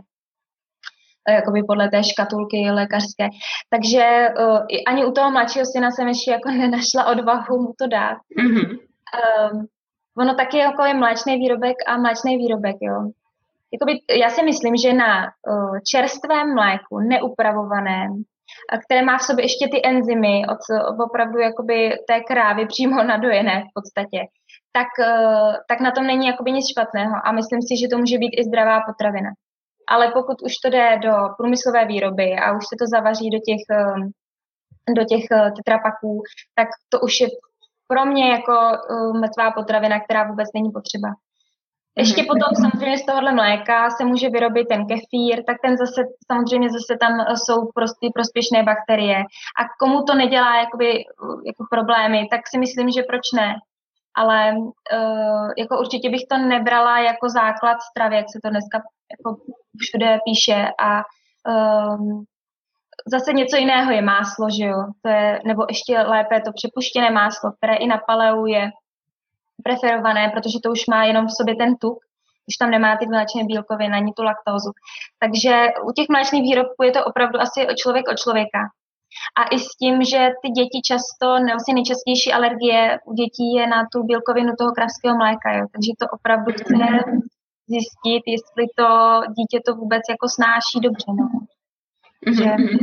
eh, 1.28 1.34
jakoby 1.34 1.62
podle 1.62 1.88
té 1.88 2.04
škatulky 2.04 2.70
lékařské. 2.70 3.28
Takže 3.70 4.28
uh, 4.38 4.58
ani 4.86 5.04
u 5.04 5.12
toho 5.12 5.30
mladšího 5.30 5.64
syna 5.66 5.90
jsem 5.90 6.08
ještě 6.08 6.30
jako 6.30 6.50
nenašla 6.62 7.06
odvahu 7.06 7.62
mu 7.62 7.72
to 7.78 7.86
dát. 7.86 8.16
Mm-hmm. 8.38 8.78
Um, 9.52 9.66
ono 10.18 10.34
taky 10.34 10.58
jako 10.58 10.84
je 10.84 10.94
mléčný 10.94 11.36
výrobek 11.36 11.76
a 11.86 11.96
mléčný 11.96 12.36
výrobek, 12.36 12.76
jo. 12.80 13.10
Jakoby, 13.72 14.00
já 14.20 14.30
si 14.30 14.42
myslím, 14.42 14.76
že 14.76 14.92
na 14.92 15.24
uh, 15.24 15.78
čerstvém 15.86 16.54
mléku, 16.54 16.98
neupravovaném, 16.98 18.22
a 18.70 18.78
které 18.78 19.02
má 19.02 19.18
v 19.18 19.22
sobě 19.22 19.44
ještě 19.44 19.68
ty 19.68 19.80
enzymy 19.84 20.42
od 20.46 20.58
opravdu 21.04 21.38
jakoby 21.38 21.98
té 22.08 22.20
krávy 22.20 22.66
přímo 22.66 23.02
nadojené 23.12 23.60
v 23.60 23.74
podstatě, 23.74 24.26
tak, 24.72 24.88
eh, 25.00 25.52
tak 25.68 25.80
na 25.80 25.90
tom 25.90 26.06
není 26.06 26.26
jakoby 26.26 26.52
nic 26.52 26.66
špatného 26.70 27.14
a 27.24 27.32
myslím 27.32 27.62
si, 27.62 27.76
že 27.76 27.88
to 27.88 27.98
může 27.98 28.18
být 28.18 28.34
i 28.38 28.44
zdravá 28.44 28.80
potravina. 28.80 29.30
Ale 29.88 30.10
pokud 30.12 30.42
už 30.42 30.52
to 30.56 30.70
jde 30.70 30.98
do 31.02 31.12
průmyslové 31.36 31.86
výroby 31.86 32.32
a 32.32 32.52
už 32.56 32.64
se 32.64 32.76
to 32.78 32.86
zavaří 32.86 33.30
do 33.30 33.38
těch, 33.38 33.62
do 34.96 35.04
těch 35.04 35.24
tetrapaků, 35.56 36.22
tak 36.54 36.68
to 36.88 37.00
už 37.00 37.20
je 37.20 37.28
pro 37.88 38.04
mě 38.04 38.30
jako 38.30 38.52
mrtvá 39.12 39.50
potravina, 39.50 40.00
která 40.00 40.28
vůbec 40.28 40.48
není 40.54 40.70
potřeba. 40.70 41.08
Ještě 41.96 42.24
potom 42.28 42.50
samozřejmě 42.56 42.98
z 42.98 43.06
tohohle 43.06 43.32
mléka 43.32 43.90
se 43.90 44.04
může 44.04 44.28
vyrobit 44.28 44.68
ten 44.68 44.86
kefír, 44.86 45.44
tak 45.46 45.56
ten 45.64 45.76
zase 45.76 46.02
samozřejmě 46.32 46.68
zase 46.70 46.96
tam 47.00 47.12
jsou 47.36 47.58
prostě 47.74 48.08
prospěšné 48.14 48.62
bakterie. 48.62 49.18
A 49.60 49.62
komu 49.80 50.02
to 50.02 50.14
nedělá 50.14 50.60
jakoby, 50.60 50.88
jako 51.46 51.64
problémy, 51.70 52.28
tak 52.30 52.40
si 52.48 52.58
myslím, 52.58 52.90
že 52.90 53.02
proč 53.02 53.20
ne. 53.36 53.54
Ale 54.16 54.54
uh, 54.56 55.48
jako 55.58 55.78
určitě 55.78 56.10
bych 56.10 56.24
to 56.30 56.38
nebrala 56.38 56.98
jako 56.98 57.28
základ 57.28 57.76
stravy, 57.90 58.16
jak 58.16 58.26
se 58.32 58.38
to 58.44 58.50
dneska 58.50 58.78
jako 59.12 59.40
všude 59.82 60.18
píše. 60.24 60.68
A 60.88 60.90
um, 61.52 62.24
zase 63.06 63.32
něco 63.32 63.56
jiného 63.56 63.92
je 63.92 64.02
máslo, 64.02 64.50
že 64.50 64.64
jo? 64.64 64.78
To 65.02 65.08
je, 65.08 65.40
nebo 65.44 65.62
ještě 65.68 65.98
lépe 65.98 66.40
to 66.40 66.52
přepuštěné 66.52 67.10
máslo, 67.10 67.52
které 67.52 67.74
i 67.74 67.86
na 67.86 67.98
paleu 68.06 68.46
je 68.46 68.70
preferované, 69.64 70.28
protože 70.28 70.58
to 70.62 70.70
už 70.70 70.86
má 70.86 71.04
jenom 71.04 71.26
v 71.26 71.36
sobě 71.36 71.56
ten 71.56 71.76
tuk, 71.76 71.98
už 72.48 72.56
tam 72.56 72.70
nemá 72.70 72.96
ty 72.96 73.06
mléčné 73.06 73.44
bílkoviny 73.44 73.94
ani 73.96 74.12
tu 74.12 74.22
laktózu. 74.22 74.70
Takže 75.18 75.66
u 75.88 75.92
těch 75.92 76.08
mléčných 76.08 76.42
výrobků 76.42 76.82
je 76.82 76.92
to 76.92 77.04
opravdu 77.04 77.40
asi 77.40 77.66
člověk 77.82 78.08
od 78.08 78.18
člověka. 78.18 78.60
A 79.40 79.42
i 79.54 79.58
s 79.58 79.68
tím, 79.80 80.04
že 80.04 80.30
ty 80.42 80.48
děti 80.48 80.80
často, 80.90 81.26
vlastně 81.26 81.74
nejčastější 81.74 82.32
alergie 82.32 82.98
u 83.04 83.12
dětí 83.14 83.54
je 83.56 83.66
na 83.66 83.80
tu 83.92 84.02
bílkovinu 84.02 84.52
toho 84.58 84.72
kravského 84.72 85.16
mléka, 85.16 85.48
jo. 85.52 85.66
takže 85.72 85.90
to 86.00 86.06
opravdu 86.16 86.52
chce 86.52 86.74
zjistit, 87.72 88.22
jestli 88.34 88.64
to 88.78 88.88
dítě 89.36 89.58
to 89.66 89.74
vůbec 89.74 90.02
jako 90.10 90.26
snáší 90.28 90.80
dobře. 90.80 91.10
No. 91.18 91.26
Mm-hmm. 92.26 92.68
Že, 92.68 92.78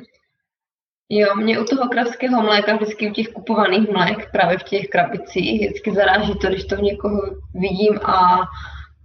Jo, 1.12 1.36
mě 1.36 1.60
u 1.60 1.64
toho 1.64 1.90
kravského 1.90 2.42
mléka, 2.42 2.76
vždycky 2.76 3.10
u 3.10 3.14
těch 3.14 3.28
kupovaných 3.28 3.90
mlék, 3.90 4.32
právě 4.32 4.58
v 4.58 4.64
těch 4.64 4.88
krabicích, 4.88 5.62
vždycky 5.62 5.92
zaráží 5.92 6.34
to, 6.42 6.48
když 6.48 6.66
to 6.66 6.76
v 6.76 6.82
někoho 6.82 7.22
vidím 7.54 8.00
a 8.04 8.40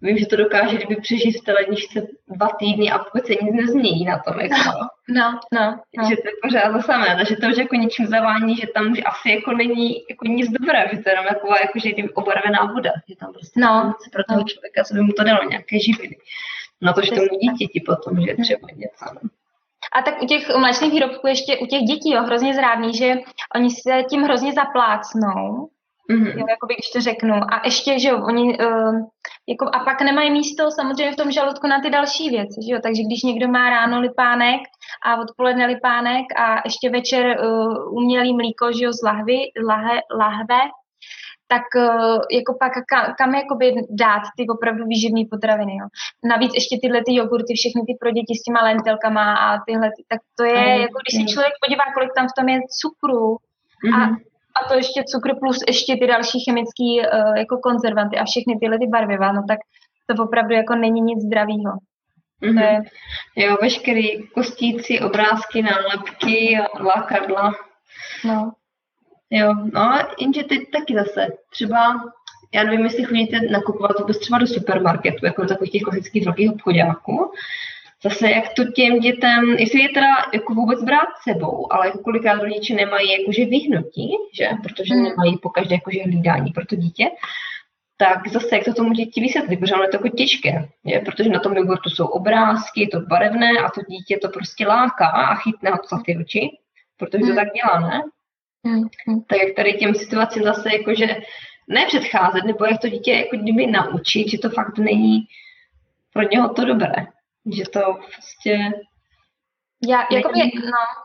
vím, 0.03 0.19
že 0.19 0.27
to 0.27 0.37
dokáže, 0.37 0.77
kdyby 0.77 0.97
přežít 0.97 1.41
v 1.41 1.45
té 1.45 1.53
ledničce 1.53 2.07
dva 2.29 2.49
týdny 2.59 2.91
a 2.91 2.99
vůbec 2.99 3.27
se 3.27 3.33
nic 3.33 3.55
nezmění 3.55 4.05
na 4.05 4.19
tom. 4.19 4.41
Jako. 4.41 4.55
No, 5.09 5.39
no, 5.53 5.81
no. 5.99 6.09
Že 6.09 6.17
to 6.17 6.29
je 6.29 6.35
pořád 6.43 6.73
to 6.73 6.83
samé, 6.83 7.17
takže 7.17 7.37
to 7.37 7.47
už 7.47 7.57
jako 7.57 7.75
něčím 7.75 8.07
zavání, 8.07 8.57
že 8.57 8.67
tam 8.75 8.93
už 8.93 9.01
asi 9.07 9.31
jako 9.31 9.53
není 9.53 9.95
jako 10.11 10.25
nic 10.27 10.51
dobré, 10.51 10.89
že 10.93 10.99
to 10.99 11.09
je 11.09 11.13
jenom 11.13 11.27
jako, 11.27 11.49
jako 11.49 11.79
že 11.79 11.93
kdyby 11.93 12.09
obarvená 12.09 12.65
voda, 12.65 12.93
že 13.09 13.17
tam 13.17 13.33
prostě 13.33 13.61
no, 13.61 13.95
pro 14.13 14.25
toho 14.25 14.45
člověka, 14.45 14.85
co 14.85 14.95
by 14.95 15.01
mu 15.01 15.13
to 15.13 15.25
dalo, 15.25 15.49
nějaké 15.49 15.81
živiny. 15.81 16.17
Na 16.83 16.93
to, 16.93 17.01
že 17.03 17.11
tomu 17.11 17.39
dítěti 17.43 17.83
potom, 17.87 18.21
že 18.27 18.35
třeba 18.43 18.69
něco. 18.77 19.05
No. 19.15 19.31
A 19.95 20.03
tak 20.03 20.23
u 20.23 20.27
těch 20.27 20.49
mléčných 20.57 20.93
výrobků 20.93 21.27
ještě 21.27 21.59
u 21.59 21.67
těch 21.67 21.83
dětí, 21.83 22.13
jo, 22.13 22.23
hrozně 22.23 22.55
zrádný, 22.55 22.95
že 22.95 23.15
oni 23.55 23.71
se 23.71 24.03
tím 24.11 24.23
hrozně 24.23 24.53
zaplácnou, 24.53 25.69
Mm-hmm. 26.11 26.39
Jo, 26.39 26.47
jakoby, 26.49 26.75
když 26.75 26.91
to 26.91 27.01
řeknu. 27.01 27.35
A 27.35 27.61
ještě, 27.65 27.99
že 27.99 28.09
jo, 28.09 28.25
oni, 28.25 28.59
uh, 28.59 28.95
jako, 29.49 29.65
a 29.73 29.85
pak 29.85 30.03
nemají 30.03 30.31
místo 30.31 30.71
samozřejmě 30.71 31.13
v 31.13 31.17
tom 31.17 31.31
žaludku 31.31 31.67
na 31.67 31.81
ty 31.81 31.91
další 31.91 32.31
věci, 32.31 32.61
že 32.67 32.73
jo, 32.75 32.81
takže 32.83 33.03
když 33.03 33.23
někdo 33.23 33.49
má 33.49 33.71
ráno 33.71 34.01
lipánek 34.01 34.61
a 35.07 35.21
odpoledne 35.21 35.67
lipánek 35.67 36.27
a 36.37 36.61
ještě 36.65 36.91
večer 36.91 37.41
uh, 37.41 37.97
umělý 37.97 38.35
mlíko, 38.35 38.73
že 38.73 38.85
jo, 38.85 38.93
z 38.93 39.03
lahvy, 39.03 39.39
lahe, 39.69 40.01
lahve, 40.19 40.61
tak 41.55 41.67
eh, 41.77 42.37
jako 42.39 42.53
pak 42.63 42.73
kam, 42.91 43.05
kam 43.19 43.35
jakoby 43.35 43.67
dát 43.91 44.23
ty 44.37 44.43
opravdu 44.55 44.83
výživné 44.93 45.23
potraviny. 45.31 45.75
Jo. 45.81 45.87
Navíc 46.33 46.53
ještě 46.55 46.75
tyhle 46.83 47.01
ty 47.07 47.15
jogurty, 47.15 47.53
všechny 47.55 47.83
ty 47.89 47.93
pro 48.01 48.11
děti 48.17 48.35
s 48.37 48.43
těma 48.47 48.61
lentilkama 48.69 49.27
a 49.47 49.47
tyhle, 49.67 49.89
tak 50.11 50.21
to 50.39 50.45
je, 50.45 50.65
mm. 50.75 50.81
jako 50.87 50.97
když 51.03 51.15
si 51.19 51.33
člověk 51.33 51.55
podívá, 51.65 51.85
kolik 51.95 52.13
tam 52.17 52.27
v 52.29 52.37
tom 52.39 52.47
je 52.49 52.59
cukru 52.81 53.25
mm. 53.85 53.95
a, 53.95 53.99
mhm. 54.07 54.17
a 54.59 54.69
to 54.69 54.75
ještě 54.75 55.01
cukr 55.13 55.31
plus 55.43 55.59
ještě 55.69 55.93
ty 56.01 56.07
další 56.07 56.39
chemické 56.45 56.89
uh, 56.95 57.37
jako 57.43 57.55
konzervanty 57.67 58.17
a 58.19 58.25
všechny 58.25 58.55
tyhle 58.61 58.79
ty 58.79 58.87
barviva, 58.87 59.33
no 59.33 59.43
tak 59.49 59.59
to 60.07 60.23
opravdu 60.25 60.55
jako 60.55 60.75
není 60.75 61.01
nic 61.01 61.21
zdravého. 61.27 61.73
Mm-hmm. 62.43 62.83
Je... 63.37 63.47
Jo, 63.47 63.57
veškerý 63.63 64.29
kostíci, 64.29 65.01
obrázky, 65.01 65.63
nálepky, 65.63 66.59
lákadla. 66.81 67.53
No. 68.25 68.53
Jo, 69.37 69.55
no 69.73 69.99
jenže 70.21 70.43
teď 70.43 70.61
taky 70.73 70.95
zase, 70.95 71.27
třeba, 71.51 72.05
já 72.55 72.65
nevím, 72.65 72.85
jestli 72.85 73.05
chodíte 73.05 73.41
nakupovat 73.51 73.99
vůbec 74.01 74.19
třeba 74.19 74.39
do 74.39 74.47
supermarketu, 74.47 75.27
jako 75.27 75.43
do 75.43 75.49
takových 75.49 75.73
těch 75.73 75.83
klasických 75.83 76.25
velkých 76.25 76.51
obchodáků, 76.51 77.33
zase 78.05 78.31
jak 78.31 78.45
to 78.57 78.65
těm 78.65 79.01
dětem, 79.01 79.45
jestli 79.59 79.81
je 79.81 79.89
teda 79.89 80.07
jako 80.33 80.55
vůbec 80.55 80.85
brát 80.85 81.09
sebou, 81.29 81.73
ale 81.73 81.87
jako 81.87 81.99
kolikrát 81.99 82.43
rodiče 82.43 82.75
nemají 82.75 83.13
jakože 83.21 83.45
vyhnutí, 83.45 84.09
že, 84.35 84.49
protože 84.63 84.95
hmm. 84.95 85.05
nemají 85.05 85.39
po 85.39 85.51
každé 85.51 85.75
jakože 85.75 86.03
hlídání 86.03 86.53
pro 86.53 86.67
to 86.67 86.77
dítě, 86.77 87.05
tak 87.97 88.29
zase 88.29 88.57
jak 88.57 88.65
to 88.65 88.75
tomu 88.75 88.93
děti 88.93 89.21
vysvětlit, 89.21 89.57
protože 89.57 89.75
ono 89.75 89.83
je 89.83 89.89
to 89.89 89.97
jako 89.97 90.09
těžké, 90.09 90.69
je? 90.85 91.01
protože 91.01 91.29
na 91.31 91.41
tom 91.41 91.57
jogurtu 91.57 91.91
jsou 91.91 92.07
obrázky, 92.07 92.81
je 92.81 92.89
to 92.89 93.01
barevné 93.01 93.51
a 93.51 93.71
to 93.71 93.81
dítě 93.89 94.19
to 94.23 94.29
prostě 94.29 94.67
láká 94.67 95.07
a 95.07 95.35
chytne 95.35 95.71
ho 95.71 95.79
za 95.91 96.03
ty 96.07 96.17
oči, 96.17 96.51
protože 96.99 97.21
to 97.21 97.27
hmm. 97.27 97.37
tak 97.37 97.49
dělá, 97.53 97.81
ne? 97.89 98.03
Tak 99.29 99.39
jak 99.39 99.57
tady 99.57 99.73
těm 99.73 99.95
situacím 99.95 100.43
zase 100.43 100.77
jakože 100.77 101.07
ne 101.69 101.87
předcházet, 101.87 102.45
nebo 102.45 102.65
jak 102.65 102.81
to 102.81 102.89
dítě 102.89 103.13
jako 103.13 103.37
kdyby 103.37 103.67
naučit, 103.67 104.29
že 104.29 104.39
to 104.39 104.51
fakt 104.51 104.79
není 104.79 105.21
pro 106.13 106.23
něho 106.23 106.55
to 106.55 106.65
dobré. 106.65 107.07
Že 107.57 107.65
to 107.73 107.81
prostě... 108.13 108.59
Já, 109.89 110.07
jakoby, 110.11 110.39
no, 110.39 111.05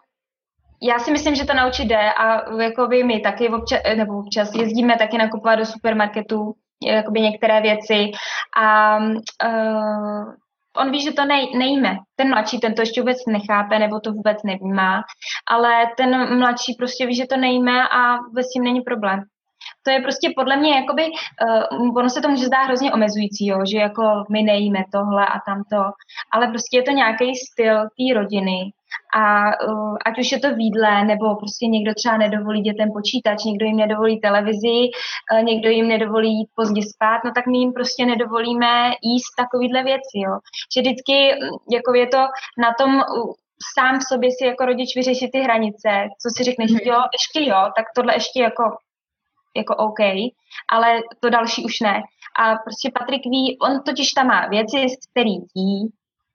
já 0.82 1.00
si 1.00 1.12
myslím, 1.12 1.36
že 1.36 1.46
to 1.46 1.54
naučit 1.54 1.86
jde 1.86 2.14
a 2.14 2.54
jakoby 2.62 3.04
my 3.04 3.20
taky 3.20 3.50
občas, 3.50 3.82
nebo 3.96 4.20
občas 4.20 4.56
jezdíme 4.56 4.98
taky 4.98 5.18
nakupovat 5.18 5.60
do 5.60 5.66
supermarketu 5.66 6.56
jakoby 6.88 7.22
některé 7.22 7.62
věci 7.62 8.12
a 8.58 8.98
uh, 8.98 10.34
on 10.78 10.92
ví, 10.92 11.02
že 11.02 11.12
to 11.12 11.26
nej, 11.26 11.58
nejme. 11.58 11.98
Ten 12.16 12.30
mladší, 12.30 12.60
ten 12.60 12.74
to 12.76 12.82
ještě 12.82 13.02
vůbec 13.02 13.18
nechápe, 13.28 13.80
nebo 13.80 14.00
to 14.00 14.12
vůbec 14.12 14.44
nevnímá, 14.44 15.02
ale 15.48 15.86
ten 15.98 16.38
mladší 16.40 16.74
prostě 16.74 17.08
ví, 17.08 17.16
že 17.16 17.26
to 17.26 17.38
nejme 17.38 17.88
a 17.88 18.18
vůbec 18.18 18.48
tím 18.54 18.64
není 18.64 18.82
problém. 18.82 19.24
To 19.86 19.92
je 19.92 20.02
prostě 20.02 20.34
podle 20.36 20.58
mě, 20.58 20.76
jakoby, 20.76 21.06
uh, 21.06 21.98
ono 21.98 22.10
se 22.10 22.22
to 22.22 22.30
může 22.30 22.46
zdát 22.46 22.64
hrozně 22.64 22.94
omezující, 22.94 23.48
jo, 23.48 23.58
že 23.72 23.78
jako 23.78 24.24
my 24.32 24.44
nejíme 24.44 24.84
tohle 24.92 25.26
a 25.26 25.40
tamto, 25.46 25.92
ale 26.34 26.48
prostě 26.48 26.78
je 26.78 26.84
to 26.84 26.92
nějaký 26.92 27.36
styl 27.36 27.76
té 27.76 28.14
rodiny, 28.14 28.72
a 29.14 29.52
uh, 29.68 29.98
ať 30.06 30.20
už 30.20 30.32
je 30.32 30.40
to 30.40 30.56
výdle, 30.56 31.06
nebo 31.06 31.36
prostě 31.36 31.66
někdo 31.68 31.94
třeba 31.94 32.18
nedovolí 32.18 32.62
dětem 32.62 32.90
počítač, 32.92 33.44
někdo 33.44 33.66
jim 33.66 33.78
nedovolí 33.78 34.20
televizi, 34.20 34.80
uh, 35.34 35.44
někdo 35.44 35.70
jim 35.70 35.88
nedovolí 35.88 36.30
jít 36.38 36.50
pozdě 36.56 36.82
spát, 36.82 37.20
no 37.26 37.32
tak 37.36 37.48
my 37.48 37.58
jim 37.58 37.74
prostě 37.74 38.06
nedovolíme 38.06 38.92
jíst 39.02 39.34
takovýhle 39.38 39.84
věci, 39.84 40.18
jo. 40.26 40.34
Že 40.74 40.82
vždycky 40.82 41.14
mm, 41.14 41.50
jako 41.72 41.94
je 41.94 42.08
to 42.08 42.22
na 42.58 42.74
tom 42.80 42.96
uh, 42.96 43.34
sám 43.76 44.00
v 44.00 44.04
sobě 44.04 44.30
si 44.32 44.46
jako 44.46 44.66
rodič 44.66 44.96
vyřešit 44.96 45.32
ty 45.32 45.40
hranice, 45.40 45.92
co 46.22 46.28
si 46.38 46.44
řekneš, 46.44 46.72
mm-hmm. 46.72 46.92
jo, 46.92 47.00
ještě 47.14 47.50
jo, 47.50 47.62
tak 47.78 47.86
tohle 47.96 48.14
ještě 48.14 48.42
jako 48.42 48.64
jako 49.56 49.76
OK, 49.76 50.00
ale 50.72 51.00
to 51.20 51.30
další 51.30 51.66
už 51.66 51.80
ne. 51.80 52.02
A 52.40 52.56
prostě 52.56 52.92
Patrik 53.00 53.22
ví, 53.26 53.58
on 53.62 53.84
totiž 53.84 54.12
tam 54.12 54.28
má 54.28 54.48
věci, 54.48 54.78
z 54.90 55.12
který 55.12 55.36
jí, 55.56 55.90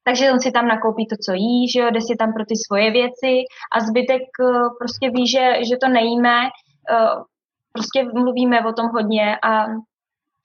takže 0.05 0.33
on 0.33 0.41
si 0.41 0.53
tam 0.53 0.69
nakoupí 0.69 1.07
to, 1.07 1.17
co 1.27 1.33
jí, 1.33 1.69
že 1.69 1.81
jo, 1.81 1.91
jde 1.91 2.01
si 2.01 2.17
tam 2.17 2.33
pro 2.33 2.45
ty 2.45 2.55
svoje 2.57 2.91
věci 2.91 3.33
a 3.73 3.81
zbytek 3.81 4.23
uh, 4.41 4.69
prostě 4.79 5.11
ví, 5.11 5.29
že, 5.29 5.65
že 5.69 5.77
to 5.77 5.89
nejíme, 5.89 6.37
uh, 6.91 7.23
prostě 7.73 8.05
mluvíme 8.05 8.67
o 8.67 8.73
tom 8.73 8.87
hodně 8.87 9.37
a 9.43 9.65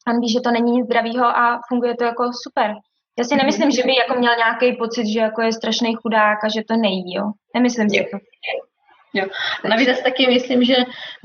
on 0.07 0.19
ví, 0.21 0.29
že 0.29 0.39
to 0.39 0.51
není 0.51 0.71
nic 0.71 0.85
zdravého 0.85 1.25
a 1.25 1.59
funguje 1.67 1.95
to 1.95 2.03
jako 2.03 2.23
super. 2.47 2.75
Já 3.19 3.25
si 3.25 3.35
nemyslím, 3.35 3.71
že 3.71 3.83
by 3.83 3.95
jako 3.95 4.19
měl 4.19 4.35
nějaký 4.35 4.77
pocit, 4.77 5.07
že 5.07 5.19
jako 5.19 5.41
je 5.41 5.53
strašný 5.53 5.95
chudák 5.95 6.43
a 6.43 6.49
že 6.49 6.61
to 6.67 6.75
nejí, 6.75 7.13
jo. 7.13 7.31
Nemyslím 7.55 7.89
si 7.89 8.07
to. 8.11 8.17
Jo. 9.13 9.25
Navíc 9.69 10.01
taky 10.03 10.27
myslím, 10.27 10.63
že 10.63 10.75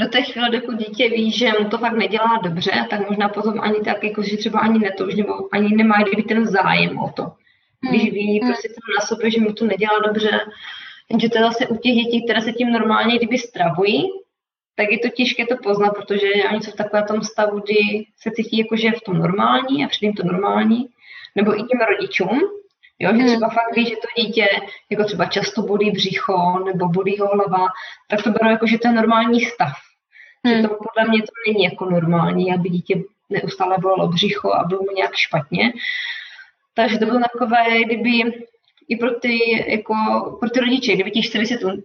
do 0.00 0.08
té 0.08 0.22
chvíle, 0.22 0.50
dokud 0.50 0.76
dítě 0.76 1.08
ví, 1.08 1.32
že 1.32 1.52
mu 1.60 1.68
to 1.68 1.78
fakt 1.78 1.92
nedělá 1.92 2.40
dobře, 2.42 2.86
tak 2.90 3.08
možná 3.10 3.28
potom 3.28 3.60
ani 3.60 3.80
tak, 3.80 4.04
jako, 4.04 4.22
že 4.22 4.36
třeba 4.36 4.60
ani 4.60 4.78
netouží, 4.78 5.16
nebo 5.16 5.32
ani 5.52 5.76
nemá 5.76 6.02
kdyby 6.02 6.22
ten 6.22 6.46
zájem 6.46 6.98
o 6.98 7.12
to 7.12 7.32
když 7.90 8.02
hmm. 8.02 8.12
ví 8.12 8.40
prostě 8.40 8.68
tam 8.68 8.94
na 9.00 9.06
sobě, 9.06 9.30
že 9.30 9.40
mu 9.40 9.52
to 9.52 9.64
nedělá 9.64 9.98
dobře. 10.06 10.40
Jenže 11.10 11.28
to 11.28 11.38
je 11.38 11.44
zase 11.44 11.66
u 11.66 11.76
těch 11.76 11.94
dětí, 11.94 12.24
které 12.24 12.40
se 12.40 12.52
tím 12.52 12.72
normálně 12.72 13.16
kdyby 13.16 13.38
stravují, 13.38 14.04
tak 14.76 14.86
je 14.90 14.98
to 14.98 15.08
těžké 15.08 15.46
to 15.46 15.56
poznat, 15.56 15.90
protože 15.90 16.26
oni 16.50 16.62
jsou 16.62 16.70
v 16.70 16.74
takovém 16.74 17.06
tom 17.06 17.22
stavu, 17.22 17.60
kdy 17.60 18.04
se 18.16 18.30
cítí 18.30 18.58
jako, 18.58 18.76
že 18.76 18.86
je 18.86 18.92
v 18.92 19.00
tom 19.00 19.18
normální 19.18 19.84
a 19.84 19.88
před 19.88 20.12
to 20.16 20.22
normální, 20.22 20.88
nebo 21.34 21.58
i 21.58 21.62
těm 21.62 21.80
rodičům, 21.80 22.40
jo, 22.98 23.10
že 23.10 23.18
hmm. 23.18 23.26
třeba 23.26 23.48
fakt 23.48 23.76
ví, 23.76 23.86
že 23.86 23.96
to 23.96 24.22
dítě 24.22 24.46
jako 24.90 25.04
třeba 25.04 25.24
často 25.26 25.62
bolí 25.62 25.90
břicho 25.90 26.58
nebo 26.64 26.88
bolí 26.88 27.18
ho 27.18 27.26
hlava, 27.26 27.66
tak 28.08 28.22
to 28.22 28.30
berou 28.30 28.50
jako, 28.50 28.66
že 28.66 28.78
to 28.78 28.88
je 28.88 28.94
normální 28.94 29.40
stav. 29.40 29.72
Hmm. 30.44 30.56
Že 30.56 30.62
to 30.62 30.68
podle 30.68 31.10
mě 31.10 31.22
to 31.22 31.32
není 31.46 31.64
jako 31.64 31.84
normální, 31.84 32.54
aby 32.54 32.68
dítě 32.68 33.02
neustále 33.30 33.78
bolelo 33.78 34.08
břicho 34.08 34.52
a 34.52 34.64
bylo 34.64 34.82
mu 34.82 34.96
nějak 34.96 35.14
špatně. 35.14 35.72
Takže 36.74 36.98
to 36.98 37.06
bylo 37.06 37.20
takové, 37.20 37.84
kdyby 37.84 38.44
i 38.88 38.96
pro 38.96 39.14
ty, 39.14 39.38
jako, 39.68 39.94
pro 40.40 40.50
ty 40.50 40.60
rodiče, 40.60 40.94
kdyby 40.94 41.10
ti 41.10 41.22
chce 41.22 41.38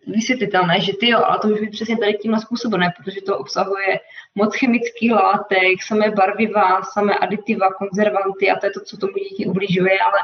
vysvětlitelné, 0.07 0.81
že 0.81 0.93
ty 0.99 1.09
jo, 1.09 1.19
ale 1.23 1.39
to 1.39 1.47
může 1.47 1.61
být 1.61 1.71
přesně 1.71 1.97
tady 1.97 2.13
tímhle 2.13 2.39
způsobené, 2.39 2.93
protože 2.97 3.21
to 3.21 3.37
obsahuje 3.37 3.99
moc 4.35 4.55
chemických 4.55 5.11
látek, 5.11 5.83
samé 5.87 6.11
barviva, 6.11 6.83
samé 6.83 7.17
aditiva, 7.17 7.73
konzervanty 7.73 8.51
a 8.51 8.59
to 8.59 8.65
je 8.65 8.71
to, 8.71 8.79
co 8.79 8.97
tomu 8.97 9.13
dítě 9.13 9.49
ubližuje, 9.49 9.99
ale 9.99 10.19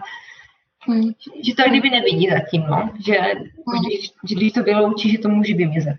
hmm. 0.80 1.12
že 1.42 1.56
to 1.56 1.70
kdyby 1.70 1.90
nevidí 1.90 2.30
zatím, 2.30 2.62
no, 2.70 2.90
že, 3.06 3.14
hmm. 3.14 3.86
když, 3.86 4.12
když 4.22 4.52
to 4.52 4.64
vyloučí, 4.64 5.12
že 5.12 5.18
to 5.18 5.30
může 5.30 5.54
vymizet. 5.54 5.98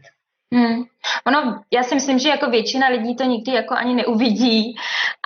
Hmm. 0.55 0.83
Ono, 1.27 1.61
já 1.73 1.83
si 1.83 1.95
myslím, 1.95 2.19
že 2.19 2.29
jako 2.29 2.51
většina 2.51 2.89
lidí 2.89 3.17
to 3.17 3.25
nikdy 3.25 3.53
jako 3.53 3.75
ani 3.75 3.95
neuvidí 3.95 4.75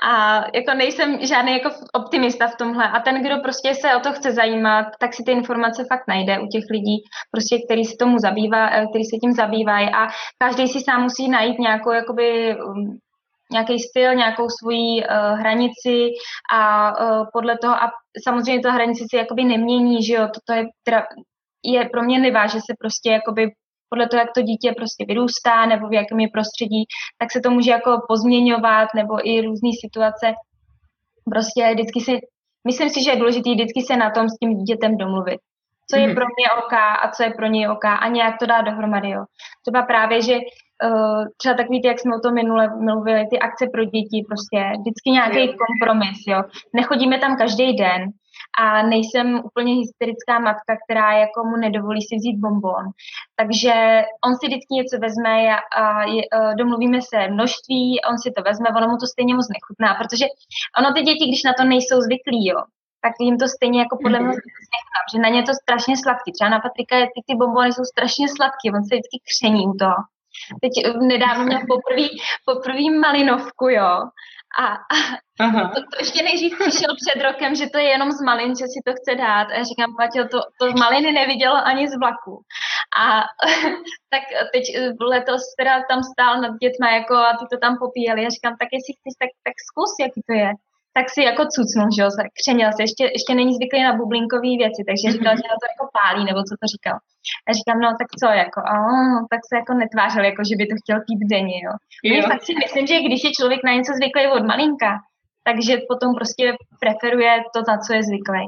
a 0.03 0.45
jako 0.55 0.75
nejsem 0.75 1.27
žádný 1.27 1.53
jako 1.53 1.71
optimista 1.93 2.47
v 2.47 2.57
tomhle 2.57 2.89
a 2.89 3.01
ten, 3.01 3.23
kdo 3.23 3.39
prostě 3.43 3.75
se 3.75 3.97
o 3.97 4.01
to 4.01 4.13
chce 4.13 4.33
zajímat, 4.33 4.87
tak 5.01 5.15
si 5.15 5.23
ty 5.23 5.33
informace 5.33 5.85
fakt 5.85 6.05
najde 6.09 6.39
u 6.39 6.47
těch 6.47 6.65
lidí, 6.71 6.97
prostě, 7.31 7.59
který 7.67 7.85
se 7.85 7.97
tomu 7.97 8.19
zabývá, 8.19 8.71
eh, 8.71 8.87
který 8.87 9.05
se 9.05 9.17
tím 9.17 9.33
zabývají 9.33 9.89
a 9.95 10.09
každý 10.39 10.69
si 10.69 10.81
sám 10.81 11.03
musí 11.03 11.29
najít 11.29 11.59
nějakou 11.59 11.93
jakoby 11.93 12.57
um, 12.57 12.99
nějaký 13.53 13.79
styl, 13.79 14.15
nějakou 14.15 14.49
svoji 14.61 15.05
uh, 15.05 15.39
hranici 15.39 16.09
a 16.53 16.91
uh, 16.91 17.27
podle 17.33 17.59
toho, 17.59 17.75
a 17.75 17.91
samozřejmě 18.25 18.63
ta 18.63 18.71
hranice 18.71 19.05
si 19.11 19.17
jakoby 19.17 19.45
nemění, 19.45 20.05
že 20.05 20.15
jo, 20.15 20.29
toto 20.35 20.59
je 20.59 20.67
teda, 20.83 21.07
je 21.65 21.89
proměnlivá, 21.93 22.47
že 22.47 22.59
se 22.59 22.75
prostě 22.79 23.11
jakoby 23.11 23.51
podle 23.91 24.09
toho, 24.09 24.21
jak 24.21 24.33
to 24.35 24.43
dítě 24.43 24.73
prostě 24.77 25.05
vyrůstá 25.09 25.67
nebo 25.67 25.89
v 25.89 25.93
jakém 25.93 26.21
je 26.21 26.29
prostředí, 26.37 26.83
tak 27.19 27.33
se 27.33 27.41
to 27.41 27.51
může 27.51 27.71
jako 27.71 27.91
pozměňovat 28.09 28.89
nebo 28.95 29.15
i 29.29 29.41
různé 29.41 29.71
situace. 29.85 30.27
Prostě 31.31 31.63
vždycky 31.75 32.01
si, 32.01 32.13
myslím 32.69 32.89
si, 32.91 33.05
že 33.05 33.11
je 33.11 33.17
důležité 33.17 33.51
vždycky 33.51 33.81
se 33.83 33.97
na 33.97 34.11
tom 34.11 34.29
s 34.29 34.39
tím 34.39 34.51
dítětem 34.59 34.97
domluvit. 34.97 35.41
Co 35.91 35.97
je 35.97 36.07
mm-hmm. 36.07 36.15
pro 36.15 36.25
mě 36.37 36.47
OK 36.63 36.73
a 36.73 37.11
co 37.15 37.23
je 37.23 37.31
pro 37.31 37.47
něj 37.47 37.69
OK 37.69 37.85
a 37.85 38.09
nějak 38.09 38.35
to 38.39 38.47
dá 38.47 38.63
dohromady. 38.63 39.11
Jo. 39.11 39.25
Třeba 39.63 39.83
právě, 39.83 40.23
že 40.23 40.35
uh, 40.85 41.25
třeba 41.37 41.55
takový 41.55 41.83
ty, 41.83 41.89
jak 41.89 41.99
jsme 41.99 42.17
o 42.17 42.21
tom 42.21 42.35
minule 42.35 42.69
mluvili, 42.69 43.27
ty 43.31 43.39
akce 43.39 43.67
pro 43.73 43.85
děti, 43.85 44.19
prostě 44.29 44.59
vždycky 44.81 45.11
nějaký 45.11 45.57
kompromis, 45.63 46.19
jo. 46.27 46.43
Nechodíme 46.75 47.19
tam 47.19 47.37
každý 47.37 47.77
den, 47.77 48.01
a 48.59 48.83
nejsem 48.83 49.41
úplně 49.45 49.75
hysterická 49.75 50.39
matka, 50.39 50.77
která 50.85 51.13
jako 51.13 51.45
mu 51.45 51.57
nedovolí 51.57 52.03
si 52.03 52.17
vzít 52.17 52.39
bonbon. 52.39 52.85
Takže 53.37 54.03
on 54.27 54.33
si 54.37 54.47
vždycky 54.47 54.75
něco 54.75 54.99
vezme 54.99 55.35
a, 55.51 55.59
a 55.83 56.05
domluvíme 56.55 56.99
se 57.03 57.29
množství, 57.29 58.01
on 58.11 58.19
si 58.19 58.31
to 58.37 58.43
vezme, 58.43 58.69
ono 58.77 58.89
mu 58.89 58.97
to 58.97 59.07
stejně 59.07 59.35
moc 59.35 59.47
nechutná, 59.57 59.95
protože 59.95 60.25
ono 60.79 60.89
ty 60.95 61.01
děti, 61.03 61.25
když 61.29 61.43
na 61.43 61.53
to 61.59 61.65
nejsou 61.65 62.01
zvyklí, 62.01 62.47
jo, 62.47 62.61
tak 63.05 63.13
jim 63.21 63.39
to 63.39 63.49
stejně 63.49 63.79
jako 63.81 63.97
podle 64.03 64.19
mě 64.19 64.29
nechutná, 64.29 65.01
že 65.13 65.19
na 65.19 65.29
ně 65.29 65.43
to 65.43 65.53
strašně 65.63 65.97
sladký. 65.97 66.33
Třeba 66.33 66.51
na 66.51 66.61
Patrika 66.61 66.97
ty, 67.01 67.21
ty 67.27 67.35
bonbony 67.41 67.73
jsou 67.73 67.85
strašně 67.85 68.27
sladké, 68.29 68.67
on 68.77 68.85
se 68.85 68.95
vždycky 68.95 69.17
kření 69.29 69.63
u 69.67 69.75
toho. 69.83 70.01
Teď 70.63 70.73
eh, 70.85 70.99
nedávno 70.99 71.45
měl 71.45 71.61
poprvé 71.61 72.09
poprvý 72.45 72.91
malinovku, 72.91 73.69
jo. 73.69 74.09
A, 74.59 74.67
a 75.45 75.69
to, 75.75 75.81
to, 75.81 75.97
ještě 75.99 76.23
nejdřív 76.23 76.59
přišel 76.59 76.93
před 77.03 77.23
rokem, 77.23 77.55
že 77.55 77.67
to 77.71 77.79
je 77.79 77.85
jenom 77.85 78.11
z 78.13 78.21
malin, 78.23 78.57
že 78.57 78.67
si 78.67 78.81
to 78.87 78.93
chce 78.93 79.15
dát. 79.15 79.47
A 79.49 79.55
já 79.55 79.65
říkám, 79.65 79.97
Paťo, 79.97 80.29
to, 80.29 80.41
to 80.61 80.71
z 80.71 80.75
maliny 80.75 81.13
neviděl 81.13 81.57
ani 81.65 81.89
z 81.89 81.99
vlaku. 81.99 82.35
A 83.05 83.07
tak 84.13 84.23
teď 84.53 84.65
eh, 84.77 85.05
letos 85.15 85.43
teda 85.59 85.75
tam 85.91 86.03
stál 86.03 86.41
nad 86.41 86.53
dětma 86.63 86.91
jako 86.91 87.15
a 87.15 87.37
ty 87.39 87.45
to 87.53 87.59
tam 87.59 87.79
popíjeli. 87.79 88.23
Já 88.23 88.31
říkám, 88.31 88.55
tak 88.61 88.69
jestli 88.73 88.93
chceš, 88.99 89.15
tak, 89.23 89.31
tak 89.47 89.55
zkus, 89.69 89.93
jaký 90.01 90.21
to 90.29 90.33
je 90.33 90.51
tak 90.97 91.07
si 91.11 91.21
jako 91.31 91.43
cucnul, 91.55 91.89
že 91.97 92.03
jo, 92.03 92.09
křenil 92.39 92.71
se, 92.73 92.83
ještě, 92.83 93.05
ještě 93.17 93.33
není 93.35 93.53
zvyklý 93.55 93.83
na 93.83 93.97
bublinkové 94.01 94.53
věci, 94.63 94.81
takže 94.89 95.07
mhm. 95.07 95.15
říkal, 95.15 95.33
že 95.37 95.47
na 95.53 95.59
to 95.61 95.67
jako 95.73 95.85
pálí, 95.99 96.23
nebo 96.29 96.41
co 96.49 96.55
to 96.61 96.67
říkal. 96.75 96.97
A 97.47 97.49
říkám, 97.59 97.79
no 97.85 97.89
tak 98.01 98.09
co, 98.21 98.27
jako, 98.45 98.61
a 98.73 98.75
tak 99.33 99.41
se 99.49 99.55
jako 99.61 99.73
netvářil, 99.83 100.25
jako 100.31 100.43
že 100.49 100.55
by 100.61 100.65
to 100.67 100.75
chtěl 100.81 100.99
pít 101.07 101.21
denně, 101.33 101.59
jo. 101.67 101.73
jo. 102.05 102.23
fakt 102.33 102.45
si 102.49 102.55
myslím, 102.63 102.85
že 102.87 103.07
když 103.07 103.21
je 103.25 103.31
člověk 103.39 103.61
na 103.65 103.73
něco 103.79 103.93
zvyklý 103.99 104.23
od 104.37 104.45
malinka, 104.51 104.91
takže 105.49 105.73
potom 105.91 106.09
prostě 106.19 106.45
preferuje 106.83 107.33
to, 107.55 107.61
na 107.69 107.77
co 107.85 107.91
je 107.97 108.03
zvyklý. 108.11 108.45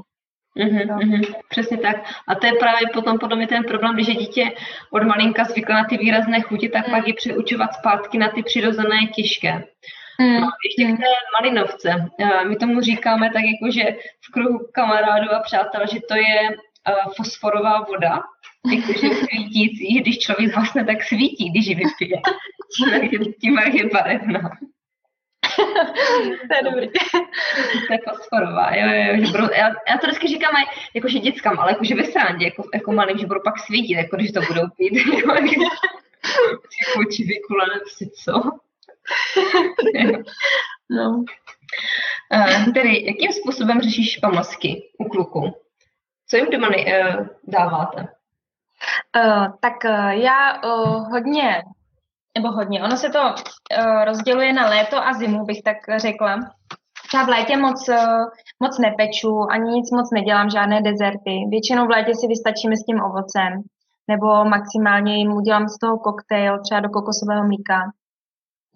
Mm-hmm, 0.58 0.86
mm-hmm, 0.98 1.34
přesně 1.48 1.78
tak. 1.78 1.96
A 2.28 2.34
to 2.34 2.46
je 2.46 2.52
právě 2.52 2.86
potom 2.94 3.18
podle 3.18 3.36
mě 3.36 3.46
ten 3.46 3.64
problém, 3.64 3.94
když 3.94 4.08
je 4.08 4.14
dítě 4.14 4.50
od 4.90 5.02
malinka 5.02 5.44
zvykle 5.44 5.74
na 5.74 5.84
ty 5.84 5.96
výrazné 5.96 6.40
chuti, 6.40 6.68
tak 6.68 6.86
mm. 6.86 6.94
pak 6.94 7.08
je 7.08 7.14
přeučovat 7.14 7.74
zpátky 7.74 8.18
na 8.18 8.28
ty 8.28 8.42
přirozené 8.42 8.98
těžké. 9.14 9.64
Hmm. 10.22 10.40
No, 10.40 10.48
ještě 10.64 10.92
k 10.92 10.98
té 10.98 11.12
malinovce. 11.40 12.10
My 12.48 12.56
tomu 12.56 12.80
říkáme 12.80 13.30
tak 13.30 13.42
jako, 13.44 13.70
že 13.72 13.96
v 14.20 14.32
kruhu 14.32 14.68
kamarádů 14.72 15.30
a 15.32 15.40
přátel, 15.40 15.80
že 15.92 16.00
to 16.08 16.14
je 16.14 16.50
uh, 16.50 17.12
fosforová 17.16 17.80
voda, 17.80 18.22
jakože 18.74 19.14
svítící, 19.14 20.00
když 20.00 20.18
člověk 20.18 20.54
vlastně 20.54 20.84
tak 20.84 21.02
svítí, 21.02 21.50
když 21.50 21.66
ji 21.66 21.74
vypije. 21.74 22.20
Tím, 22.76 22.88
jak 22.88 23.12
je, 23.12 23.18
tím, 23.18 23.58
jak 23.58 23.74
je 23.74 23.88
barevná. 23.92 24.40
to 26.48 26.54
je 26.56 26.62
dobrý. 26.64 26.88
To 27.86 27.92
je 27.92 27.98
fosforová, 28.08 28.74
jo, 28.74 28.88
jo, 28.92 29.24
že 29.26 29.32
budou, 29.32 29.48
já, 29.54 29.68
já, 29.88 29.98
to 30.00 30.06
vždycky 30.06 30.28
říkám 30.28 30.56
aj, 30.56 30.64
jakože 30.94 31.18
dětskám, 31.18 31.58
ale 31.58 31.72
jakože 31.72 31.94
ve 31.94 32.04
srandě, 32.04 32.44
jako, 32.44 32.64
jako 32.74 32.92
malým, 32.92 33.18
že 33.18 33.26
budou 33.26 33.40
pak 33.44 33.58
svítit, 33.58 33.94
jako 33.94 34.16
když 34.16 34.32
to 34.32 34.40
budou 34.40 34.62
pít. 34.76 34.92
Jo, 34.92 35.34
jako 36.80 37.00
vykulené, 37.26 37.80
co? 38.24 38.32
no. 40.90 41.24
Uh, 42.34 42.72
tedy, 42.74 43.06
jakým 43.06 43.32
způsobem 43.32 43.80
řešíš 43.80 44.16
pamlsky 44.16 44.82
u 44.98 45.04
kluku? 45.04 45.52
Co 46.28 46.36
jim 46.36 46.50
doma 46.50 46.68
uh, 46.68 47.26
dáváte? 47.48 48.00
Uh, 49.16 49.46
tak 49.60 49.74
uh, 49.84 50.08
já 50.08 50.62
uh, 50.62 51.10
hodně, 51.10 51.62
nebo 52.38 52.48
hodně, 52.48 52.82
ono 52.82 52.96
se 52.96 53.10
to 53.10 53.20
uh, 53.22 54.04
rozděluje 54.04 54.52
na 54.52 54.68
léto 54.68 54.96
a 55.06 55.12
zimu, 55.12 55.44
bych 55.44 55.62
tak 55.62 55.76
řekla. 55.96 56.38
Třeba 57.08 57.24
v 57.24 57.28
létě 57.28 57.56
moc, 57.56 57.88
uh, 57.88 58.24
moc 58.60 58.78
nepeču, 58.78 59.46
ani 59.50 59.72
nic 59.72 59.90
moc 59.90 60.10
nedělám, 60.14 60.50
žádné 60.50 60.82
dezerty. 60.82 61.34
Většinou 61.50 61.86
v 61.86 61.90
létě 61.90 62.14
si 62.14 62.26
vystačíme 62.26 62.76
s 62.76 62.84
tím 62.84 63.00
ovocem, 63.02 63.62
nebo 64.08 64.44
maximálně 64.44 65.16
jim 65.16 65.32
udělám 65.32 65.68
z 65.68 65.78
toho 65.78 65.98
koktejl, 65.98 66.60
třeba 66.60 66.80
do 66.80 66.88
kokosového 66.88 67.44
mlíka 67.44 67.92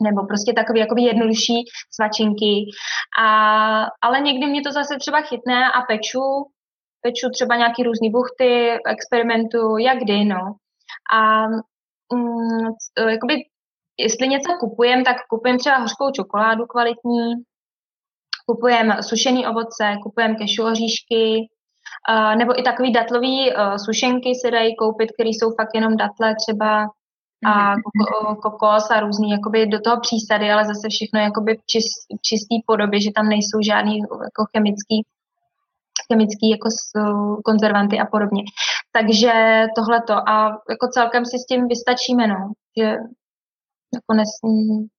nebo 0.01 0.27
prostě 0.27 0.53
takové 0.53 0.79
jakoby 0.79 1.03
jednodušší 1.03 1.65
svačinky. 1.91 2.53
A, 3.19 3.29
ale 4.03 4.21
někdy 4.21 4.47
mě 4.47 4.63
to 4.63 4.73
zase 4.73 4.97
třeba 4.99 5.21
chytne 5.21 5.73
a 5.73 5.83
peču, 5.83 6.21
peču 7.03 7.31
třeba 7.33 7.57
nějaký 7.57 7.83
různý 7.83 8.11
buchty, 8.11 8.79
experimentu, 8.87 9.79
jak 9.79 9.99
kdy, 9.99 10.25
no. 10.25 10.55
A 11.13 11.47
mm, 12.15 12.69
jakoby, 13.09 13.35
jestli 13.99 14.29
něco 14.29 14.53
kupujem, 14.61 15.05
tak 15.05 15.17
kupujem 15.31 15.59
třeba 15.59 15.77
hořkou 15.77 16.11
čokoládu 16.11 16.67
kvalitní, 16.67 17.35
kupujem 18.47 18.97
sušený 19.01 19.47
ovoce, 19.47 19.97
kupujem 20.03 20.37
kešu 20.37 20.65
oříšky, 20.65 21.49
uh, 22.11 22.37
nebo 22.37 22.61
i 22.61 22.63
takový 22.63 22.93
datlový 22.93 23.53
uh, 23.53 23.77
sušenky 23.77 24.35
se 24.35 24.51
dají 24.51 24.77
koupit, 24.77 25.13
které 25.13 25.29
jsou 25.29 25.51
fakt 25.61 25.75
jenom 25.75 25.97
datle 25.97 26.35
třeba, 26.47 26.87
a 27.45 27.71
mhm. 27.71 28.37
kokos 28.43 28.91
a 28.91 29.01
různý 29.01 29.31
jakoby 29.31 29.67
do 29.67 29.81
toho 29.81 30.01
přísady, 30.01 30.51
ale 30.51 30.65
zase 30.65 30.89
všechno 30.91 31.21
jakoby 31.21 31.55
v 31.57 31.67
čist, 31.67 32.07
čistý 32.23 32.63
podobě, 32.67 33.01
že 33.01 33.11
tam 33.15 33.29
nejsou 33.29 33.61
žádný 33.61 33.99
jako 33.99 34.45
chemický 34.57 35.05
chemický 36.13 36.51
jako 36.51 36.69
konzervanty 37.45 37.99
a 37.99 38.07
podobně. 38.07 38.43
Takže 38.93 39.33
tohleto 39.77 40.29
a 40.29 40.49
jako 40.71 40.89
celkem 40.91 41.25
si 41.25 41.39
s 41.39 41.47
tím 41.47 41.69
vystačíme, 41.69 42.27
no, 42.27 42.53
že 42.79 42.85
jako 43.95 44.13
nes, 44.15 44.29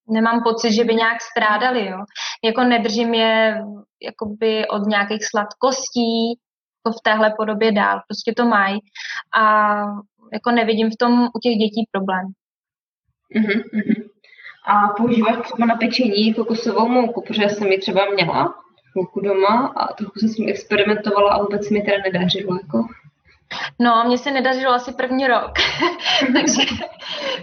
nemám 0.10 0.44
pocit, 0.44 0.74
že 0.74 0.84
by 0.84 0.96
nějak 0.96 1.18
strádali, 1.22 1.86
jo. 1.86 1.98
Jako 2.44 2.64
nedržím 2.64 3.14
je 3.14 3.64
jakoby 4.02 4.68
od 4.68 4.88
nějakých 4.88 5.26
sladkostí, 5.26 6.40
v 6.92 7.02
téhle 7.04 7.34
podobě 7.38 7.72
dál, 7.72 8.02
prostě 8.08 8.34
to 8.38 8.46
mají 8.46 8.80
a 9.38 9.76
jako 10.34 10.52
nevidím 10.52 10.90
v 10.90 10.98
tom 11.00 11.28
u 11.36 11.40
těch 11.40 11.54
dětí 11.54 11.88
problém. 11.92 12.26
Uh-huh, 13.36 13.64
uh-huh. 13.74 14.10
A 14.66 14.88
používáš 14.88 15.38
třeba 15.44 15.66
na 15.66 15.76
pečení 15.76 16.34
kokosovou 16.34 16.90
mouku, 16.90 17.22
protože 17.22 17.50
jsem 17.50 17.68
ji 17.68 17.78
třeba 17.78 18.06
měla 18.14 18.56
chvilku 18.92 19.20
doma 19.20 19.74
a 19.76 19.94
trochu 19.94 20.20
jsem 20.20 20.30
s 20.30 20.36
tím 20.36 20.50
experimentovala 20.50 21.34
a 21.34 21.42
vůbec 21.42 21.70
mi 21.70 21.82
teda 21.82 21.98
nedařilo. 22.04 22.56
Jako. 22.56 22.88
No, 23.80 24.04
mně 24.06 24.18
se 24.18 24.32
nedařilo 24.32 24.74
asi 24.74 24.94
první 24.94 25.28
rok. 25.28 25.52
takže, 26.34 26.62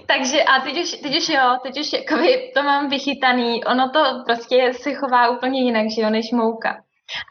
takže, 0.06 0.42
a 0.42 0.60
teď 0.60 0.82
už, 0.82 0.90
teď 0.90 1.18
už 1.18 1.28
jo, 1.28 1.58
teď 1.62 1.80
už 1.80 1.92
jakoby 1.92 2.52
to 2.54 2.62
mám 2.62 2.88
vychytaný. 2.88 3.64
Ono 3.64 3.90
to 3.90 4.22
prostě 4.26 4.72
se 4.74 4.94
chová 4.94 5.28
úplně 5.28 5.62
jinak, 5.62 5.90
že 5.90 6.02
jo, 6.02 6.10
než 6.10 6.30
mouka. 6.32 6.83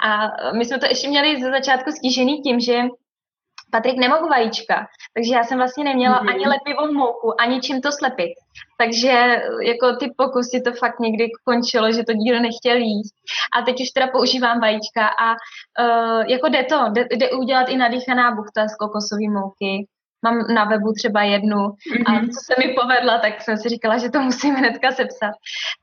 A 0.06 0.28
my 0.52 0.66
jsme 0.66 0.80
to 0.80 0.86
ještě 0.86 1.08
měli 1.10 1.42
ze 1.42 1.52
začátku 1.52 1.92
stížený 1.92 2.42
tím, 2.42 2.60
že 2.60 2.82
Patrik 3.74 3.98
nemohl 3.98 4.28
vajíčka, 4.28 4.88
takže 5.16 5.34
já 5.34 5.44
jsem 5.44 5.58
vlastně 5.58 5.84
neměla 5.84 6.22
mm-hmm. 6.22 6.30
ani 6.30 6.46
lepivou 6.48 6.94
mouku, 6.94 7.42
ani 7.42 7.62
čím 7.62 7.82
to 7.82 7.92
slepit. 7.92 8.34
Takže 8.78 9.42
jako 9.62 9.96
ty 9.96 10.14
pokusy 10.18 10.62
to 10.62 10.72
fakt 10.74 11.00
někdy 11.00 11.28
končilo, 11.46 11.92
že 11.92 12.04
to 12.04 12.14
díl 12.14 12.40
nechtěl 12.40 12.78
jíst. 12.78 13.16
A 13.58 13.62
teď 13.62 13.76
už 13.82 13.90
teda 13.90 14.08
používám 14.08 14.60
vajíčka 14.60 15.08
a 15.08 15.28
uh, 15.32 16.24
jako 16.28 16.48
jde 16.48 16.64
to, 16.64 16.90
jde, 16.94 17.08
jde 17.12 17.32
udělat 17.32 17.70
i 17.70 17.78
nadýchaná 17.78 18.36
buchta 18.36 18.68
z 18.68 18.76
kokosové 18.78 19.28
mouky 19.30 19.88
mám 20.24 20.38
na 20.54 20.64
webu 20.66 20.94
třeba 20.94 21.24
jednu 21.24 21.58
mm-hmm. 21.58 22.04
a 22.06 22.12
mhm. 22.12 22.30
co 22.30 22.40
se 22.48 22.54
mi 22.62 22.74
povedla, 22.74 23.18
tak 23.20 23.42
jsem 23.42 23.58
si 23.58 23.70
říkala, 23.70 23.98
že 23.98 24.10
to 24.10 24.20
musím 24.20 24.56
hnedka 24.56 24.92
sepsat. 24.92 25.34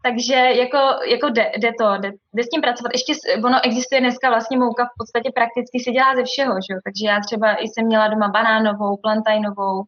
Takže 0.02 0.34
jako, 0.34 0.78
jako 1.04 1.28
jde, 1.28 1.52
jde 1.56 1.70
to, 1.80 1.96
jde, 1.98 2.10
jde, 2.34 2.42
s 2.44 2.48
tím 2.48 2.60
pracovat. 2.60 2.92
Ještě 2.92 3.12
ono 3.44 3.58
existuje 3.64 4.00
dneska 4.00 4.28
vlastně 4.28 4.58
mouka 4.58 4.84
v 4.84 4.96
podstatě 4.98 5.30
prakticky 5.34 5.80
se 5.84 5.90
dělá 5.90 6.16
ze 6.16 6.24
všeho, 6.24 6.54
že 6.54 6.72
jo? 6.74 6.78
takže 6.84 7.06
já 7.06 7.20
třeba 7.26 7.48
jsem 7.60 7.86
měla 7.86 8.08
doma 8.08 8.28
banánovou, 8.28 8.96
plantajnovou, 8.96 9.84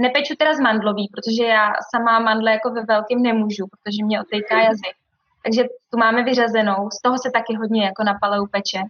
Nepeču 0.00 0.34
teda 0.38 0.54
z 0.54 0.60
mandlový, 0.60 1.08
protože 1.14 1.44
já 1.44 1.72
sama 1.90 2.18
mandle 2.18 2.50
jako 2.52 2.70
ve 2.70 2.82
velkým 2.84 3.22
nemůžu, 3.22 3.64
protože 3.66 4.04
mě 4.04 4.20
otejká 4.20 4.60
jazyk. 4.60 4.96
Takže 5.44 5.62
tu 5.90 5.98
máme 5.98 6.22
vyřazenou, 6.24 6.90
z 6.90 7.02
toho 7.02 7.18
se 7.18 7.30
taky 7.30 7.56
hodně 7.56 7.84
jako 7.84 8.04
na 8.04 8.18
paleu 8.20 8.46
peče 8.46 8.82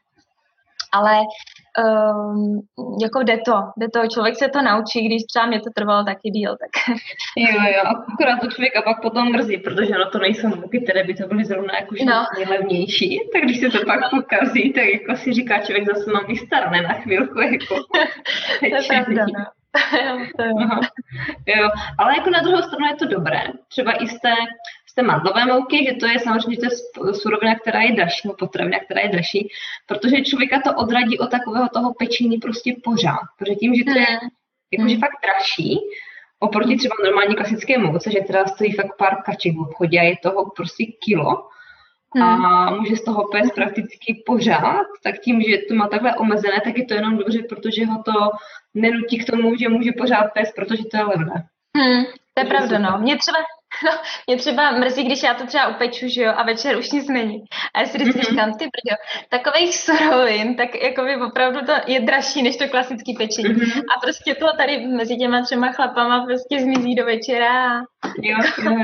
ale 0.93 1.21
um, 1.21 2.61
jako 3.03 3.23
jde 3.23 3.39
to, 3.45 3.63
jde 3.77 3.89
to, 3.89 4.09
člověk 4.09 4.37
se 4.37 4.49
to 4.49 4.63
naučí, 4.63 5.07
když 5.07 5.23
třeba 5.25 5.47
mě 5.47 5.61
to 5.61 5.71
trvalo 5.75 6.05
taky 6.05 6.31
díl, 6.31 6.57
tak. 6.61 6.97
Jo, 7.37 7.61
jo, 7.77 7.83
akorát 8.13 8.41
to 8.41 8.47
člověka 8.47 8.83
pak 8.83 9.03
potom 9.03 9.33
mrzí, 9.33 9.59
protože 9.59 9.93
no 9.93 10.11
to 10.11 10.19
nejsou 10.19 10.49
mouky, 10.49 10.81
které 10.81 11.05
by 11.05 11.15
to 11.15 11.27
byly 11.27 11.45
zrovna 11.45 11.75
jako 11.75 11.95
no. 12.05 12.27
nejlevnější, 12.37 13.21
tak 13.33 13.43
když 13.43 13.61
se 13.61 13.69
to 13.69 13.79
pak 13.87 14.01
no. 14.01 14.21
pokazí, 14.21 14.73
tak 14.73 14.85
jako 14.85 15.17
si 15.17 15.33
říká 15.33 15.59
člověk 15.59 15.87
zase 15.87 16.13
mám 16.13 16.27
vystarne 16.27 16.83
na 16.83 16.95
chvilku, 16.95 17.41
jako. 17.41 17.75
to 18.61 18.67
je 18.67 18.83
pravda, 18.89 19.27
no. 19.39 19.45
Aha. 20.63 20.81
Jo, 21.47 21.71
ale 21.99 22.17
jako 22.17 22.31
na 22.31 22.41
druhou 22.41 22.63
stranu 22.63 22.87
je 22.87 22.97
to 22.97 23.07
dobré. 23.07 23.43
Třeba 23.69 23.93
i 23.93 24.07
z 24.07 24.21
té 24.21 24.35
té 24.97 25.03
mandlové 25.03 25.47
mouky, 25.47 25.85
že 25.85 25.95
to 25.95 26.07
je 26.07 26.19
samozřejmě 26.19 26.57
to 26.57 26.65
je 27.07 27.15
surovina, 27.15 27.55
která 27.55 27.81
je 27.81 27.93
dražší, 27.93 28.21
nebo 28.25 28.37
potravina, 28.37 28.79
která 28.79 29.01
je 29.01 29.09
dražší, 29.09 29.49
protože 29.87 30.23
člověka 30.23 30.61
to 30.65 30.75
odradí 30.75 31.19
od 31.19 31.31
takového 31.31 31.69
toho 31.69 31.95
pečení 31.95 32.39
prostě 32.39 32.77
pořád. 32.85 33.27
Protože 33.39 33.55
tím, 33.55 33.75
že 33.75 33.85
to 33.85 33.91
je 33.91 34.07
hmm. 34.07 34.31
jakože 34.73 34.95
hmm. 34.95 35.01
fakt 35.01 35.19
dražší, 35.25 35.79
oproti 36.39 36.77
třeba 36.77 36.95
normální 37.05 37.35
klasické 37.37 37.79
mouce, 37.79 38.11
že 38.11 38.21
teda 38.21 38.47
stojí 38.47 38.73
fakt 38.73 38.97
pár 38.99 39.23
kaček 39.23 39.55
v 39.57 39.61
obchodě 39.61 40.01
a 40.01 40.03
je 40.03 40.17
toho 40.23 40.51
prostě 40.57 40.85
kilo, 41.05 41.49
a 42.23 42.25
hmm. 42.25 42.79
může 42.79 42.97
z 42.97 43.05
toho 43.05 43.29
pes 43.33 43.51
prakticky 43.55 44.23
pořád, 44.27 44.87
tak 45.03 45.15
tím, 45.21 45.43
že 45.43 45.59
to 45.69 45.75
má 45.75 45.89
takhle 45.89 46.17
omezené, 46.17 46.61
tak 46.65 46.79
je 46.79 46.85
to 46.85 46.95
jenom 46.95 47.19
dobře, 47.19 47.43
protože 47.49 47.87
ho 47.87 48.03
to 48.03 48.13
nenutí 48.75 49.19
k 49.19 49.31
tomu, 49.31 49.57
že 49.57 49.69
může 49.69 49.93
pořád 49.93 50.25
pes, 50.35 50.53
protože 50.57 50.85
to 50.91 50.97
je 50.97 51.03
levné. 51.03 51.47
Hmm, 51.77 52.05
to 52.35 52.43
je 52.43 52.45
pravda, 52.45 52.79
no. 52.79 52.99
Mě 52.99 53.17
třeba, 53.19 53.39
No, 53.85 53.93
mě 54.27 54.37
třeba 54.37 54.71
mrzí, 54.71 55.05
když 55.05 55.23
já 55.23 55.35
to 55.35 55.47
třeba 55.47 55.69
upeču, 55.69 56.09
že 56.09 56.23
jo, 56.23 56.33
a 56.37 56.43
večer 56.43 56.79
už 56.79 56.91
nic 56.91 57.09
není. 57.09 57.45
A 57.75 57.81
já 57.81 57.87
si 57.87 57.99
vždycky 57.99 58.21
mm-hmm. 58.21 58.31
říkám, 58.31 58.53
ty 58.53 58.65
brďo, 58.65 58.97
takových 59.29 59.77
surovin, 59.77 60.57
tak 60.57 60.83
jako 60.83 61.03
by 61.03 61.17
opravdu 61.17 61.61
to 61.67 61.73
je 61.87 62.01
dražší 62.01 62.43
než 62.43 62.57
to 62.57 62.69
klasický 62.69 63.15
pečení. 63.15 63.55
Mm-hmm. 63.55 63.83
A 63.97 64.01
prostě 64.01 64.35
to 64.35 64.47
tady 64.57 64.87
mezi 64.87 65.17
těma 65.17 65.43
třema 65.43 65.73
chlapama 65.73 66.27
prostě 66.27 66.61
zmizí 66.61 66.95
do 66.95 67.05
večera. 67.05 67.81
Jo, 68.23 68.39
jo, 68.65 68.77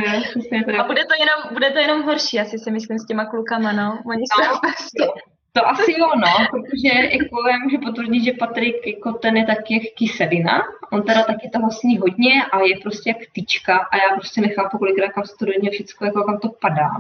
jo, 0.67 0.81
a 0.81 0.85
bude 0.85 1.05
to, 1.05 1.15
jenom, 1.19 1.53
bude 1.53 1.71
to 1.71 1.79
jenom 1.79 2.03
horší, 2.03 2.41
asi 2.41 2.59
si 2.59 2.71
myslím, 2.71 2.99
s 2.99 3.07
těma 3.07 3.25
klukama, 3.25 3.73
no. 3.73 3.99
Oni 4.07 4.25
no, 4.39 4.45
jsou 4.45 4.59
prostě... 4.61 5.32
To 5.55 5.69
asi 5.69 5.93
jo, 5.93 6.07
no, 6.17 6.47
protože 6.51 6.89
jako 6.89 7.49
já 7.49 7.59
můžu 7.65 7.79
potvrdit, 7.79 8.25
že 8.25 8.33
Patrik 8.33 8.87
jako 8.87 9.13
ten 9.13 9.37
je 9.37 9.47
taky 9.47 9.75
jak 9.75 9.83
kyselina, 9.97 10.63
on 10.93 11.03
teda 11.03 11.23
taky 11.23 11.51
toho 11.51 11.71
sní 11.71 11.99
hodně 11.99 12.45
a 12.45 12.61
je 12.61 12.77
prostě 12.83 13.11
jak 13.11 13.19
tyčka 13.33 13.77
a 13.77 13.97
já 13.97 14.17
prostě 14.17 14.41
nechápu, 14.41 14.79
kolikrát 14.79 15.13
kam 15.13 15.25
se 15.25 15.37
to 15.39 15.45
do 15.45 15.53
všechno, 15.71 16.07
jako 16.07 16.25
kam 16.25 16.39
to 16.39 16.49
padá. 16.49 16.91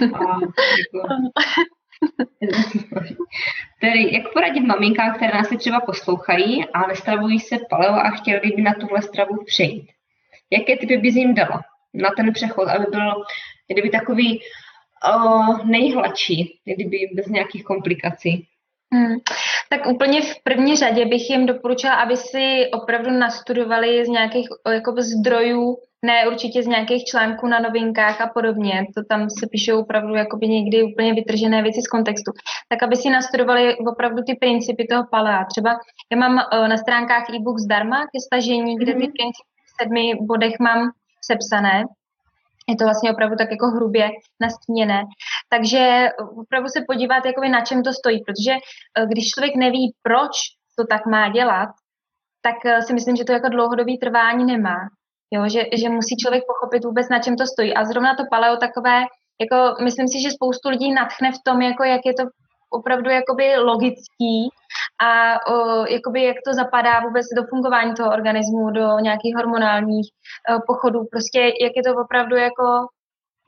Jako, 0.00 0.42
Tedy, 3.80 4.14
jak 4.14 4.32
poradit 4.32 4.60
maminkám, 4.60 5.14
které 5.14 5.32
nás 5.34 5.48
třeba 5.58 5.80
poslouchají 5.80 6.64
a 6.64 6.86
nestravují 6.86 7.40
se 7.40 7.58
paleo 7.70 7.94
a 7.94 8.10
chtěli 8.10 8.52
by 8.56 8.62
na 8.62 8.74
tuhle 8.74 9.02
stravu 9.02 9.44
přejít? 9.44 9.86
Jaké 10.50 10.76
typy 10.76 10.96
bys 10.96 11.14
jim 11.14 11.34
dala 11.34 11.62
na 11.94 12.10
ten 12.16 12.32
přechod, 12.32 12.68
aby 12.68 12.86
byl 12.90 13.24
kdyby 13.68 13.90
takový 13.90 14.40
uh, 15.08 15.66
nejhladší, 15.66 16.60
kdyby 16.64 16.98
bez 17.14 17.26
nějakých 17.26 17.64
komplikací. 17.64 18.46
Hmm. 18.94 19.16
Tak 19.70 19.86
úplně 19.86 20.22
v 20.22 20.42
první 20.42 20.76
řadě 20.76 21.06
bych 21.06 21.30
jim 21.30 21.46
doporučila, 21.46 21.94
aby 21.94 22.16
si 22.16 22.70
opravdu 22.72 23.10
nastudovali 23.10 24.04
z 24.04 24.08
nějakých 24.08 24.48
jakoby, 24.72 25.02
zdrojů, 25.02 25.76
ne 26.04 26.28
určitě 26.28 26.62
z 26.62 26.66
nějakých 26.66 27.04
článků 27.04 27.46
na 27.46 27.58
novinkách 27.58 28.20
a 28.20 28.26
podobně, 28.26 28.86
to 28.94 29.04
tam 29.04 29.30
se 29.30 29.46
píšou 29.46 29.80
opravdu 29.80 30.14
jakoby 30.14 30.48
někdy 30.48 30.82
úplně 30.82 31.14
vytržené 31.14 31.62
věci 31.62 31.82
z 31.82 31.88
kontextu, 31.88 32.32
tak 32.68 32.82
aby 32.82 32.96
si 32.96 33.10
nastudovali 33.10 33.76
opravdu 33.76 34.22
ty 34.22 34.34
principy 34.34 34.86
toho 34.86 35.04
palea. 35.10 35.44
Třeba 35.44 35.70
já 36.12 36.18
mám 36.18 36.34
uh, 36.34 36.68
na 36.68 36.76
stránkách 36.76 37.30
e-book 37.30 37.58
zdarma 37.58 38.02
ke 38.02 38.20
stažení, 38.26 38.76
kde 38.76 38.92
ty 38.92 38.98
mhm. 38.98 39.12
principy 39.12 39.48
v 39.64 39.82
sedmi 39.82 40.12
bodech 40.20 40.54
mám 40.60 40.90
sepsané, 41.24 41.84
je 42.68 42.76
to 42.76 42.84
vlastně 42.84 43.12
opravdu 43.12 43.36
tak 43.36 43.50
jako 43.50 43.66
hrubě 43.66 44.10
nastíněné. 44.40 45.02
Takže 45.48 46.08
opravdu 46.36 46.68
se 46.68 46.80
podívat, 46.86 47.26
jakoby 47.26 47.48
na 47.48 47.60
čem 47.60 47.82
to 47.82 47.92
stojí, 47.92 48.24
protože 48.24 48.52
eh, 48.52 49.06
když 49.06 49.28
člověk 49.28 49.56
neví, 49.56 49.94
proč 50.02 50.30
to 50.78 50.86
tak 50.86 51.06
má 51.06 51.28
dělat, 51.28 51.68
tak 52.42 52.66
eh, 52.66 52.82
si 52.82 52.92
myslím, 52.94 53.16
že 53.16 53.24
to 53.24 53.32
jako 53.32 53.48
dlouhodobý 53.48 53.98
trvání 53.98 54.44
nemá. 54.44 54.76
Jo, 55.30 55.48
že, 55.48 55.64
že 55.76 55.88
musí 55.88 56.16
člověk 56.16 56.44
pochopit 56.46 56.84
vůbec, 56.84 57.08
na 57.08 57.18
čem 57.18 57.36
to 57.36 57.46
stojí. 57.46 57.74
A 57.74 57.84
zrovna 57.84 58.14
to 58.14 58.24
paleo 58.30 58.56
takové, 58.56 59.00
jako 59.40 59.84
myslím 59.84 60.08
si, 60.08 60.22
že 60.22 60.30
spoustu 60.30 60.68
lidí 60.68 60.92
natchne 60.92 61.32
v 61.32 61.42
tom, 61.44 61.62
jako 61.62 61.84
jak 61.84 62.00
je 62.04 62.14
to 62.14 62.24
opravdu 62.78 63.10
jakoby 63.10 63.56
logický 63.58 64.36
a 65.02 65.10
o, 65.52 65.86
jakoby 65.86 66.24
jak 66.24 66.36
to 66.46 66.52
zapadá 66.52 67.00
vůbec 67.00 67.26
do 67.36 67.42
fungování 67.50 67.94
toho 67.94 68.10
organismu, 68.12 68.70
do 68.70 68.98
nějakých 68.98 69.36
hormonálních 69.36 70.08
o, 70.10 70.60
pochodů, 70.66 71.00
prostě 71.12 71.40
jak 71.40 71.72
je 71.76 71.82
to 71.82 72.00
opravdu 72.04 72.36
jako 72.36 72.64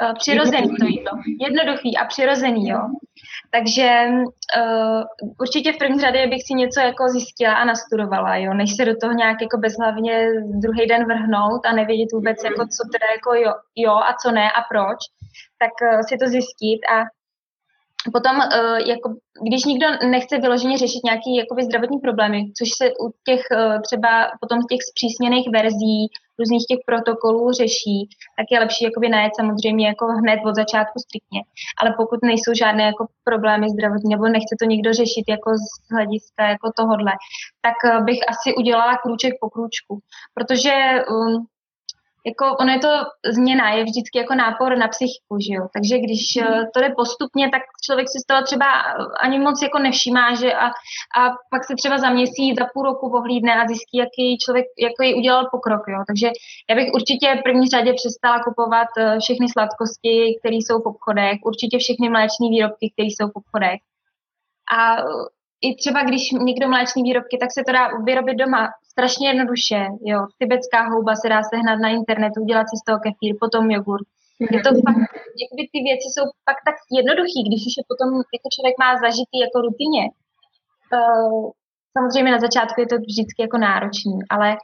o, 0.02 0.14
přirozený 0.18 0.68
to 0.80 0.86
jídlo. 0.86 1.12
Jednoduchý 1.40 1.96
a 1.96 2.04
přirozený, 2.04 2.68
jo. 2.68 2.80
Takže 3.50 4.06
uh, 4.10 5.02
určitě 5.38 5.72
v 5.72 5.78
první 5.78 6.00
řadě 6.00 6.26
bych 6.26 6.42
si 6.46 6.54
něco 6.54 6.80
jako 6.80 7.08
zjistila 7.08 7.54
a 7.54 7.64
nastudovala, 7.64 8.36
jo, 8.36 8.54
než 8.54 8.76
se 8.76 8.84
do 8.84 8.96
toho 8.96 9.12
nějak 9.12 9.42
jako 9.42 9.58
bezhlavně 9.58 10.28
druhý 10.62 10.86
den 10.86 11.04
vrhnout 11.04 11.66
a 11.66 11.72
nevědět 11.72 12.12
vůbec, 12.12 12.44
jako 12.44 12.62
co 12.74 12.82
teda 12.92 13.06
jako 13.16 13.34
jo, 13.34 13.52
jo 13.76 13.92
a 13.92 14.16
co 14.22 14.30
ne 14.30 14.50
a 14.50 14.60
proč, 14.70 14.98
tak 15.58 15.72
uh, 15.82 16.00
si 16.08 16.16
to 16.18 16.26
zjistit 16.26 16.80
a 16.94 16.96
Potom, 18.12 18.36
uh, 18.36 18.78
jako, 18.88 19.08
když 19.48 19.64
nikdo 19.64 19.86
nechce 20.10 20.38
vyloženě 20.38 20.78
řešit 20.78 21.04
nějaké 21.04 21.30
jakoby, 21.38 21.64
zdravotní 21.64 21.98
problémy, 21.98 22.38
což 22.58 22.68
se 22.78 22.90
u 22.90 23.04
těch 23.28 23.42
uh, 23.52 23.82
třeba 23.82 24.30
potom 24.40 24.58
těch 24.70 24.82
zpřísněných 24.90 25.48
verzí, 25.52 25.98
různých 26.38 26.66
těch 26.70 26.78
protokolů 26.86 27.52
řeší, 27.52 27.98
tak 28.38 28.46
je 28.50 28.60
lepší 28.60 28.84
jakoby 28.84 29.08
najet 29.08 29.32
samozřejmě 29.36 29.86
jako 29.86 30.06
hned 30.06 30.40
od 30.46 30.54
začátku 30.54 30.98
striktně. 31.06 31.40
Ale 31.80 31.94
pokud 31.96 32.18
nejsou 32.22 32.52
žádné 32.54 32.82
jako 32.82 33.06
problémy 33.24 33.66
zdravotní, 33.70 34.10
nebo 34.10 34.24
nechce 34.28 34.54
to 34.60 34.64
nikdo 34.72 34.92
řešit 34.92 35.24
jako 35.28 35.50
z 35.64 35.94
hlediska 35.94 36.42
jako 36.54 36.66
tohodle, 36.76 37.12
tak 37.66 37.76
uh, 37.84 38.04
bych 38.04 38.20
asi 38.32 38.54
udělala 38.54 38.96
krůček 38.96 39.32
po 39.40 39.50
krůčku. 39.50 39.92
Protože 40.34 40.74
um, 41.10 41.46
jako 42.26 42.56
ono 42.60 42.72
je 42.72 42.78
to 42.78 42.92
změna, 43.32 43.70
je 43.70 43.84
vždycky 43.84 44.18
jako 44.18 44.34
nápor 44.34 44.78
na 44.78 44.88
psychiku, 44.88 45.34
že 45.46 45.52
jo? 45.54 45.68
Takže 45.74 45.98
když 45.98 46.22
mm. 46.36 46.64
to 46.74 46.80
jde 46.80 46.90
postupně, 46.96 47.50
tak 47.50 47.62
člověk 47.84 48.08
si 48.08 48.18
z 48.20 48.26
toho 48.26 48.42
třeba 48.42 48.66
ani 49.26 49.38
moc 49.38 49.62
jako 49.62 49.78
nevšímá, 49.78 50.34
že 50.34 50.52
a, 50.52 50.66
a 51.18 51.20
pak 51.50 51.64
se 51.64 51.74
třeba 51.74 51.98
za 51.98 52.10
měsíc, 52.10 52.58
za 52.58 52.66
půl 52.72 52.82
roku 52.82 53.10
pohlídne 53.10 53.52
a 53.54 53.66
zjistí, 53.66 53.96
jaký 54.04 54.38
člověk, 54.44 54.66
jaký 54.86 55.14
udělal 55.14 55.48
pokrok, 55.50 55.82
jo? 55.88 56.00
Takže 56.06 56.28
já 56.70 56.76
bych 56.76 56.88
určitě 56.94 57.26
v 57.40 57.42
první 57.42 57.66
řadě 57.68 57.92
přestala 57.92 58.42
kupovat 58.44 58.88
eh, 58.98 59.18
všechny 59.20 59.46
sladkosti, 59.48 60.14
které 60.38 60.56
jsou 60.56 60.76
v 60.82 60.86
obchodech, 60.92 61.38
určitě 61.44 61.78
všechny 61.78 62.08
mléčné 62.08 62.46
výrobky, 62.50 62.92
které 62.94 63.08
jsou 63.08 63.26
v 63.28 63.36
obchodech. 63.40 63.80
A 64.78 64.96
i 65.66 65.68
třeba 65.80 66.00
když 66.08 66.22
někdo 66.32 66.68
mléčné 66.68 67.02
výrobky, 67.02 67.36
tak 67.38 67.50
se 67.52 67.62
to 67.66 67.72
dá 67.72 67.84
vyrobit 68.08 68.36
doma 68.42 68.62
strašně 68.92 69.28
jednoduše. 69.28 69.80
Jo. 70.10 70.20
Tibetská 70.38 70.80
houba 70.92 71.14
se 71.16 71.28
dá 71.28 71.40
sehnat 71.42 71.78
na 71.84 71.88
internetu, 72.00 72.38
udělat 72.40 72.66
si 72.70 72.76
z 72.80 72.84
toho 72.86 72.98
kefír, 73.04 73.32
potom 73.40 73.70
jogurt. 73.70 74.06
Je 74.54 74.60
to 74.66 74.70
fakt, 74.86 75.02
jakoby 75.42 75.62
ty 75.72 75.78
věci 75.88 76.06
jsou 76.10 76.24
pak 76.48 76.58
tak 76.68 76.76
jednoduchý, 76.98 77.40
když 77.46 77.60
už 77.68 77.74
je 77.78 77.84
potom 77.90 78.08
jako 78.36 78.48
člověk 78.54 78.76
má 78.84 78.90
zažitý 79.04 79.36
jako 79.46 79.58
rutině. 79.66 80.02
Uh, 80.96 81.50
samozřejmě 81.96 82.30
na 82.32 82.42
začátku 82.46 82.78
je 82.80 82.88
to 82.92 82.96
vždycky 82.96 83.38
jako 83.46 83.58
náročný, 83.58 84.16
ale 84.30 84.56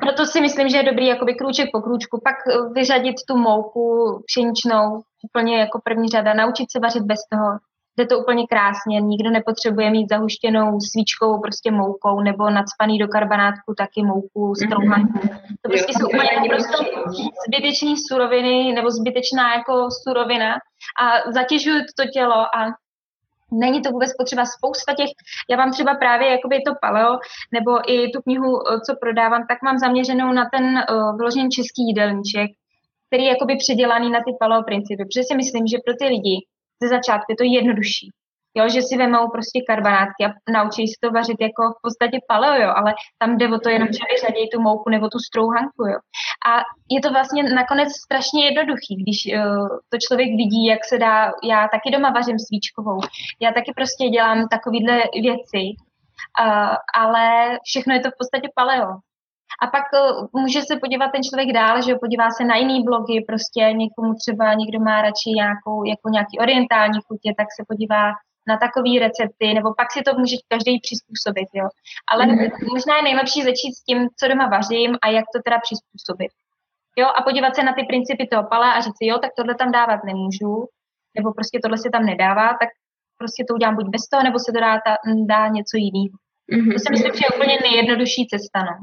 proto 0.00 0.22
si 0.26 0.38
myslím, 0.40 0.68
že 0.68 0.76
je 0.76 0.90
dobrý 0.90 1.06
jakoby 1.06 1.32
krůček 1.34 1.68
po 1.72 1.80
krůčku, 1.80 2.20
pak 2.28 2.36
vyřadit 2.74 3.16
tu 3.28 3.34
mouku 3.36 3.84
pšeničnou 4.26 4.84
úplně 5.26 5.54
jako 5.58 5.80
první 5.84 6.08
řada, 6.08 6.34
naučit 6.34 6.66
se 6.72 6.78
vařit 6.80 7.04
bez 7.12 7.20
toho, 7.32 7.48
jde 7.98 8.06
to 8.06 8.18
úplně 8.18 8.46
krásně, 8.46 9.00
nikdo 9.00 9.30
nepotřebuje 9.30 9.90
mít 9.90 10.08
zahuštěnou 10.08 10.80
svíčkou 10.80 11.40
prostě 11.40 11.70
moukou 11.70 12.20
nebo 12.20 12.50
nadspaný 12.50 12.98
do 12.98 13.08
karbanátku 13.08 13.74
taky 13.78 14.02
mouku 14.02 14.54
z 14.54 14.68
trouhanku. 14.68 15.28
To 15.62 15.68
prostě 15.70 15.92
jsou 15.92 16.06
úplně 16.06 16.30
naprosto 16.36 16.84
zbyteční 17.48 17.96
suroviny 17.96 18.72
nebo 18.72 18.90
zbytečná 18.90 19.54
jako 19.54 19.88
surovina 20.02 20.54
a 21.02 21.30
zatěžují 21.32 21.82
to 21.96 22.04
tělo 22.14 22.56
a 22.56 22.72
Není 23.54 23.82
to 23.82 23.90
vůbec 23.90 24.10
potřeba. 24.16 24.44
Spousta 24.44 24.94
těch, 24.94 25.10
já 25.50 25.56
mám 25.56 25.72
třeba 25.72 25.94
právě 25.94 26.28
jakoby 26.28 26.56
to 26.66 26.72
paleo, 26.80 27.18
nebo 27.52 27.70
i 27.92 28.10
tu 28.10 28.22
knihu, 28.22 28.50
eh, 28.60 28.80
co 28.86 28.96
prodávám, 29.00 29.42
tak 29.48 29.58
mám 29.62 29.78
zaměřenou 29.78 30.32
na 30.32 30.44
ten 30.52 30.64
uh, 30.64 31.16
vyložený 31.16 31.48
český 31.50 31.82
jídelníček, 31.88 32.50
který 33.06 33.24
je 33.24 33.30
jakoby 33.30 33.56
předělaný 33.56 34.10
na 34.10 34.18
ty 34.18 34.30
paleo 34.40 34.62
principy. 34.62 35.04
Protože 35.04 35.22
si 35.28 35.36
myslím, 35.36 35.66
že 35.66 35.84
pro 35.84 35.94
ty 36.00 36.04
lidi 36.04 36.36
ze 36.82 36.88
začátku 36.88 37.32
je 37.32 37.36
to 37.36 37.44
jednodušší. 37.44 38.06
Jo, 38.58 38.68
že 38.68 38.82
si 38.82 38.96
vemou 38.96 39.24
prostě 39.28 39.58
karbanátky 39.68 40.20
a 40.24 40.52
naučí 40.56 40.82
se 40.88 40.96
to 41.02 41.10
vařit 41.10 41.40
jako 41.40 41.62
v 41.76 41.80
podstatě 41.82 42.18
paleo, 42.28 42.54
jo, 42.62 42.70
ale 42.76 42.94
tam 43.18 43.38
jde 43.38 43.46
o 43.48 43.58
to 43.58 43.68
jenom, 43.68 43.88
že 43.92 44.10
vyřadí 44.12 44.48
tu 44.52 44.60
mouku 44.60 44.90
nebo 44.90 45.08
tu 45.08 45.18
strouhanku, 45.18 45.82
jo. 45.92 45.98
A 46.50 46.50
je 46.94 47.00
to 47.00 47.10
vlastně 47.10 47.42
nakonec 47.42 47.88
strašně 48.04 48.40
jednoduchý, 48.44 48.92
když 49.02 49.18
uh, 49.26 49.68
to 49.90 49.96
člověk 50.06 50.30
vidí, 50.42 50.66
jak 50.66 50.84
se 50.84 50.98
dá, 50.98 51.32
já 51.52 51.68
taky 51.74 51.88
doma 51.92 52.10
vařím 52.10 52.38
svíčkovou, 52.38 53.00
já 53.40 53.52
taky 53.52 53.72
prostě 53.76 54.04
dělám 54.08 54.48
takovýhle 54.48 54.96
věci, 55.28 55.62
uh, 56.40 56.74
ale 57.02 57.24
všechno 57.68 57.94
je 57.94 58.00
to 58.00 58.08
v 58.10 58.18
podstatě 58.18 58.48
paleo. 58.54 58.88
A 59.62 59.66
pak 59.66 59.86
uh, 59.92 60.40
může 60.42 60.60
se 60.62 60.76
podívat 60.76 61.08
ten 61.12 61.22
člověk 61.22 61.50
dál, 61.52 61.82
že 61.82 61.94
podívá 61.94 62.30
se 62.30 62.44
na 62.44 62.56
jiný 62.56 62.84
blogy, 62.84 63.24
prostě 63.28 63.60
někomu 63.60 64.14
třeba 64.14 64.54
někdo 64.54 64.78
má 64.80 65.02
radši 65.02 65.30
nějakou, 65.42 65.84
jako 65.84 66.06
nějaký 66.08 66.38
orientální 66.38 66.98
chutě, 67.06 67.30
tak 67.38 67.48
se 67.56 67.62
podívá 67.68 68.04
na 68.48 68.56
takové 68.64 68.98
recepty, 69.06 69.54
nebo 69.54 69.74
pak 69.74 69.92
si 69.92 70.02
to 70.02 70.10
může 70.18 70.36
každý 70.48 70.80
přizpůsobit, 70.80 71.48
jo. 71.54 71.66
Ale 72.12 72.26
mm. 72.26 72.38
možná 72.74 72.96
je 72.96 73.02
nejlepší 73.02 73.40
začít 73.42 73.72
s 73.74 73.84
tím, 73.84 73.98
co 74.18 74.28
doma 74.28 74.46
vařím 74.48 74.92
a 75.02 75.08
jak 75.08 75.24
to 75.34 75.38
teda 75.44 75.58
přizpůsobit. 75.66 76.32
Jo, 76.96 77.06
a 77.16 77.22
podívat 77.22 77.56
se 77.56 77.62
na 77.62 77.72
ty 77.72 77.82
principy 77.90 78.26
toho 78.26 78.44
pala 78.52 78.72
a 78.72 78.80
říct 78.80 78.98
si, 78.98 79.06
jo, 79.06 79.18
tak 79.18 79.30
tohle 79.36 79.54
tam 79.54 79.72
dávat 79.72 80.04
nemůžu, 80.04 80.68
nebo 81.16 81.32
prostě 81.32 81.58
tohle 81.62 81.78
se 81.78 81.90
tam 81.92 82.04
nedává, 82.06 82.48
tak 82.48 82.68
prostě 83.18 83.44
to 83.48 83.54
udělám 83.54 83.74
buď 83.74 83.86
bez 83.88 84.02
toho, 84.10 84.22
nebo 84.22 84.38
se 84.38 84.52
to 84.52 84.60
dá, 84.60 84.74
ta, 84.86 84.96
dá 85.32 85.48
něco 85.48 85.76
jiného. 85.84 86.16
Mm-hmm. 86.52 86.72
To 86.72 86.78
si 86.78 86.88
myslím, 86.90 87.14
že 87.14 87.24
je 87.24 87.36
úplně 87.36 87.58
nejjednodušší 87.62 88.22
cesta, 88.32 88.58
no. 88.70 88.76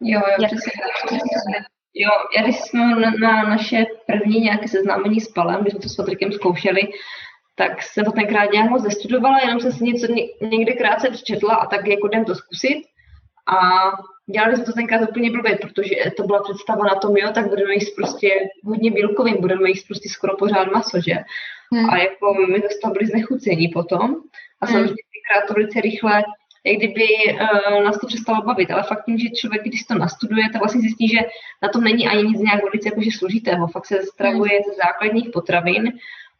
Jo, 0.00 0.20
jo, 0.38 0.46
přesně. 0.46 1.64
Jo, 1.94 2.10
já 2.36 2.42
když 2.42 2.60
jsme 2.60 2.80
na, 2.80 3.10
na 3.20 3.42
naše 3.42 3.84
první 4.06 4.40
nějaké 4.40 4.68
seznámení 4.68 5.20
s 5.20 5.28
palem, 5.28 5.60
když 5.60 5.72
jsme 5.72 5.80
to 5.80 5.88
s 5.88 5.96
Patrikem 5.96 6.32
zkoušeli, 6.32 6.82
tak 7.56 7.82
jsem 7.82 8.04
to 8.04 8.12
tenkrát 8.12 8.52
nějak 8.52 8.70
moc 8.70 8.82
nestudovala, 8.82 9.40
jenom 9.40 9.60
jsem 9.60 9.72
si 9.72 9.84
něco 9.84 10.06
někde 10.42 10.72
krátce 10.72 11.10
přečetla 11.10 11.54
a 11.54 11.66
tak 11.66 11.86
jako 11.86 12.06
jdem 12.06 12.24
to 12.24 12.34
zkusit. 12.34 12.82
A 13.46 13.56
dělali 14.32 14.56
jsme 14.56 14.64
to 14.64 14.72
tenkrát 14.72 15.08
úplně 15.10 15.30
blbě, 15.30 15.56
protože 15.56 15.94
to 16.16 16.22
byla 16.22 16.42
představa 16.42 16.84
na 16.84 16.94
tom, 16.94 17.16
jo, 17.16 17.30
tak 17.34 17.48
budeme 17.48 17.74
jíst 17.74 17.94
prostě 17.96 18.28
hodně 18.64 18.90
bílkovým, 18.90 19.40
budeme 19.40 19.68
jíst 19.68 19.86
prostě 19.86 20.08
skoro 20.08 20.36
pořád 20.36 20.72
maso, 20.72 21.00
že? 21.00 21.14
Hmm. 21.72 21.90
A 21.90 21.98
jako 21.98 22.34
my 22.34 22.62
toho 22.82 22.94
byli 22.94 23.06
znechucení 23.06 23.68
potom. 23.68 24.16
A 24.60 24.66
hmm. 24.66 24.74
samozřejmě 24.74 25.02
tenkrát 25.14 25.46
to 25.48 25.54
velice 25.54 25.80
rychle 25.80 26.24
jak 26.64 26.76
kdyby 26.76 27.06
uh, 27.32 27.84
nás 27.84 27.98
to 28.00 28.06
přestalo 28.06 28.42
bavit, 28.42 28.70
ale 28.70 28.82
fakt 28.82 29.04
tím, 29.04 29.18
že 29.18 29.28
člověk, 29.28 29.62
když 29.62 29.84
to 29.84 29.94
nastuduje, 29.94 30.44
tak 30.52 30.60
vlastně 30.60 30.80
zjistí, 30.80 31.08
že 31.08 31.18
na 31.62 31.68
tom 31.68 31.84
není 31.84 32.08
ani 32.08 32.22
nic 32.22 32.40
nějak 32.40 32.62
velice 32.62 32.88
jakože 32.88 33.10
složitého. 33.18 33.66
Fakt 33.66 33.86
se 33.86 34.02
stravuje 34.02 34.50
hmm. 34.50 34.64
ze 34.64 34.72
základních 34.84 35.30
potravin 35.32 35.92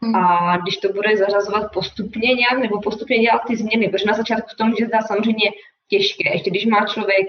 Hmm. 0.03 0.17
A 0.17 0.57
když 0.57 0.77
to 0.77 0.93
bude 0.93 1.17
zařazovat 1.17 1.73
postupně 1.73 2.35
nějak, 2.35 2.59
nebo 2.59 2.81
postupně 2.81 3.19
dělat 3.19 3.43
ty 3.47 3.57
změny, 3.57 3.89
protože 3.89 4.07
na 4.07 4.15
začátku 4.15 4.51
to 4.57 4.65
může 4.65 4.87
zdá 4.87 5.01
samozřejmě 5.01 5.51
těžké. 5.89 6.33
Ještě 6.33 6.51
když 6.51 6.67
má 6.67 6.87
člověk 6.87 7.27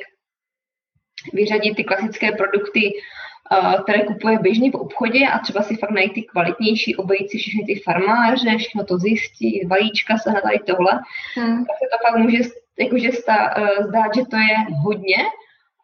vyřadit 1.33 1.75
ty 1.75 1.83
klasické 1.83 2.31
produkty, 2.31 2.93
které 3.83 4.03
kupuje 4.03 4.39
běžně 4.39 4.71
v 4.71 4.75
obchodě 4.75 5.27
a 5.27 5.39
třeba 5.39 5.61
si 5.61 5.75
fakt 5.75 5.91
najít 5.91 6.13
ty 6.13 6.21
kvalitnější, 6.21 6.95
obejít 6.95 7.29
si 7.29 7.37
všechny 7.37 7.63
ty 7.65 7.75
farmáře, 7.75 8.57
všechno 8.57 8.83
to 8.83 8.97
zjistit, 8.97 9.67
vajíčka 9.67 10.17
se 10.17 10.31
hledají 10.31 10.59
tohle, 10.67 10.91
hmm. 11.35 11.65
tak 11.65 11.75
se 11.79 11.85
to 11.91 11.97
pak 12.05 12.21
může 12.21 12.37
jakože 12.79 13.11
stá, 13.11 13.53
e, 13.57 13.83
zdát, 13.83 14.15
že 14.15 14.21
to 14.25 14.35
je 14.35 14.57
hodně 14.83 15.17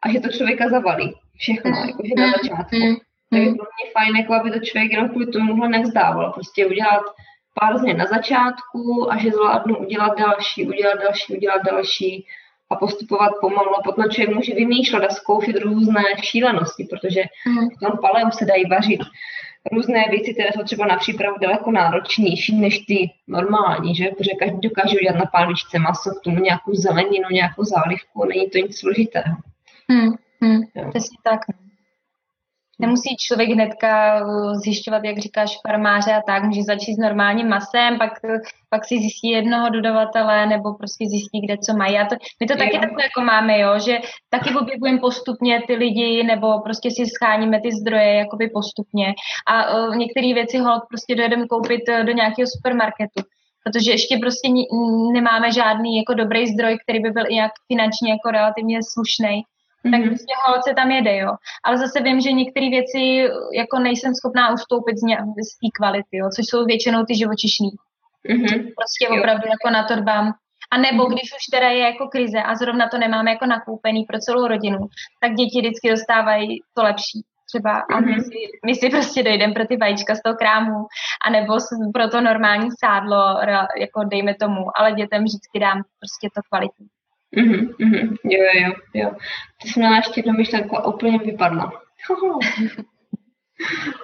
a 0.02 0.12
že 0.12 0.20
to 0.20 0.28
člověka 0.28 0.68
zavalí. 0.68 1.14
Všechno, 1.36 1.70
hmm. 1.70 1.88
jakože 1.88 2.12
na 2.16 2.24
hmm. 2.24 2.32
začátku. 2.32 2.76
Hmm. 2.76 2.96
Tak 3.30 3.40
je 3.40 3.46
hmm. 3.46 3.56
pro 3.56 3.66
mě 3.66 3.92
fajn, 3.92 4.16
jako 4.16 4.34
aby 4.34 4.50
to 4.50 4.58
člověk 4.58 4.92
jenom 4.92 5.08
kvůli 5.08 5.26
tomuhle 5.26 5.68
nevzdával. 5.68 6.32
Prostě 6.32 6.66
udělat 6.66 7.02
pár 7.60 7.78
změn 7.78 7.96
na 7.96 8.06
začátku 8.06 9.12
a 9.12 9.18
že 9.18 9.30
zvládnu 9.30 9.76
udělat 9.76 10.18
další, 10.18 10.66
udělat 10.66 10.98
další, 11.02 11.36
udělat 11.36 11.62
další 11.70 12.26
a 12.70 12.76
postupovat 12.76 13.32
pomalu. 13.40 13.76
A 13.78 13.82
potom 13.82 14.10
člověk 14.10 14.36
může 14.36 14.54
vymýšlet 14.54 15.04
a 15.04 15.14
zkoušet 15.14 15.56
různé 15.56 16.02
šílenosti, 16.22 16.86
protože 16.90 17.22
mm. 17.46 17.68
v 17.68 17.80
tom 17.80 17.98
paleu 17.98 18.30
se 18.30 18.44
dají 18.44 18.64
vařit 18.70 19.00
různé 19.72 20.04
věci, 20.10 20.34
které 20.34 20.50
jsou 20.52 20.62
třeba 20.62 20.86
na 20.86 20.96
přípravu 20.96 21.36
daleko 21.40 21.70
náročnější 21.70 22.56
než 22.56 22.78
ty 22.78 23.10
normální, 23.28 23.94
že? 23.94 24.08
protože 24.18 24.30
každý 24.30 24.58
dokáže 24.60 24.96
udělat 24.96 25.18
na 25.18 25.26
pálvičce 25.26 25.78
maso, 25.78 26.10
k 26.10 26.20
tomu 26.24 26.38
nějakou 26.38 26.74
zeleninu, 26.74 27.28
nějakou 27.30 27.64
zálivku, 27.64 28.24
není 28.24 28.50
to 28.50 28.58
nic 28.58 28.78
složitého. 28.78 29.36
Hmm, 29.90 30.12
hmm, 30.42 30.62
přesně 30.90 31.18
tak. 31.22 31.40
Nemusí 32.80 33.16
člověk 33.16 33.50
hnedka 33.50 34.24
uh, 34.24 34.54
zjišťovat, 34.54 35.04
jak 35.04 35.18
říkáš, 35.18 35.58
farmáře 35.66 36.12
a 36.12 36.22
tak, 36.26 36.44
může 36.44 36.62
začít 36.62 36.94
s 36.94 36.98
normálním 36.98 37.48
masem, 37.48 37.98
pak, 37.98 38.12
pak 38.70 38.84
si 38.84 38.98
zjistí 38.98 39.30
jednoho 39.30 39.68
dodavatele 39.68 40.46
nebo 40.46 40.74
prostě 40.74 41.04
zjistí, 41.08 41.40
kde 41.40 41.56
co 41.58 41.76
mají. 41.76 41.98
A 41.98 42.06
to, 42.06 42.16
my 42.40 42.46
to 42.46 42.56
taky 42.56 42.78
takhle 42.78 43.02
jako 43.02 43.20
máme, 43.20 43.58
jo, 43.58 43.78
že 43.78 43.98
taky 44.30 44.54
objevujeme 44.54 44.98
postupně 44.98 45.62
ty 45.66 45.74
lidi 45.74 46.22
nebo 46.22 46.60
prostě 46.60 46.90
si 46.90 47.06
scháníme 47.06 47.60
ty 47.60 47.72
zdroje 47.72 48.14
jakoby 48.14 48.48
postupně. 48.48 49.14
A 49.46 49.54
uh, 49.74 49.96
některé 49.96 50.34
věci 50.34 50.58
hold 50.58 50.82
prostě 50.88 51.14
dojedeme 51.14 51.46
koupit 51.46 51.82
uh, 51.88 52.04
do 52.04 52.12
nějakého 52.12 52.46
supermarketu 52.56 53.22
protože 53.64 53.90
ještě 53.90 54.18
prostě 54.18 54.48
nemáme 55.12 55.52
žádný 55.52 55.96
jako 55.96 56.14
dobrý 56.14 56.46
zdroj, 56.46 56.78
který 56.82 57.00
by 57.00 57.10
byl 57.10 57.24
i 57.28 57.36
jak 57.36 57.52
finančně 57.72 58.10
jako 58.10 58.30
relativně 58.30 58.78
slušný 58.92 59.42
mm-hmm. 59.84 59.90
tak 59.90 60.08
prostě 60.08 60.34
holce 60.46 60.74
tam 60.74 60.90
jede, 60.90 61.16
jo. 61.16 61.30
Ale 61.64 61.78
zase 61.78 62.00
vím, 62.00 62.20
že 62.20 62.32
některé 62.32 62.70
věci 62.70 63.28
jako 63.54 63.78
nejsem 63.78 64.14
schopná 64.14 64.52
ustoupit 64.52 64.98
z, 64.98 65.02
z 65.50 65.52
té 65.58 65.68
kvality, 65.78 66.16
jo, 66.16 66.28
což 66.36 66.46
jsou 66.46 66.64
většinou 66.64 67.04
ty 67.04 67.14
živočišní. 67.14 67.70
Mm-hmm. 68.30 68.62
Prostě 68.78 69.04
jo. 69.08 69.18
opravdu 69.18 69.46
jako 69.48 69.70
na 69.72 69.84
to 69.84 69.96
dbám. 69.96 70.32
A 70.70 70.78
nebo 70.78 71.02
mm-hmm. 71.02 71.12
když 71.12 71.32
už 71.32 71.44
teda 71.52 71.68
je 71.68 71.78
jako 71.78 72.08
krize 72.08 72.42
a 72.42 72.54
zrovna 72.54 72.88
to 72.88 72.98
nemáme 72.98 73.30
jako 73.30 73.46
nakoupený 73.46 74.04
pro 74.04 74.18
celou 74.18 74.46
rodinu, 74.46 74.78
tak 75.20 75.34
děti 75.34 75.60
vždycky 75.60 75.90
dostávají 75.90 76.60
to 76.74 76.82
lepší 76.82 77.24
třeba 77.50 77.78
a 77.80 78.00
my 78.00 78.12
mhm. 78.12 78.20
si, 78.20 78.38
my 78.66 78.74
si 78.74 78.90
prostě 78.90 79.22
dojdeme 79.22 79.54
pro 79.54 79.66
ty 79.66 79.76
vajíčka 79.76 80.14
z 80.14 80.22
toho 80.22 80.34
krámu, 80.34 80.86
anebo 81.26 81.56
pro 81.92 82.08
to 82.08 82.20
normální 82.20 82.68
sádlo, 82.84 83.40
jako 83.80 84.04
dejme 84.04 84.34
tomu, 84.34 84.78
ale 84.78 84.92
dětem 84.92 85.24
vždycky 85.24 85.58
dám 85.60 85.82
prostě 86.00 86.28
to 86.34 86.40
kvalitní. 86.48 86.86
Mhm, 87.36 87.74
mhm, 87.78 88.16
jo, 88.24 88.42
jo, 88.54 88.72
jo. 88.94 89.10
Ty 89.62 89.68
jsi 89.68 89.80
měla 89.80 89.96
ještě 89.96 90.20
jednu 90.20 90.32
myšlenku 90.32 90.76
a 90.76 90.86
úplně 90.86 91.18
vypadla. 91.18 91.72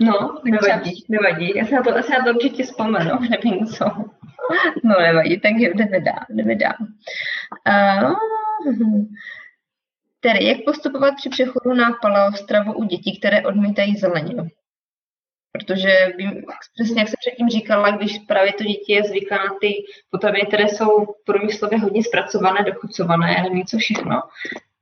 No, 0.01 0.41
nevadí, 0.45 1.05
nevadí. 1.09 1.53
Já 1.57 1.66
se 1.66 1.75
na 1.75 1.83
to, 1.83 1.91
já 1.91 2.03
se 2.03 2.12
na 2.12 2.25
to 2.25 2.31
určitě 2.31 2.62
vzpomenu, 2.62 3.11
nevím 3.31 3.66
co. 3.66 3.85
No, 4.85 4.95
nevadí, 5.01 5.41
tak 5.41 5.53
jdeme 5.53 6.01
dál, 6.01 6.25
jdeme 6.29 6.55
dál. 6.55 6.75
Uh, 7.68 8.14
tedy, 10.20 10.45
jak 10.45 10.59
postupovat 10.66 11.14
při 11.16 11.29
přechodu 11.29 11.75
na 11.75 11.93
paleostravu 12.03 12.72
u 12.72 12.85
dětí, 12.85 13.18
které 13.18 13.43
odmítají 13.43 13.97
zeleninu? 13.97 14.49
Protože 15.59 16.12
vím, 16.16 16.42
přesně 16.74 17.00
jak 17.00 17.09
jsem 17.09 17.16
předtím 17.20 17.48
říkala, 17.48 17.90
když 17.90 18.18
právě 18.18 18.52
to 18.52 18.64
dítě 18.64 18.94
je 18.94 19.02
zvyklé 19.02 19.38
na 19.38 19.55
ty 19.61 19.74
potraviny, 20.11 20.46
které 20.46 20.68
jsou 20.68 21.07
průmyslově 21.26 21.78
hodně 21.78 22.02
zpracované, 22.05 22.64
dochucované, 22.64 23.36
nevím 23.42 23.64
co 23.64 23.78
všechno, 23.78 24.22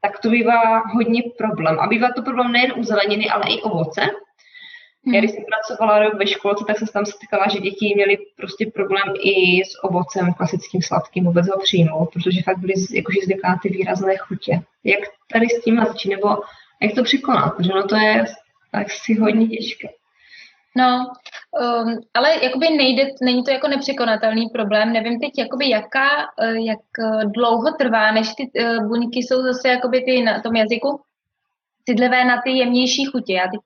tak 0.01 0.19
to 0.19 0.31
bývá 0.31 0.79
hodně 0.79 1.23
problém. 1.39 1.81
A 1.81 1.87
bývá 1.87 2.09
to 2.17 2.23
problém 2.23 2.53
nejen 2.53 2.73
u 2.77 2.85
zeleniny, 2.85 3.29
ale 3.29 3.45
i 3.49 3.63
ovoce. 3.63 4.01
Hmm. 4.01 5.15
Já 5.15 5.21
když 5.21 5.31
jsem 5.31 5.45
pracovala 5.45 5.99
rok 5.99 6.15
ve 6.15 6.27
školce, 6.27 6.65
tak 6.67 6.79
jsem 6.79 6.87
se 6.87 6.93
tam 6.93 7.07
setkala, 7.07 7.49
že 7.49 7.61
děti 7.61 7.93
měly 7.95 8.19
prostě 8.37 8.67
problém 8.75 9.15
i 9.23 9.65
s 9.65 9.85
ovocem 9.85 10.35
klasickým 10.35 10.83
sladkým 10.83 11.25
vůbec 11.25 11.49
ho 11.49 11.61
přijmout, 11.61 12.13
protože 12.13 12.43
fakt 12.43 12.59
byly 12.59 12.75
jakože 12.95 13.19
zvyklá 13.25 13.59
ty 13.63 13.69
výrazné 13.69 14.17
chutě. 14.17 14.61
Jak 14.85 15.01
tady 15.33 15.47
s 15.47 15.65
tím 15.65 15.85
začít, 15.87 16.11
nebo 16.11 16.29
jak 16.83 16.95
to 16.95 17.03
překonat, 17.03 17.57
protože 17.57 17.71
no 17.73 17.87
to 17.87 17.97
je 17.97 18.25
tak 18.71 18.91
si 18.91 19.15
hodně 19.15 19.49
těžké. 19.49 19.89
No, 20.77 21.07
um, 21.85 21.99
ale 22.15 22.45
jakoby 22.45 22.71
nejde, 22.71 23.03
není 23.23 23.45
to 23.45 23.51
jako 23.51 23.69
nepřekonatelný 23.69 24.49
problém. 24.49 24.93
Nevím 24.93 25.21
teď, 25.21 25.31
jakoby 25.39 25.69
jaká, 25.69 26.09
uh, 26.43 26.57
jak 26.57 26.81
uh, 26.99 27.33
dlouho 27.33 27.73
trvá, 27.79 28.13
než 28.13 28.35
ty 28.35 28.51
uh, 28.65 28.89
buňky 28.89 29.19
jsou 29.19 29.43
zase 29.43 29.69
jakoby 29.69 30.03
ty 30.03 30.23
na 30.23 30.41
tom 30.41 30.57
jazyku 30.57 31.01
citlivé 31.85 32.25
na 32.25 32.43
ty 32.45 32.51
jemnější 32.51 33.05
chutě. 33.05 33.33
Já 33.33 33.43
teď, 33.43 33.61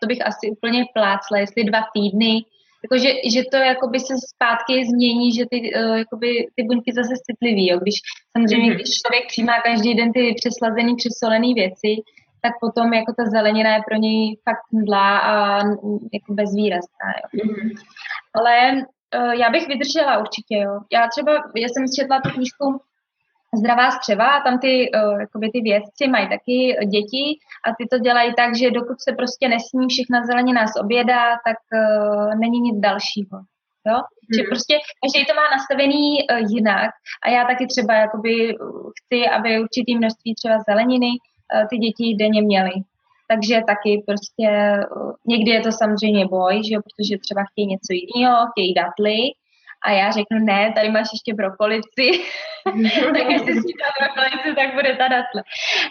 to 0.00 0.06
bych 0.06 0.26
asi 0.26 0.50
úplně 0.50 0.84
plácla, 0.94 1.38
jestli 1.38 1.64
dva 1.64 1.80
týdny, 1.94 2.44
jako, 2.84 2.98
že, 3.32 3.42
to 3.50 3.56
jakoby 3.56 4.00
se 4.00 4.14
zpátky 4.34 4.84
změní, 4.86 5.32
že 5.32 5.44
ty, 5.50 5.72
uh, 5.76 5.96
jakoby, 5.96 6.46
ty 6.56 6.62
buňky 6.62 6.92
zase 6.92 7.14
citliví, 7.26 7.68
jo. 7.68 7.78
Když 7.78 7.94
samozřejmě, 8.32 8.70
mm-hmm. 8.70 8.74
když 8.74 9.00
člověk 9.00 9.26
přijímá 9.28 9.60
každý 9.60 9.94
den 9.94 10.12
ty 10.12 10.34
přeslazený, 10.36 10.96
přesolený 10.96 11.54
věci, 11.54 11.90
tak 12.42 12.52
potom 12.60 12.92
jako 12.92 13.12
ta 13.12 13.24
zelenina 13.24 13.70
je 13.74 13.82
pro 13.88 13.96
něj 13.96 14.36
fakt 14.44 14.66
mdlá 14.72 15.18
a 15.18 15.58
jako 16.12 16.30
bezvýrazná. 16.30 17.08
Jo. 17.16 17.44
Mm-hmm. 17.44 17.70
Ale 18.34 18.72
uh, 19.16 19.32
já 19.32 19.50
bych 19.50 19.68
vydržela 19.68 20.18
určitě, 20.18 20.56
jo. 20.56 20.80
Já 20.92 21.08
třeba, 21.08 21.32
já 21.56 21.68
jsem 21.68 21.84
četla 21.98 22.20
tu 22.20 22.30
knížku 22.30 22.80
Zdravá 23.58 23.90
střeva 23.90 24.26
a 24.26 24.42
tam 24.42 24.58
ty, 24.58 24.90
uh, 24.94 25.20
jakoby 25.20 25.50
ty 25.50 25.60
vědci 25.60 26.08
mají 26.08 26.28
taky 26.28 26.58
děti 26.94 27.24
a 27.66 27.68
ty 27.78 27.86
to 27.90 27.98
dělají 27.98 28.34
tak, 28.34 28.56
že 28.56 28.70
dokud 28.70 28.96
se 29.00 29.12
prostě 29.12 29.48
nesní 29.48 29.88
všechna 29.88 30.26
zelenina 30.26 30.66
z 30.66 30.76
oběda, 30.80 31.22
tak 31.46 31.58
uh, 31.72 32.34
není 32.34 32.60
nic 32.60 32.80
dalšího. 32.80 33.36
Jo? 33.88 33.94
Hmm. 33.94 34.34
Že 34.36 34.42
prostě 34.50 34.74
každý 35.02 35.26
to 35.26 35.34
má 35.34 35.46
nastavený 35.56 36.04
uh, 36.22 36.52
jinak 36.52 36.90
a 37.24 37.30
já 37.30 37.44
taky 37.46 37.66
třeba 37.66 37.94
jakoby 37.94 38.34
chci, 38.98 39.28
aby 39.28 39.60
určitý 39.60 39.96
množství 39.96 40.34
třeba 40.34 40.56
zeleniny 40.68 41.10
ty 41.70 41.76
děti 41.78 42.14
denně 42.18 42.42
měly. 42.42 42.72
Takže 43.28 43.60
taky 43.66 44.02
prostě 44.06 44.48
uh, 44.96 45.12
někdy 45.26 45.50
je 45.50 45.60
to 45.60 45.72
samozřejmě 45.72 46.26
boj, 46.26 46.54
že 46.64 46.74
jo, 46.74 46.80
protože 46.86 47.18
třeba 47.18 47.42
chtějí 47.44 47.66
něco 47.66 47.90
jiného, 47.90 48.36
chtějí 48.50 48.74
datly, 48.74 49.18
a 49.86 49.90
já 49.90 50.10
řeknu, 50.10 50.38
ne, 50.38 50.72
tady 50.74 50.90
máš 50.90 51.08
ještě 51.12 51.34
brokolici, 51.34 52.06
tak 52.64 53.26
jestli 53.34 53.54
si 53.54 53.72
ta 53.80 53.88
brokolici, 53.98 54.48
tak 54.60 54.74
bude 54.74 54.96
ta 54.96 55.08
datle. 55.08 55.42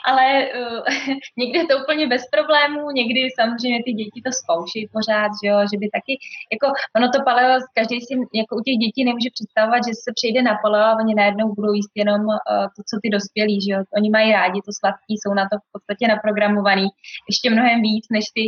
Ale 0.09 0.25
uh, 0.59 0.83
někdy 1.41 1.57
je 1.59 1.67
to 1.67 1.75
úplně 1.83 2.07
bez 2.07 2.23
problémů, 2.35 2.91
někdy 2.91 3.21
samozřejmě 3.39 3.79
ty 3.85 3.91
děti 3.93 4.19
to 4.25 4.31
zkouší 4.39 4.89
pořád, 4.95 5.31
že, 5.39 5.47
jo, 5.49 5.57
že 5.71 5.77
by 5.81 5.87
taky, 5.97 6.13
jako 6.53 6.67
ono 6.97 7.07
to 7.13 7.19
paleo, 7.27 7.59
každý 7.77 8.01
si 8.01 8.13
jako 8.41 8.53
u 8.59 8.61
těch 8.67 8.77
dětí 8.83 9.01
nemůže 9.05 9.29
představovat, 9.37 9.81
že 9.87 9.93
se 10.05 10.09
přejde 10.17 10.41
na 10.41 10.53
paleo 10.63 10.85
a 10.91 10.97
oni 11.01 11.13
najednou 11.15 11.47
budou 11.57 11.73
jíst 11.73 11.93
jenom 11.95 12.21
uh, 12.25 12.65
to, 12.75 12.81
co 12.89 12.95
ty 13.03 13.09
dospělí, 13.09 13.57
že 13.65 13.71
jo. 13.73 13.79
Oni 13.97 14.09
mají 14.09 14.31
rádi 14.31 14.59
to 14.65 14.71
sladký, 14.79 15.13
jsou 15.17 15.33
na 15.33 15.45
to 15.51 15.55
v 15.57 15.67
podstatě 15.73 16.03
naprogramovaný 16.07 16.87
ještě 17.29 17.49
mnohem 17.49 17.81
víc 17.81 18.05
než 18.11 18.25
ty, 18.35 18.43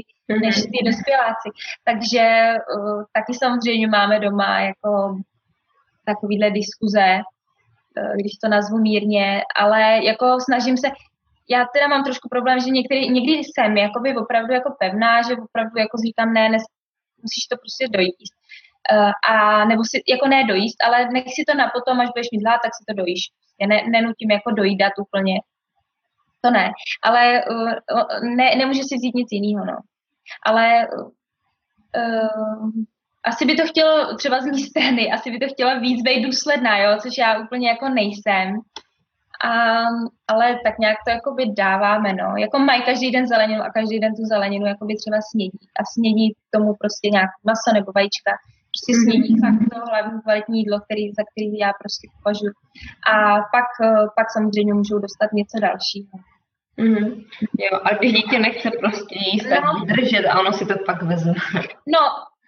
než 0.45 0.55
ty 0.55 0.80
dospěláci. 0.89 1.49
Takže 1.89 2.26
uh, 2.76 3.03
taky 3.13 3.34
samozřejmě 3.34 3.88
máme 3.88 4.19
doma 4.19 4.59
jako 4.59 4.89
takovýhle 6.05 6.51
diskuze, 6.51 7.21
když 8.16 8.38
to 8.44 8.50
nazvu 8.50 8.78
mírně, 8.78 9.41
ale 9.56 10.06
jako 10.06 10.38
snažím 10.39 10.78
se, 10.78 10.88
já 11.50 11.66
teda 11.74 11.88
mám 11.88 12.04
trošku 12.04 12.30
problém, 12.30 12.60
že 12.60 12.70
některý, 12.70 13.10
někdy 13.10 13.32
jsem 13.32 13.78
jakoby 13.78 14.18
opravdu 14.18 14.54
jako 14.54 14.76
pevná, 14.80 15.22
že 15.22 15.34
opravdu 15.34 15.80
jako 15.80 15.98
říkám, 16.06 16.34
ne, 16.34 16.50
ne 16.50 16.58
musíš 17.22 17.48
to 17.52 17.58
prostě 17.58 17.88
dojíst. 17.88 18.34
Uh, 18.94 19.12
a 19.34 19.66
nebo 19.66 19.84
si, 19.84 20.04
jako 20.08 20.28
ne 20.28 20.44
dojíst, 20.44 20.84
ale 20.84 21.08
nech 21.14 21.24
si 21.24 21.44
to 21.48 21.58
na 21.58 21.72
potom, 21.74 22.00
až 22.00 22.10
budeš 22.16 22.28
mít 22.32 22.46
hlad, 22.46 22.60
tak 22.64 22.72
si 22.76 22.84
to 22.88 22.94
dojíš. 22.94 23.22
Já 23.62 23.68
ne, 23.68 23.84
nenutím 23.89 24.32
jako 24.32 24.52
dojídat 24.52 24.94
úplně. 25.00 25.36
To 26.41 26.52
ne. 26.52 26.72
Ale 27.04 27.46
uh, 27.46 27.74
ne, 28.36 28.56
nemůže 28.56 28.84
si 28.84 28.96
vzít 28.96 29.16
nic 29.16 29.28
jiného, 29.32 29.66
no. 29.66 29.78
Ale 30.46 30.88
uh, 31.98 32.70
asi 33.24 33.45
by 33.45 33.55
to 33.55 33.67
chtělo 33.67 34.15
třeba 34.17 34.41
z 34.41 34.45
mé 34.45 34.57
strany, 34.57 35.11
asi 35.11 35.32
by 35.32 35.39
to 35.39 35.53
chtěla 35.53 35.80
víc 35.80 36.01
být 36.01 36.26
důsledná, 36.26 36.78
jo, 36.78 36.97
což 37.01 37.17
já 37.17 37.39
úplně 37.39 37.69
jako 37.69 37.89
nejsem. 37.89 38.59
A, 39.45 39.84
ale 40.28 40.59
tak 40.63 40.80
nějak 40.80 40.97
to 41.05 41.11
jako 41.11 41.34
by 41.34 41.45
dáváme, 41.57 42.13
no. 42.13 42.36
Jako 42.38 42.59
mají 42.59 42.82
každý 42.82 43.11
den 43.11 43.28
zeleninu 43.28 43.63
a 43.63 43.69
každý 43.69 43.99
den 43.99 44.15
tu 44.15 44.24
zeleninu 44.26 44.65
jako 44.65 44.86
by 44.86 44.95
třeba 44.95 45.17
snědí. 45.32 45.59
A 45.80 45.82
snědí 45.93 46.36
tomu 46.53 46.76
prostě 46.82 47.09
nějak 47.09 47.30
maso 47.43 47.69
nebo 47.74 47.91
vajíčka. 47.95 48.32
Prostě 48.71 48.91
snědí 49.03 49.36
mm-hmm. 49.36 49.41
fakt 49.43 49.69
to 49.74 49.91
hlavní 49.91 50.21
kvalitní 50.21 50.59
jídlo, 50.59 50.80
který, 50.86 51.03
za 51.17 51.24
který 51.32 51.57
já 51.57 51.71
prostě 51.82 52.05
považuji. 52.15 52.53
A 53.13 53.15
pak, 53.55 53.69
pak 54.17 54.28
samozřejmě 54.32 54.74
můžou 54.74 54.99
dostat 54.99 55.30
něco 55.34 55.57
dalšího. 55.67 56.15
Mm-hmm. 56.80 57.26
Jo, 57.65 57.80
a 57.84 57.93
když 57.93 58.13
dítě 58.13 58.39
nechce 58.39 58.69
prostě 58.80 59.15
jíst, 59.32 59.49
tak 59.49 59.63
no. 59.63 59.86
držet 59.86 60.26
a 60.26 60.39
ono 60.39 60.51
si 60.53 60.65
to 60.65 60.74
pak 60.86 61.01
vezme. 61.01 61.34
No, 61.95 61.99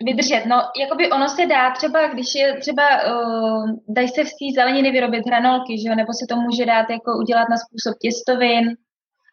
Vydržet, 0.02 0.46
no, 0.46 0.56
jakoby 0.82 1.12
ono 1.12 1.30
se 1.30 1.46
dá 1.46 1.72
třeba, 1.72 2.08
když 2.08 2.36
je 2.36 2.58
třeba, 2.60 2.84
uh, 3.04 3.70
dají 3.88 4.08
se 4.08 4.24
v 4.24 4.36
té 4.39 4.46
zeleniny 4.56 4.91
vyrobit 4.91 5.28
hranolky, 5.28 5.80
že 5.82 5.89
jo, 5.89 5.96
nebo 5.96 6.14
se 6.14 6.26
to 6.30 6.36
může 6.36 6.66
dát 6.66 6.89
jako 6.89 7.18
udělat 7.18 7.50
na 7.50 7.58
způsob 7.58 7.93
těstovin 8.02 8.66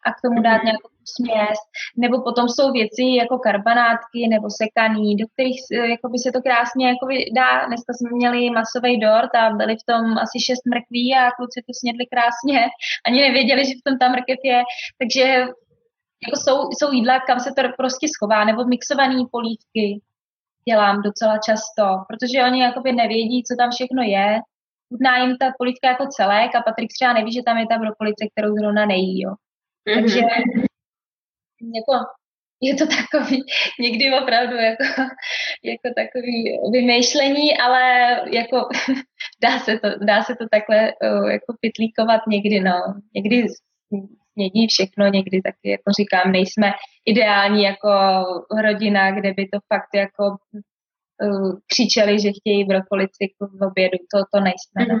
a 0.05 0.09
k 0.11 0.21
tomu 0.25 0.41
dát 0.41 0.57
mhm. 0.57 0.65
nějakou 0.65 0.89
směs, 1.15 1.57
nebo 1.97 2.15
potom 2.27 2.45
jsou 2.49 2.71
věci 2.71 3.03
jako 3.21 3.37
karbanátky 3.37 4.21
nebo 4.33 4.47
sekaný, 4.61 5.15
do 5.15 5.25
kterých 5.33 5.61
uh, 5.71 5.85
jakoby 5.95 6.17
se 6.23 6.29
to 6.31 6.41
krásně 6.47 6.83
jakoby 6.93 7.15
dá. 7.39 7.65
Dneska 7.67 7.91
jsme 7.93 8.09
měli 8.11 8.49
masový 8.49 8.99
dort 9.05 9.33
a 9.35 9.43
byli 9.59 9.73
v 9.75 9.85
tom 9.91 10.03
asi 10.25 10.37
šest 10.47 10.63
mrkví 10.73 11.05
a 11.15 11.31
kluci 11.37 11.57
to 11.67 11.71
snědli 11.79 12.05
krásně, 12.13 12.59
ani 13.07 13.17
nevěděli, 13.27 13.61
že 13.65 13.73
v 13.79 13.85
tom 13.85 13.95
ta 14.01 14.07
mrkev 14.13 14.39
je, 14.51 14.59
takže 14.99 15.25
jako 16.25 16.37
jsou, 16.43 16.57
jsou 16.71 16.91
jídla, 16.91 17.19
kam 17.19 17.39
se 17.39 17.49
to 17.57 17.61
prostě 17.77 18.05
schová, 18.15 18.39
nebo 18.49 18.65
mixované 18.65 19.23
polívky, 19.31 19.85
dělám 20.69 21.01
docela 21.01 21.37
často, 21.37 21.83
protože 22.07 22.43
oni 22.43 22.61
jakoby 22.61 22.91
nevědí, 22.91 23.43
co 23.43 23.55
tam 23.57 23.71
všechno 23.71 24.03
je. 24.03 24.39
Chutná 24.89 25.17
jim 25.17 25.37
ta 25.37 25.51
polívka 25.57 25.87
jako 25.87 26.05
celek 26.07 26.55
a 26.55 26.61
Patrik 26.61 26.89
třeba 26.93 27.13
neví, 27.13 27.33
že 27.33 27.43
tam 27.45 27.57
je 27.57 27.67
ta 27.67 27.77
brokolice, 27.77 28.25
kterou 28.31 28.55
zrovna 28.55 28.85
nejí, 28.85 29.21
jo. 29.21 29.31
Mm-hmm. 29.31 30.01
Takže 30.01 30.19
jako, 31.77 32.05
je 32.61 32.75
to 32.75 32.85
takový, 32.87 33.43
někdy 33.79 34.11
opravdu 34.21 34.55
jako, 34.55 34.83
jako 35.63 35.87
takový 35.95 36.59
vymýšlení, 36.71 37.57
ale 37.57 37.81
jako 38.31 38.57
dá 39.43 39.59
se 39.59 39.79
to, 39.79 40.05
dá 40.05 40.23
se 40.23 40.35
to 40.35 40.45
takhle 40.51 40.93
jako 41.31 41.55
pitlíkovat 41.61 42.21
někdy, 42.27 42.59
no. 42.59 42.79
Někdy 43.15 43.47
snědí 44.33 44.67
všechno, 44.67 45.07
někdy 45.07 45.41
taky, 45.41 45.69
jako 45.69 45.91
říkám, 45.99 46.31
nejsme 46.31 46.71
ideální 47.05 47.63
jako 47.63 47.89
rodina, 48.61 49.11
kde 49.11 49.33
by 49.33 49.47
to 49.53 49.59
fakt 49.73 49.93
jako 49.95 50.23
uh, 51.23 51.59
křičeli, 51.67 52.19
že 52.19 52.29
chtějí 52.31 52.65
brokolici 52.65 53.23
v 53.39 53.65
obědu, 53.65 53.97
to, 54.13 54.17
to 54.33 54.39
nejsme. 54.39 54.93
No. 54.93 54.99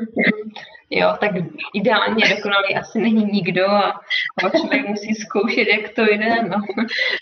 Jo, 0.89 1.13
tak 1.19 1.31
ideálně 1.73 2.35
dokonalý 2.35 2.75
asi 2.75 2.99
není 2.99 3.25
nikdo 3.25 3.69
a, 3.69 3.99
a 4.43 4.49
člověk 4.57 4.87
musí 4.87 5.15
zkoušet, 5.15 5.67
jak 5.67 5.93
to 5.95 6.03
jde. 6.03 6.43
No, 6.43 6.57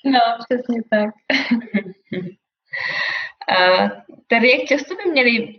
no 0.05 0.19
přesně 0.39 0.81
tak. 0.89 1.09
a, 3.57 3.89
tady 4.27 4.51
jak 4.51 4.67
často 4.67 4.95
by 4.95 5.11
měli 5.11 5.55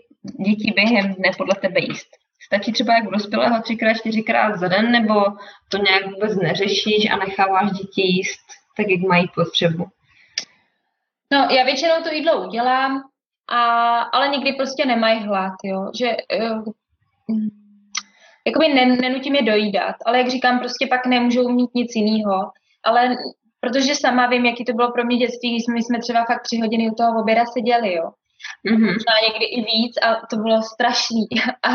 děti 0.47 0.73
během 0.75 1.15
dne 1.15 1.31
podle 1.39 1.55
tebe 1.61 1.81
jíst? 1.81 2.22
Stačí 2.53 2.73
třeba 2.73 2.95
jak 2.95 3.07
dospělého 3.07 3.63
třikrát, 3.63 3.95
čtyřikrát 3.95 4.57
za 4.57 4.69
den, 4.69 4.91
nebo 4.91 5.25
to 5.69 5.77
nějak 5.77 6.07
vůbec 6.07 6.37
neřešíš 6.37 7.11
a 7.11 7.17
necháváš 7.17 7.71
děti 7.71 8.03
jíst 8.03 8.47
tak, 8.77 8.87
jak 8.89 9.01
mají 9.01 9.29
potřebu? 9.35 9.87
No, 11.33 11.49
já 11.51 11.65
většinou 11.65 11.95
to 12.03 12.15
jídlo 12.15 12.47
udělám, 12.47 13.03
a, 13.49 13.99
ale 14.01 14.29
někdy 14.29 14.53
prostě 14.53 14.87
nemají 14.87 15.21
hlad, 15.21 15.53
jo, 15.65 15.91
že 15.99 16.17
uh, 16.41 16.65
jakoby 18.47 18.69
nenutím 19.01 19.35
je 19.35 19.43
dojídat, 19.43 19.97
ale 20.07 20.19
jak 20.19 20.29
říkám, 20.29 20.59
prostě 20.59 20.87
pak 20.87 21.07
nemůžou 21.07 21.49
mít 21.49 21.75
nic 21.75 21.93
jiného, 21.95 22.51
ale 22.85 23.17
protože 23.61 23.95
sama 23.95 24.27
vím, 24.27 24.47
jaký 24.47 24.65
to 24.65 24.73
bylo 24.73 24.93
pro 24.93 25.05
mě 25.05 25.17
dětství, 25.17 25.51
když 25.51 25.65
jsme, 25.65 25.79
jsme 25.79 26.01
třeba 26.01 26.25
fakt 26.25 26.43
tři 26.43 26.61
hodiny 26.61 26.91
u 26.91 26.95
toho 26.95 27.21
oběda 27.21 27.47
seděli, 27.47 27.95
jo. 27.95 28.11
Mm-hmm. 28.69 28.87
Možná 28.87 29.15
někdy 29.29 29.45
i 29.45 29.61
víc 29.61 29.95
a 30.03 30.27
to 30.31 30.37
bylo 30.37 30.63
strašný. 30.63 31.27
A, 31.63 31.71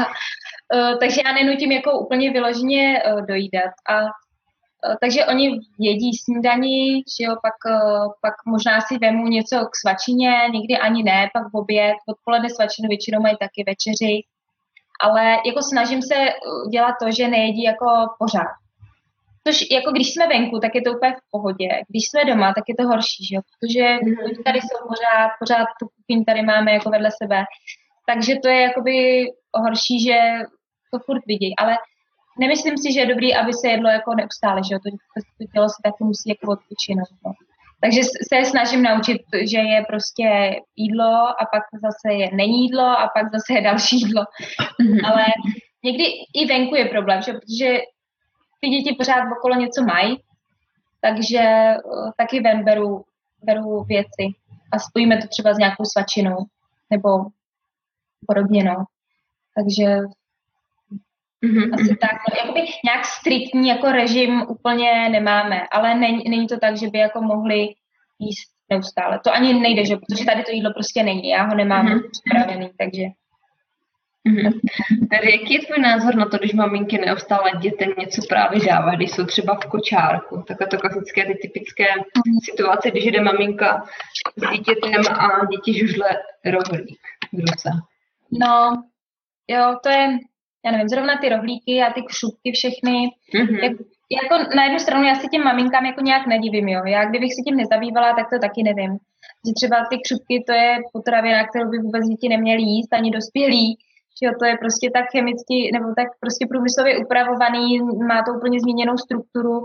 takže 0.99 1.21
já 1.25 1.33
nenutím 1.33 1.71
jako 1.71 1.99
úplně 1.99 2.31
vyloženě 2.31 3.03
uh, 3.03 3.25
dojídat. 3.25 3.71
A 3.89 4.03
uh, 4.03 4.95
takže 5.01 5.25
oni 5.25 5.59
jedí 5.79 6.11
snídaní, 6.13 6.95
že 6.95 7.23
jo, 7.23 7.35
pak, 7.41 7.57
uh, 7.65 8.07
pak 8.21 8.33
možná 8.45 8.81
si 8.81 8.97
vemu 8.97 9.27
něco 9.27 9.55
k 9.65 9.75
svačině, 9.75 10.31
někdy 10.53 10.77
ani 10.77 11.03
ne, 11.03 11.29
pak 11.33 11.43
v 11.51 11.57
oběd, 11.57 11.95
odpoledne 12.09 12.49
svačinu 12.49 12.87
většinou 12.89 13.21
mají 13.21 13.35
taky 13.39 13.63
večeři. 13.67 14.23
Ale 15.01 15.37
jako 15.45 15.61
snažím 15.61 16.01
se 16.01 16.15
dělat 16.71 16.93
to, 17.01 17.11
že 17.11 17.27
nejedí 17.27 17.63
jako 17.63 17.85
pořád. 18.19 18.55
Což 19.47 19.71
jako 19.71 19.91
když 19.91 20.13
jsme 20.13 20.27
venku, 20.27 20.59
tak 20.59 20.75
je 20.75 20.81
to 20.81 20.91
úplně 20.91 21.13
v 21.13 21.31
pohodě. 21.31 21.69
Když 21.89 22.03
jsme 22.09 22.25
doma, 22.25 22.53
tak 22.53 22.63
je 22.67 22.75
to 22.75 22.87
horší, 22.87 23.25
že 23.25 23.35
jo? 23.35 23.41
Protože 23.49 23.83
mm-hmm. 23.83 24.43
tady 24.45 24.59
jsou 24.61 24.77
pořád, 24.87 25.29
pořád 25.39 25.67
tu 25.79 25.87
kuchyň 25.95 26.25
tady 26.25 26.41
máme 26.41 26.73
jako 26.73 26.89
vedle 26.89 27.09
sebe. 27.23 27.43
Takže 28.09 28.35
to 28.43 28.47
je 28.49 28.61
jakoby 28.61 29.25
horší, 29.53 30.03
že 30.07 30.17
to 30.93 30.99
furt 30.99 31.25
vidí. 31.25 31.55
Ale 31.57 31.77
nemyslím 32.39 32.77
si, 32.77 32.93
že 32.93 32.99
je 32.99 33.05
dobrý, 33.05 33.35
aby 33.35 33.53
se 33.53 33.67
jedlo 33.67 33.89
jako 33.89 34.15
neustále, 34.15 34.61
že 34.63 34.73
jo? 34.73 34.79
To, 34.83 34.89
to, 35.37 35.45
tělo 35.53 35.69
se 35.69 35.79
taky 35.83 36.03
musí 36.03 36.29
jako 36.29 36.51
odpočinout. 36.51 37.09
No. 37.25 37.31
Takže 37.81 38.01
se 38.03 38.45
snažím 38.45 38.83
naučit, 38.83 39.21
že 39.51 39.57
je 39.57 39.85
prostě 39.87 40.55
jídlo 40.75 41.13
a 41.41 41.43
pak 41.53 41.63
zase 41.81 42.13
je 42.13 42.35
není 42.35 42.63
jídlo 42.63 42.85
a 42.85 43.09
pak 43.15 43.31
zase 43.31 43.53
je 43.53 43.61
další 43.61 43.95
jídlo. 43.99 44.23
Mm-hmm. 44.81 45.11
Ale 45.11 45.25
někdy 45.83 46.03
i 46.33 46.45
venku 46.45 46.75
je 46.75 46.85
problém, 46.85 47.21
že? 47.21 47.33
protože 47.33 47.79
ty 48.61 48.69
děti 48.69 48.95
pořád 48.95 49.23
okolo 49.37 49.55
něco 49.55 49.83
mají, 49.83 50.17
takže 51.01 51.73
uh, 51.85 52.11
taky 52.17 52.39
ven 52.39 52.63
beru, 52.63 53.05
beru 53.43 53.83
věci 53.83 54.25
a 54.71 54.79
spojíme 54.79 55.17
to 55.17 55.27
třeba 55.27 55.53
s 55.53 55.57
nějakou 55.57 55.85
svačinou. 55.85 56.37
nebo 56.89 57.09
podobně, 58.27 58.63
no. 58.63 58.85
Takže 59.55 59.99
Mhm, 61.41 61.73
asi 61.73 61.83
mhm. 61.83 61.95
tak, 62.01 62.11
no, 62.11 62.35
jakoby 62.39 62.59
nějak 62.85 63.05
striktní 63.05 63.69
jako 63.69 63.91
režim 63.91 64.41
úplně 64.49 65.09
nemáme, 65.09 65.61
ale 65.71 65.95
není, 65.95 66.23
není 66.29 66.47
to 66.47 66.59
tak, 66.59 66.77
že 66.77 66.87
by 66.87 66.97
jako 66.97 67.21
mohli 67.21 67.67
jíst 68.19 68.49
neustále. 68.69 69.19
To 69.23 69.33
ani 69.33 69.53
nejde, 69.53 69.85
že? 69.85 69.95
protože 69.97 70.25
tady 70.25 70.43
to 70.43 70.51
jídlo 70.51 70.73
prostě 70.73 71.03
není, 71.03 71.29
já 71.29 71.43
ho 71.43 71.55
nemám 71.55 71.85
Mhm. 71.85 71.99
připravený, 72.11 72.69
takže 72.77 73.03
Mhm. 74.23 74.51
Tady 75.11 75.31
jaký 75.31 75.53
je 75.53 75.59
tvůj 75.59 75.77
názor 75.81 76.15
na 76.15 76.25
to, 76.25 76.37
když 76.37 76.53
maminky 76.53 76.97
neustále 76.97 77.51
dětem 77.59 77.89
něco 77.99 78.21
právě 78.29 78.59
dávají, 78.65 78.97
když 78.97 79.11
jsou 79.11 79.25
třeba 79.25 79.55
v 79.55 79.65
kočárku? 79.65 80.43
Takhle 80.47 80.67
to 80.67 80.77
klasické, 80.77 81.25
ty 81.25 81.33
typické 81.41 81.85
situace, 82.43 82.91
když 82.91 83.05
jde 83.05 83.21
maminka 83.21 83.83
s 84.37 84.51
dítětem 84.51 85.01
a 85.19 85.45
děti 85.45 85.79
žužle 85.79 86.09
rohlík 86.45 86.99
v 87.33 87.39
ruce. 87.39 87.69
no, 88.31 88.83
jo, 89.47 89.75
to 89.83 89.89
je, 89.89 90.17
já 90.67 90.71
nevím, 90.71 90.89
zrovna 90.89 91.17
ty 91.21 91.29
rohlíky 91.29 91.73
a 91.81 91.93
ty 91.93 92.01
křupky 92.09 92.49
všechny, 92.57 92.95
Mhm. 93.41 93.55
jak, 93.65 93.73
jako 94.19 94.35
na 94.55 94.63
jednu 94.63 94.79
stranu 94.79 95.03
já 95.03 95.15
si 95.15 95.27
těm 95.27 95.43
maminkám 95.43 95.85
jako 95.85 96.01
nějak 96.01 96.27
nedivím, 96.27 96.67
jo. 96.67 96.81
Já 96.85 97.05
kdybych 97.09 97.31
si 97.33 97.41
tím 97.45 97.57
nezabývala, 97.57 98.13
tak 98.15 98.25
to 98.29 98.39
taky 98.39 98.63
nevím. 98.63 98.91
Že 99.45 99.51
třeba 99.59 99.77
ty 99.89 99.95
křupky, 100.05 100.35
to 100.47 100.53
je 100.53 100.69
potravina, 100.93 101.47
kterou 101.47 101.69
by 101.69 101.77
vůbec 101.77 102.03
děti 102.11 102.27
neměly 102.29 102.61
jíst, 102.61 102.93
ani 102.93 103.11
dospělí. 103.11 103.67
Že 104.17 104.23
jo, 104.27 104.31
to 104.39 104.45
je 104.45 104.55
prostě 104.63 104.85
tak 104.93 105.05
chemicky, 105.13 105.57
nebo 105.73 105.87
tak 105.99 106.07
prostě 106.23 106.43
průmyslově 106.51 106.93
upravovaný, 107.03 107.79
má 108.11 108.17
to 108.25 108.31
úplně 108.37 108.59
změněnou 108.59 108.97
strukturu. 108.97 109.55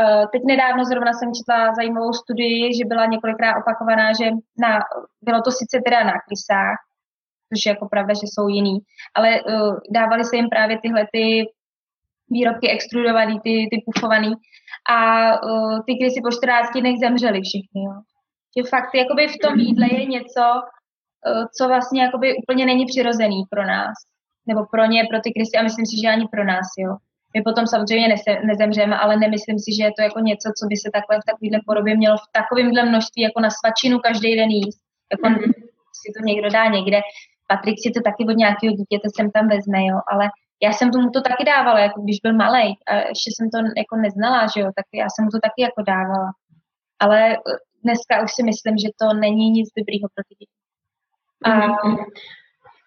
Eh, 0.00 0.24
Teď 0.32 0.42
nedávno 0.52 0.84
zrovna 0.84 1.12
jsem 1.12 1.28
četla 1.38 1.74
zajímavou 1.74 2.12
studii, 2.12 2.74
že 2.78 2.84
byla 2.84 3.06
několikrát 3.06 3.54
opakovaná, 3.60 4.06
že 4.20 4.26
na, 4.64 4.72
bylo 5.26 5.40
to 5.42 5.50
sice 5.60 5.76
teda 5.84 6.04
na 6.04 6.16
krysách, 6.26 6.78
což 7.48 7.66
je 7.66 7.70
jako 7.70 7.88
pravda, 7.88 8.14
že 8.14 8.26
jsou 8.26 8.48
jiný, 8.48 8.78
ale 9.14 9.42
uh, 9.42 9.76
dávali 9.90 10.24
se 10.24 10.36
jim 10.36 10.48
právě 10.48 10.78
tyhle 10.82 11.06
ty 11.12 11.44
výrobky 12.30 12.68
extrudovaný, 12.70 13.40
ty, 13.40 13.68
ty 13.70 13.82
pufovaný 13.86 14.32
a 14.90 14.98
uh, 15.44 15.78
ty 15.86 15.94
krysy 16.00 16.20
po 16.22 16.30
14 16.30 16.72
dnech 16.80 16.98
zemřely 16.98 17.40
všichni. 17.40 17.84
Jo. 17.84 17.92
Že 18.56 18.68
fakt 18.68 18.94
jakoby 18.94 19.28
v 19.28 19.38
tom 19.38 19.58
jídle 19.58 19.86
je 19.92 20.04
něco, 20.06 20.44
uh, 21.26 21.44
co 21.58 21.68
vlastně 21.68 22.02
jakoby 22.02 22.36
úplně 22.36 22.66
není 22.66 22.84
přirozený 22.86 23.42
pro 23.50 23.66
nás. 23.66 23.94
Nebo 24.46 24.66
pro 24.70 24.84
ně, 24.84 25.04
pro 25.10 25.20
ty 25.20 25.32
krysy 25.32 25.56
a 25.56 25.62
myslím 25.62 25.86
si, 25.86 26.00
že 26.00 26.08
ani 26.08 26.26
pro 26.28 26.44
nás. 26.44 26.66
Jo. 26.78 26.96
My 27.34 27.42
potom 27.42 27.66
samozřejmě 27.66 28.08
nese, 28.08 28.32
nezemřeme, 28.46 28.96
ale 28.98 29.16
nemyslím 29.16 29.58
si, 29.58 29.70
že 29.76 29.82
je 29.84 29.92
to 29.98 30.02
jako 30.02 30.20
něco, 30.20 30.48
co 30.58 30.66
by 30.66 30.76
se 30.76 30.88
takhle 30.92 31.16
v 31.20 31.26
takovéhle 31.30 31.60
podobě 31.66 31.96
mělo 31.96 32.16
v 32.16 32.30
takovémhle 32.32 32.82
množství 32.84 33.22
jako 33.22 33.40
na 33.40 33.50
svačinu 33.50 33.98
každý 33.98 34.36
den 34.36 34.50
jíst. 34.50 34.80
Jako 35.12 35.28
Mhm. 35.28 35.52
si 36.00 36.08
to 36.16 36.20
někdo 36.24 36.50
dá 36.50 36.64
někde. 36.66 37.00
Patrik 37.46 37.76
si 37.82 37.90
to 37.90 38.00
taky 38.00 38.24
od 38.28 38.36
nějakého 38.36 38.72
dítěte 38.76 39.08
sem 39.16 39.30
tam 39.30 39.48
vezme, 39.48 39.78
jo, 39.86 40.00
ale 40.12 40.30
já 40.62 40.72
jsem 40.72 40.90
tomu 40.90 41.10
to 41.10 41.20
taky 41.20 41.44
dávala, 41.44 41.78
jako 41.80 42.00
když 42.00 42.18
byl 42.22 42.32
malý 42.32 42.78
a 42.86 42.94
ještě 42.94 43.30
jsem 43.34 43.50
to 43.50 43.58
jako 43.76 43.96
neznala, 43.96 44.46
že 44.56 44.60
jo, 44.60 44.70
tak 44.76 44.86
já 44.94 45.06
jsem 45.10 45.24
mu 45.24 45.30
to 45.30 45.38
taky 45.42 45.62
jako 45.62 45.82
dávala. 45.82 46.32
Ale 46.98 47.32
eh, 47.32 47.38
dneska 47.84 48.22
už 48.24 48.30
si 48.34 48.42
myslím, 48.42 48.78
že 48.78 48.88
to 49.00 49.14
není 49.14 49.50
nic 49.50 49.68
dobrýho 49.78 50.08
pro 50.14 50.24
ty 50.28 50.34
děti. 50.34 50.56
A 51.44 51.50
Mhm. 51.66 51.96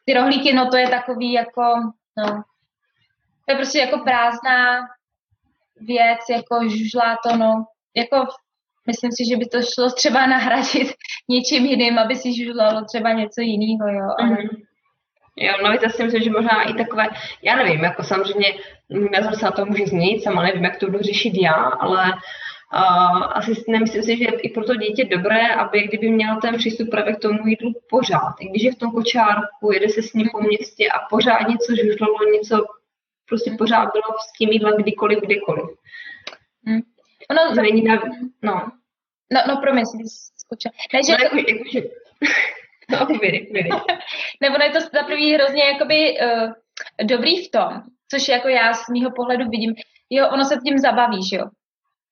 ty 0.06 0.14
rohlíky, 0.14 0.54
no 0.54 0.70
to 0.70 0.78
je 0.78 0.90
takový 0.90 1.34
jako, 1.34 1.64
no, 2.18 2.44
to 3.46 3.52
je 3.52 3.56
prostě 3.56 3.80
jako 3.80 3.98
prázdná 4.00 4.80
věc, 5.82 6.20
jako 6.30 6.70
žužlá 6.70 7.18
to, 7.26 7.36
no, 7.38 7.66
jako 7.96 8.26
myslím 8.92 9.12
si, 9.12 9.24
že 9.30 9.38
by 9.38 9.46
to 9.46 9.58
šlo 9.74 9.86
třeba 9.92 10.28
nahradit 10.28 10.88
něčím 11.30 11.66
jiným, 11.66 12.00
aby 12.00 12.16
si 12.16 12.28
žužlalo 12.38 12.86
třeba 12.86 13.10
něco 13.22 13.42
jiného, 13.42 13.86
jo, 14.00 14.08
ale 14.20 14.30
Mhm. 14.30 14.48
Jo, 15.42 15.54
no 15.64 15.72
já 15.84 15.90
si 15.90 16.04
myslím, 16.04 16.24
že 16.24 16.30
možná 16.32 16.64
i 16.64 16.74
takové, 16.74 17.06
já 17.44 17.56
nevím, 17.56 17.84
jako 17.84 18.04
samozřejmě 18.04 18.48
názor 19.12 19.36
se 19.36 19.46
na 19.46 19.52
to 19.52 19.66
může 19.66 19.86
změnit, 19.86 20.24
sama 20.24 20.44
nevím, 20.44 20.64
jak 20.64 20.78
to 20.80 20.86
budu 20.86 21.04
řešit 21.04 21.34
já, 21.42 21.54
ale 21.54 22.04
uh, 22.74 23.24
asi 23.38 23.56
si- 23.56 23.72
nemyslím 23.72 24.04
si, 24.04 24.18
že 24.18 24.24
je 24.24 24.32
i 24.40 24.50
pro 24.50 24.64
to 24.64 24.76
dítě 24.76 25.06
dobré, 25.06 25.48
aby 25.48 25.84
kdyby 25.88 26.10
měl 26.10 26.38
ten 26.42 26.58
přístup 26.58 26.90
právě 26.90 27.14
k 27.14 27.20
tomu 27.20 27.48
jídlu 27.48 27.74
pořád. 27.90 28.34
I 28.40 28.50
když 28.50 28.64
je 28.64 28.72
v 28.72 28.76
tom 28.78 28.92
kočárku, 28.92 29.72
jede 29.74 29.90
se 29.90 30.02
s 30.04 30.14
ním 30.14 30.28
po 30.32 30.40
městě 30.42 30.90
a 30.90 31.00
pořád 31.10 31.48
něco 31.48 31.76
žužlalo, 31.84 32.18
něco 32.34 32.66
prostě 33.30 33.52
pořád 33.58 33.90
bylo 33.94 34.10
s 34.30 34.38
tím 34.38 34.50
jídlem 34.50 34.74
kdykoliv, 34.78 35.20
kdekoliv. 35.20 35.66
ono, 37.32 37.56
To 37.56 37.62
není 37.62 37.82
na, 37.84 38.02
no, 38.42 38.72
no, 39.34 39.42
no 39.48 39.62
promiň, 39.62 39.86
jsi 39.86 39.98
skočila. 40.38 40.72
Ne, 40.94 41.00
že 41.04 41.12
no 41.12 41.18
jako, 41.24 41.38
jako, 41.38 41.64
že, 41.74 41.82
no, 42.92 43.08
nebo 44.42 44.56
je 44.64 44.70
to 44.70 44.80
za 44.80 45.04
prvý 45.06 45.34
hrozně 45.34 45.64
jakoby 45.64 46.18
uh, 46.20 46.52
dobrý 47.04 47.46
v 47.46 47.52
tom, 47.52 47.82
což 48.12 48.28
jako 48.28 48.48
já 48.48 48.74
z 48.74 48.90
mýho 48.90 49.12
pohledu 49.12 49.50
vidím, 49.50 49.76
jo, 50.10 50.30
ono 50.30 50.46
se 50.46 50.58
tím 50.66 50.78
zabaví, 50.78 51.28
že 51.30 51.36
jo. 51.36 51.46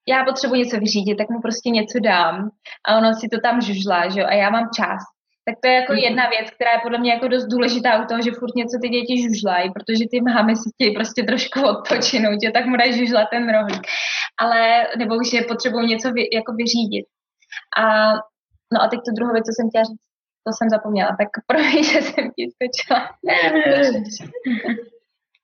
Já 0.09 0.23
potřebuji 0.23 0.55
něco 0.55 0.79
vyřídit, 0.79 1.15
tak 1.15 1.29
mu 1.29 1.41
prostě 1.41 1.69
něco 1.69 1.99
dám 1.99 2.49
a 2.87 2.97
ono 2.97 3.13
si 3.13 3.29
to 3.29 3.39
tam 3.39 3.61
žužlá, 3.61 4.09
že 4.09 4.19
jo, 4.19 4.25
a 4.29 4.33
já 4.33 4.49
mám 4.49 4.69
čas. 4.75 5.16
Tak 5.47 5.55
to 5.61 5.67
je 5.69 5.75
jako 5.75 5.93
Mhm. 5.93 6.01
jedna 6.07 6.23
věc, 6.29 6.47
která 6.55 6.71
je 6.71 6.79
podle 6.83 6.97
mě 6.99 7.11
jako 7.13 7.27
dost 7.27 7.45
důležitá 7.45 8.03
u 8.03 8.05
toho, 8.07 8.21
že 8.21 8.31
furt 8.39 8.55
něco 8.55 8.75
ty 8.81 8.87
děti 8.89 9.13
žužlají, 9.27 9.71
protože 9.75 10.03
ty 10.11 10.21
máme 10.21 10.55
si 10.55 10.67
chtějí 10.73 10.91
prostě 10.99 11.23
trošku 11.23 11.59
odpočinout, 11.73 12.37
že 12.43 12.51
tak 12.51 12.65
mu 12.65 12.75
dají 12.77 12.91
žužlat 13.01 13.27
ten 13.31 13.43
rohlík. 13.55 13.83
Ale, 14.41 14.87
nebo 14.97 15.15
už 15.15 15.33
je 15.33 15.41
potřebují 15.51 15.87
něco 15.87 16.11
vy, 16.11 16.21
jako 16.37 16.51
vyřídit. 16.61 17.05
A, 17.81 17.83
no 18.73 18.77
a 18.83 18.87
teď 18.87 18.99
tu 19.05 19.11
druhou 19.17 19.33
věc, 19.33 19.45
co 19.45 19.53
jsem 19.55 19.69
chtěla 19.69 19.83
říct, 19.83 20.03
to 20.47 20.51
jsem 20.53 20.69
zapomněla, 20.69 21.09
tak 21.21 21.29
promiň, 21.49 21.83
že 21.83 22.01
jsem 22.01 22.25
ti 22.35 22.43
skočila. 22.53 22.99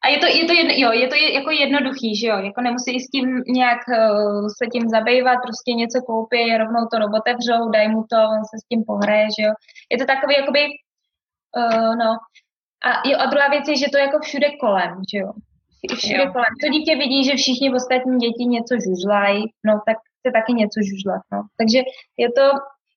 A 0.03 0.07
je 0.09 0.17
to, 0.17 0.25
je 0.25 0.45
to, 0.45 0.53
jedno, 0.53 0.73
jo, 0.77 0.91
je 0.91 1.07
to 1.07 1.15
je, 1.15 1.33
jako 1.33 1.51
jednoduchý, 1.51 2.15
že 2.15 2.27
jo, 2.27 2.37
jako 2.37 2.61
nemusí 2.61 2.99
s 2.99 3.09
tím 3.09 3.43
nějak 3.47 3.79
uh, 3.87 4.47
se 4.57 4.65
tím 4.73 4.89
zabývat, 4.89 5.37
prostě 5.47 5.71
něco 5.73 6.01
koupí, 6.01 6.57
rovnou 6.57 6.83
to 6.91 6.97
otevřou, 7.19 7.69
dají 7.69 7.87
mu 7.89 8.03
to, 8.11 8.17
on 8.35 8.41
se 8.51 8.55
s 8.63 8.67
tím 8.69 8.83
pohraje, 8.83 9.27
že 9.39 9.43
jo. 9.47 9.53
Je 9.91 9.97
to 9.97 10.05
takový, 10.05 10.35
jakoby, 10.35 10.63
uh, 11.57 11.95
no. 11.95 12.11
A, 12.87 12.89
jo, 13.09 13.15
a 13.19 13.25
druhá 13.25 13.47
věc 13.47 13.67
je, 13.67 13.75
že 13.77 13.85
to 13.91 13.97
je 13.97 14.03
jako 14.03 14.19
všude 14.19 14.47
kolem, 14.59 14.93
že 15.11 15.17
jo. 15.23 15.31
Všude 15.97 16.23
Jo. 16.23 16.31
kolem. 16.31 16.53
To 16.63 16.67
dítě 16.75 16.95
vidí, 16.95 17.23
že 17.23 17.35
všichni 17.35 17.73
ostatní 17.73 18.17
děti 18.17 18.45
něco 18.45 18.73
žužlají, 18.87 19.43
no 19.67 19.73
tak 19.87 19.97
chce 20.19 20.31
taky 20.37 20.53
něco 20.53 20.79
žužlat, 20.89 21.21
no. 21.33 21.39
Takže 21.59 21.79
je 22.17 22.29
to, 22.37 22.45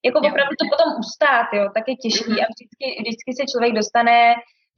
jako 0.07 0.19
opravdu 0.19 0.55
to 0.61 0.65
potom 0.73 0.89
ustát, 0.99 1.47
jo, 1.53 1.65
tak 1.75 1.85
je 1.89 1.97
těžký 1.97 2.33
Mhm. 2.33 2.41
a 2.43 2.47
vždycky, 2.53 2.87
vždycky 3.03 3.31
se 3.39 3.45
člověk 3.53 3.73
dostane 3.75 4.35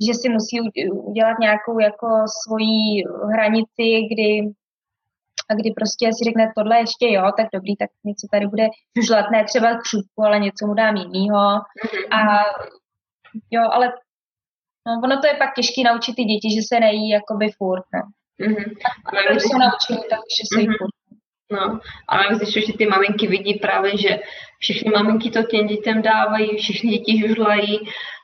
že 0.06 0.14
si 0.14 0.28
musí 0.28 0.56
udělat 0.92 1.38
nějakou 1.40 1.78
jako 1.80 2.06
svoji 2.44 3.02
hranici, 3.32 3.86
kdy 4.12 4.40
a 5.50 5.54
kdy 5.54 5.70
prostě 5.76 6.06
si 6.12 6.24
řekne 6.24 6.52
tohle 6.56 6.78
ještě 6.78 7.12
jo, 7.12 7.22
tak 7.36 7.46
dobrý, 7.54 7.76
tak 7.76 7.90
něco 8.04 8.26
tady 8.32 8.46
bude 8.46 8.66
žužlat, 8.96 9.30
ne 9.32 9.44
třeba 9.44 9.78
křupku, 9.78 10.22
ale 10.24 10.38
něco 10.38 10.66
mu 10.66 10.74
dám 10.74 10.96
jinýho. 10.96 11.38
A 12.10 12.20
jo, 13.50 13.62
ale 13.72 13.92
no, 14.86 14.92
ono 15.04 15.20
to 15.20 15.26
je 15.26 15.34
pak 15.34 15.54
těžké 15.54 15.82
naučit 15.84 16.14
ty 16.16 16.24
děti, 16.24 16.48
že 16.54 16.60
se 16.68 16.80
nejí 16.80 17.08
jakoby 17.08 17.46
furt, 17.58 17.84
no. 17.94 18.02
Mhm. 18.48 18.64
A 19.06 19.30
Když 19.32 19.42
jsou 19.42 19.58
naučení, 19.58 20.08
tak 20.10 20.20
že 20.36 20.44
se 20.54 20.60
jí 20.60 20.66
Mhm. 20.68 20.76
furt. 20.78 20.94
no, 21.52 21.80
a 22.08 22.16
navíc 22.16 22.40
ještě, 22.40 22.60
že 22.66 22.72
ty 22.78 22.86
maminky 22.86 23.26
vidí 23.26 23.54
právě, 23.54 23.98
že 23.98 24.18
všechny 24.58 24.90
maminky 24.90 25.30
to 25.30 25.42
těm 25.42 25.66
dětem 25.66 26.02
dávají, 26.02 26.56
všechny 26.56 26.90
děti 26.90 27.28
žužlají, 27.28 27.78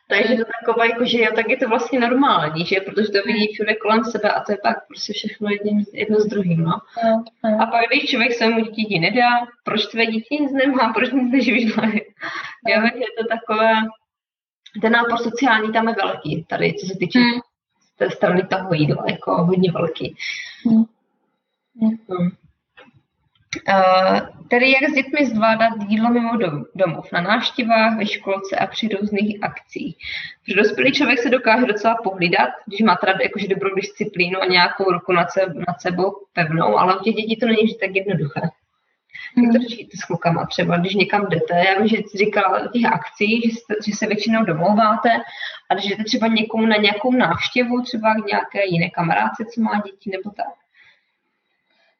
takže 0.08 0.36
to 0.36 0.44
takové, 0.60 0.88
jako, 0.88 1.04
že 1.04 1.18
jo, 1.18 1.28
tak 1.34 1.48
je 1.48 1.56
to 1.56 1.68
vlastně 1.68 2.00
normální, 2.00 2.66
že 2.66 2.80
protože 2.80 3.08
to 3.08 3.22
vidí 3.26 3.52
všude 3.52 3.74
kolem 3.74 4.04
sebe 4.04 4.30
a 4.30 4.44
to 4.44 4.52
je 4.52 4.58
pak 4.62 4.86
prostě 4.86 5.12
všechno 5.12 5.50
jedním, 5.50 5.84
jedno 5.92 6.20
s 6.20 6.26
druhým, 6.26 6.62
no. 6.62 6.72
No, 7.04 7.24
no. 7.44 7.62
A 7.62 7.66
pak, 7.66 7.80
když 7.88 8.10
člověk 8.10 8.32
svému 8.32 8.60
dítěti 8.60 8.98
nedá, 8.98 9.30
proč 9.64 9.86
tvé 9.86 10.06
dítě 10.06 10.36
nic 10.40 10.52
nemá, 10.52 10.92
proč 10.94 11.10
nic 11.12 11.32
nežužlají? 11.32 12.00
Jo, 12.68 12.80
že 12.82 12.98
je 12.98 13.12
to 13.18 13.24
takové, 13.28 13.72
ten 14.80 14.92
nápor 14.92 15.18
sociální 15.18 15.72
tam 15.72 15.88
je 15.88 15.94
velký, 15.94 16.44
tady, 16.48 16.74
co 16.74 16.86
se 16.86 16.94
týče 16.98 17.18
Hmm. 17.18 17.40
té 17.98 18.10
strany 18.10 18.46
toho 18.46 18.74
jídla, 18.74 19.04
jako 19.10 19.44
hodně 19.44 19.72
velký. 19.72 20.16
Hmm. 20.66 20.84
Hmm. 21.80 22.30
Hmm. 23.66 23.80
Uh, 23.80 24.20
tedy 24.48 24.70
jak 24.70 24.90
s 24.90 24.94
dětmi 24.94 25.26
zvládat 25.26 25.72
jídlo 25.88 26.10
mimo 26.10 26.36
dom, 26.36 26.64
domov, 26.74 27.12
na 27.12 27.20
návštěvách, 27.20 27.98
ve 27.98 28.06
školce 28.06 28.56
a 28.56 28.66
při 28.66 28.88
různých 28.88 29.38
akcích. 29.42 29.96
Protože 30.44 30.56
dospělý 30.56 30.92
člověk 30.92 31.18
se 31.18 31.30
dokáže 31.30 31.66
docela 31.66 31.94
pohlídat, 31.94 32.48
když 32.66 32.80
má 32.80 32.96
teda 32.96 33.12
jakože 33.22 33.48
dobrou 33.48 33.74
disciplínu 33.74 34.42
a 34.42 34.46
nějakou 34.46 34.84
ruku 34.92 35.12
nad, 35.12 35.30
se, 35.30 35.40
nad 35.68 35.80
sebou 35.80 36.16
pevnou, 36.32 36.78
ale 36.78 36.98
u 36.98 37.02
těch 37.02 37.14
dětí 37.14 37.36
to 37.36 37.46
není 37.46 37.62
vždy 37.64 37.78
tak 37.80 37.90
jednoduché. 37.94 38.40
Jak 39.42 39.52
to 39.52 39.68
řešíte 39.68 39.96
s 39.96 40.04
klukama 40.04 40.46
třeba, 40.46 40.76
když 40.76 40.94
někam 40.94 41.26
jdete? 41.28 41.54
Já 41.54 41.78
vím, 41.78 41.88
že 41.88 41.96
jsi 41.96 42.18
říkala 42.18 42.60
o 42.60 42.68
těch 42.68 42.84
akcích, 42.84 43.42
že, 43.44 43.50
jste, 43.50 43.74
že 43.86 43.96
se 43.96 44.06
většinou 44.06 44.44
domlouváte 44.44 45.10
a 45.70 45.74
když 45.74 45.86
jdete 45.86 46.04
třeba 46.04 46.26
někomu 46.26 46.66
na 46.66 46.76
nějakou 46.76 47.12
návštěvu, 47.12 47.82
třeba 47.82 48.14
k 48.14 48.26
nějaké 48.26 48.66
jiné 48.66 48.90
kamarádce, 48.90 49.44
co 49.54 49.60
má 49.60 49.82
děti 49.84 50.10
nebo 50.10 50.30
tak. 50.30 50.63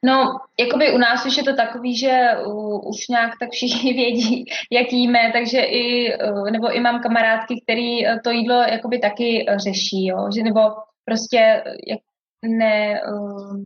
No, 0.05 0.39
jakoby 0.61 0.95
u 0.95 0.99
nás 0.99 1.27
už 1.27 1.37
je 1.37 1.43
to 1.43 1.57
takový, 1.57 1.99
že 1.99 2.31
uh, 2.47 2.89
už 2.89 3.09
nějak 3.09 3.31
tak 3.41 3.51
všichni 3.51 3.93
vědí, 4.03 4.45
jak 4.73 4.93
jíme, 4.93 5.31
takže 5.33 5.61
i, 5.61 6.17
uh, 6.19 6.51
nebo 6.51 6.77
i 6.77 6.81
mám 6.81 7.03
kamarádky, 7.03 7.61
který 7.63 8.07
uh, 8.07 8.19
to 8.25 8.31
jídlo 8.31 8.55
jakoby 8.55 8.99
taky 8.99 9.47
uh, 9.49 9.57
řeší, 9.57 10.07
jo, 10.07 10.29
že 10.37 10.43
nebo 10.43 10.61
prostě 11.05 11.63
uh, 11.67 11.73
jak 11.89 12.01
ne, 12.43 13.01
uh, 13.13 13.57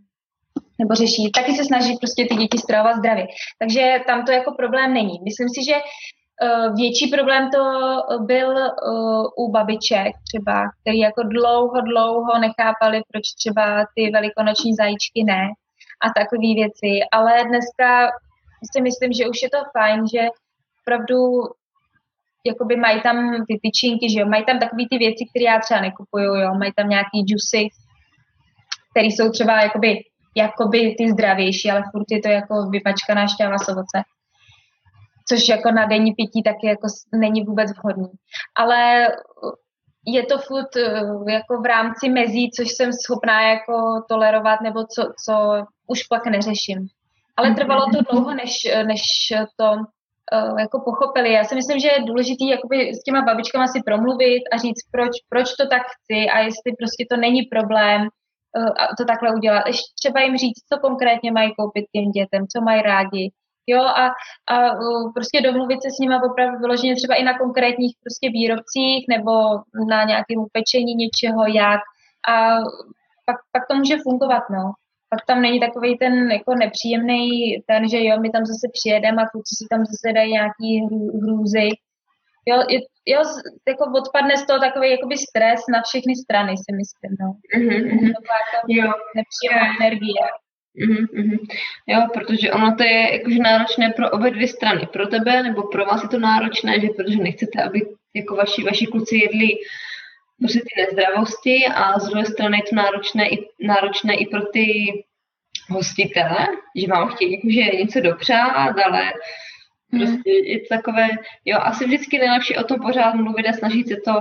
nebo 0.78 0.94
řeší, 0.94 1.30
taky 1.32 1.52
se 1.52 1.64
snaží 1.64 1.96
prostě 1.96 2.26
ty 2.30 2.34
děti 2.34 2.58
stravovat 2.58 2.96
zdravě. 2.96 3.26
Takže 3.58 4.00
tam 4.06 4.24
to 4.24 4.32
jako 4.32 4.52
problém 4.52 4.94
není. 4.94 5.20
Myslím 5.24 5.48
si, 5.48 5.64
že 5.64 5.74
uh, 5.76 6.74
větší 6.76 7.10
problém 7.10 7.50
to 7.50 7.62
byl 8.26 8.48
uh, 8.48 9.26
u 9.36 9.52
babiček 9.52 10.12
třeba, 10.28 10.62
který 10.80 10.98
jako 10.98 11.22
dlouho, 11.22 11.80
dlouho 11.80 12.38
nechápali, 12.40 13.02
proč 13.12 13.22
třeba 13.40 13.84
ty 13.94 14.10
velikonoční 14.10 14.74
zajíčky 14.74 15.24
ne 15.24 15.48
a 16.04 16.06
takové 16.20 16.50
věci. 16.60 16.92
Ale 17.12 17.44
dneska 17.44 18.08
si 18.72 18.80
myslím, 18.82 19.12
že 19.12 19.28
už 19.28 19.42
je 19.42 19.50
to 19.50 19.58
fajn, 19.72 20.06
že 20.14 20.22
opravdu 20.82 21.16
jakoby 22.46 22.76
mají 22.76 23.02
tam 23.02 23.16
ty 23.48 23.54
tyčinky, 23.62 24.10
že 24.10 24.20
jo, 24.20 24.26
mají 24.26 24.44
tam 24.44 24.58
takové 24.58 24.84
ty 24.90 24.98
věci, 24.98 25.22
které 25.30 25.44
já 25.44 25.58
třeba 25.58 25.80
nekupuju, 25.80 26.34
jo, 26.34 26.54
mají 26.54 26.72
tam 26.76 26.88
nějaký 26.88 27.18
juicy, 27.26 27.68
které 28.90 29.06
jsou 29.06 29.30
třeba 29.30 29.62
jakoby, 29.62 29.90
jakoby 30.36 30.94
ty 30.98 31.10
zdravější, 31.10 31.70
ale 31.70 31.82
furt 31.92 32.10
je 32.10 32.20
to 32.20 32.28
jako 32.28 32.54
vypačkaná 32.70 33.26
šťáva 33.26 33.58
z 33.58 33.68
ovoce 33.68 33.98
což 35.28 35.48
jako 35.48 35.70
na 35.70 35.86
denní 35.86 36.12
pití 36.12 36.42
taky 36.42 36.66
jako 36.66 36.86
není 37.14 37.44
vůbec 37.44 37.70
vhodný. 37.72 38.08
Ale 38.56 39.08
je 40.06 40.26
to 40.26 40.38
furt 40.38 40.76
eh, 40.76 41.32
jako 41.32 41.60
v 41.62 41.66
rámci 41.66 42.08
mezí, 42.08 42.50
což 42.50 42.68
jsem 42.70 42.90
schopná 42.92 43.42
jako 43.42 44.04
tolerovat, 44.08 44.60
nebo 44.60 44.80
co, 44.84 45.02
co 45.24 45.64
už 45.88 46.02
pak 46.02 46.26
neřeším. 46.26 46.80
Ale 47.36 47.54
trvalo 47.54 47.84
to 47.92 47.98
dlouho, 48.10 48.34
než, 48.34 48.52
než 48.86 49.02
to 49.56 49.68
uh, 49.72 50.58
jako 50.60 50.80
pochopili. 50.84 51.32
Já 51.32 51.44
si 51.44 51.54
myslím, 51.54 51.78
že 51.78 51.88
je 51.88 52.04
důležité 52.06 52.44
jakoby 52.44 52.94
s 52.94 53.02
těma 53.02 53.22
babičkama 53.22 53.66
si 53.66 53.82
promluvit 53.82 54.42
a 54.52 54.56
říct, 54.56 54.82
proč, 54.90 55.12
proč 55.28 55.46
to 55.60 55.66
tak 55.66 55.82
chci 55.94 56.18
a 56.34 56.38
jestli 56.38 56.70
prostě 56.78 57.06
to 57.10 57.16
není 57.16 57.42
problém 57.42 58.00
uh, 58.02 58.72
to 58.98 59.04
takhle 59.04 59.34
udělat. 59.34 59.66
Ještě 59.66 59.90
třeba 60.00 60.20
jim 60.20 60.36
říct, 60.36 60.60
co 60.72 60.80
konkrétně 60.80 61.32
mají 61.32 61.54
koupit 61.58 61.84
těm 61.94 62.10
dětem, 62.10 62.46
co 62.52 62.60
mají 62.60 62.82
rádi, 62.82 63.24
jo, 63.66 63.82
a, 63.82 64.06
a 64.54 64.54
prostě 65.14 65.40
domluvit 65.40 65.82
se 65.82 65.90
s 65.90 65.98
nimi 65.98 66.14
opravdu 66.30 66.58
vyloženě 66.58 66.94
třeba 66.96 67.14
i 67.14 67.22
na 67.22 67.38
konkrétních 67.38 67.94
prostě 68.02 68.30
výrobcích 68.30 69.06
nebo 69.08 69.32
na 69.92 70.04
nějakém 70.04 70.38
upečení 70.38 70.94
něčeho, 70.94 71.42
jak 71.46 71.80
a 72.28 72.34
pak, 73.26 73.36
pak 73.52 73.62
to 73.70 73.74
může 73.76 73.96
fungovat, 74.02 74.42
no. 74.50 74.72
Pak 75.10 75.20
tam 75.26 75.42
není 75.42 75.60
takový 75.60 75.98
ten 75.98 76.30
jako 76.30 76.54
nepříjemný 76.54 77.56
ten, 77.66 77.88
že 77.88 77.98
jo, 78.04 78.20
my 78.20 78.30
tam 78.30 78.44
zase 78.46 78.66
přijedeme 78.72 79.22
a 79.22 79.30
kluci 79.32 79.52
si 79.58 79.64
tam 79.70 79.80
zase 79.84 80.12
dají 80.12 80.32
nějaký 80.32 80.70
hrůzy. 81.22 81.68
Jo, 82.48 82.56
je, 82.68 82.80
jo, 83.06 83.20
jako 83.68 83.84
odpadne 84.00 84.36
z 84.36 84.46
toho 84.46 84.58
takový 84.58 84.90
jakoby 84.90 85.16
stres 85.16 85.60
na 85.72 85.82
všechny 85.82 86.16
strany, 86.16 86.52
si 86.56 86.70
myslím, 86.80 87.12
no. 87.20 87.28
Mm-hmm. 87.56 88.12
To 88.14 88.32
jako 88.44 88.66
jo. 88.68 88.92
nepříjemná 89.18 89.66
energie. 89.80 90.24
Mm-hmm. 90.86 91.38
Jo, 91.86 92.00
protože 92.14 92.52
ono 92.52 92.76
to 92.76 92.82
je 92.82 93.12
jakože 93.16 93.38
náročné 93.38 93.92
pro 93.96 94.10
obě 94.10 94.30
dvě 94.30 94.48
strany. 94.48 94.86
Pro 94.92 95.06
tebe 95.06 95.42
nebo 95.42 95.62
pro 95.62 95.84
vás 95.84 96.02
je 96.02 96.08
to 96.08 96.18
náročné, 96.18 96.80
že 96.80 96.88
protože 96.96 97.16
nechcete, 97.16 97.62
aby 97.62 97.80
jako 98.14 98.36
vaši, 98.36 98.62
vaši 98.62 98.86
kluci 98.86 99.16
jedli 99.16 99.48
prostě 100.38 100.60
ty 100.60 100.80
nezdravosti 100.80 101.66
a 101.74 101.98
z 101.98 102.08
druhé 102.08 102.24
strany 102.24 102.58
je 102.58 102.62
to 102.70 102.76
náročné 102.76 103.28
i, 103.28 103.48
náročné 103.60 104.14
i 104.14 104.26
pro 104.26 104.46
ty 104.46 104.66
hostitele, 105.70 106.46
že 106.76 106.86
vám 106.86 107.08
chtějí 107.08 107.32
jakože 107.32 107.76
něco 107.76 108.00
dopřát, 108.00 108.74
ale 108.84 109.12
mm. 109.92 110.00
prostě 110.00 110.30
je 110.30 110.58
to 110.60 110.66
takové, 110.68 111.08
jo, 111.44 111.58
asi 111.60 111.84
vždycky 111.84 112.18
nejlepší 112.18 112.56
o 112.56 112.64
tom 112.64 112.80
pořád 112.80 113.14
mluvit 113.14 113.46
a 113.46 113.52
snažit 113.52 113.88
se 113.88 113.96
to 114.04 114.12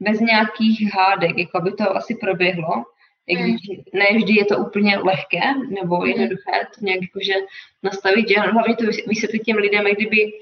bez 0.00 0.20
nějakých 0.20 0.94
hádek, 0.94 1.38
jako 1.38 1.58
aby 1.58 1.72
to 1.72 1.96
asi 1.96 2.14
proběhlo. 2.14 2.84
I 3.26 3.36
když 3.36 3.60
ne 3.92 4.06
vždy 4.16 4.34
je 4.34 4.44
to 4.44 4.58
úplně 4.58 4.98
lehké 4.98 5.40
nebo 5.80 5.96
hmm. 5.96 6.06
jednoduché 6.06 6.66
to 6.74 6.84
nějak 6.84 7.00
jakože 7.02 7.34
nastavit, 7.82 8.28
že 8.28 8.40
hlavně 8.40 8.76
to 8.76 8.84
vysvětlit 9.06 9.42
těm 9.42 9.56
lidem, 9.56 9.86
jak 9.86 9.96
kdyby 9.96 10.32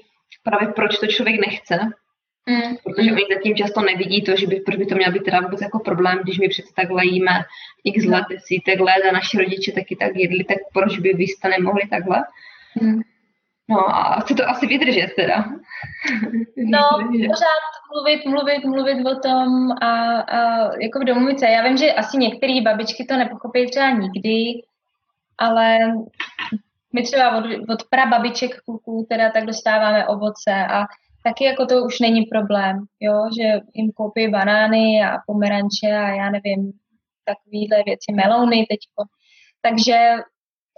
právě 0.43 0.67
proč 0.67 0.97
to 0.99 1.07
člověk 1.07 1.47
nechce, 1.47 1.79
Mm. 2.49 2.75
Protože 2.83 3.11
oni 3.11 3.25
zatím 3.35 3.55
často 3.55 3.81
nevidí 3.81 4.21
to, 4.21 4.35
že 4.35 4.47
by, 4.47 4.55
proč 4.59 4.75
by 4.75 4.85
to 4.85 4.95
měl 4.95 5.11
být 5.11 5.23
teda 5.23 5.41
vůbec 5.41 5.61
jako 5.61 5.79
problém, 5.79 6.19
když 6.23 6.39
my 6.39 6.47
přece 6.47 6.73
takhle 6.75 7.05
jíme 7.05 7.31
x 7.83 8.05
let, 8.05 8.25
desítek 8.29 8.79
let 8.79 9.03
a 9.09 9.13
naši 9.13 9.37
rodiče 9.37 9.71
taky 9.71 9.95
tak 9.95 10.15
jedli, 10.15 10.43
tak 10.43 10.57
proč 10.73 10.99
by 10.99 11.13
vy 11.13 11.23
jste 11.23 11.49
nemohli 11.49 11.81
takhle? 11.89 12.23
Mm. 12.81 13.01
No 13.69 13.95
a 13.95 14.19
chci 14.19 14.35
to 14.35 14.49
asi 14.49 14.67
vydržet 14.67 15.13
teda. 15.15 15.45
No, 16.57 16.79
pořád 17.11 17.71
mluvit, 17.93 18.25
mluvit, 18.25 18.65
mluvit 18.65 19.05
o 19.05 19.19
tom 19.19 19.71
a, 19.81 20.19
a 20.19 20.71
jako 20.81 21.03
domluvit 21.03 21.39
se. 21.39 21.47
Já 21.47 21.63
vím, 21.63 21.77
že 21.77 21.93
asi 21.93 22.17
některé 22.17 22.61
babičky 22.61 23.05
to 23.05 23.17
nepochopí 23.17 23.69
třeba 23.69 23.89
nikdy, 23.89 24.61
ale 25.37 25.77
my 26.93 27.03
třeba 27.03 27.37
od, 27.37 27.45
od 27.69 27.83
prababiček 27.89 28.61
kluků 28.61 29.05
teda 29.09 29.29
tak 29.29 29.45
dostáváme 29.45 30.07
ovoce 30.07 30.51
a 30.69 30.85
taky 31.23 31.43
jako 31.43 31.65
to 31.65 31.83
už 31.83 31.99
není 31.99 32.25
problém, 32.25 32.85
jo, 32.99 33.29
že 33.37 33.59
jim 33.73 33.91
koupí 33.91 34.27
banány 34.27 35.03
a 35.03 35.17
pomeranče 35.27 35.87
a 35.87 36.09
já 36.09 36.29
nevím, 36.29 36.71
takovýhle 37.25 37.83
věci, 37.83 38.11
melouny 38.13 38.65
teďko. 38.69 39.03
Takže 39.61 39.97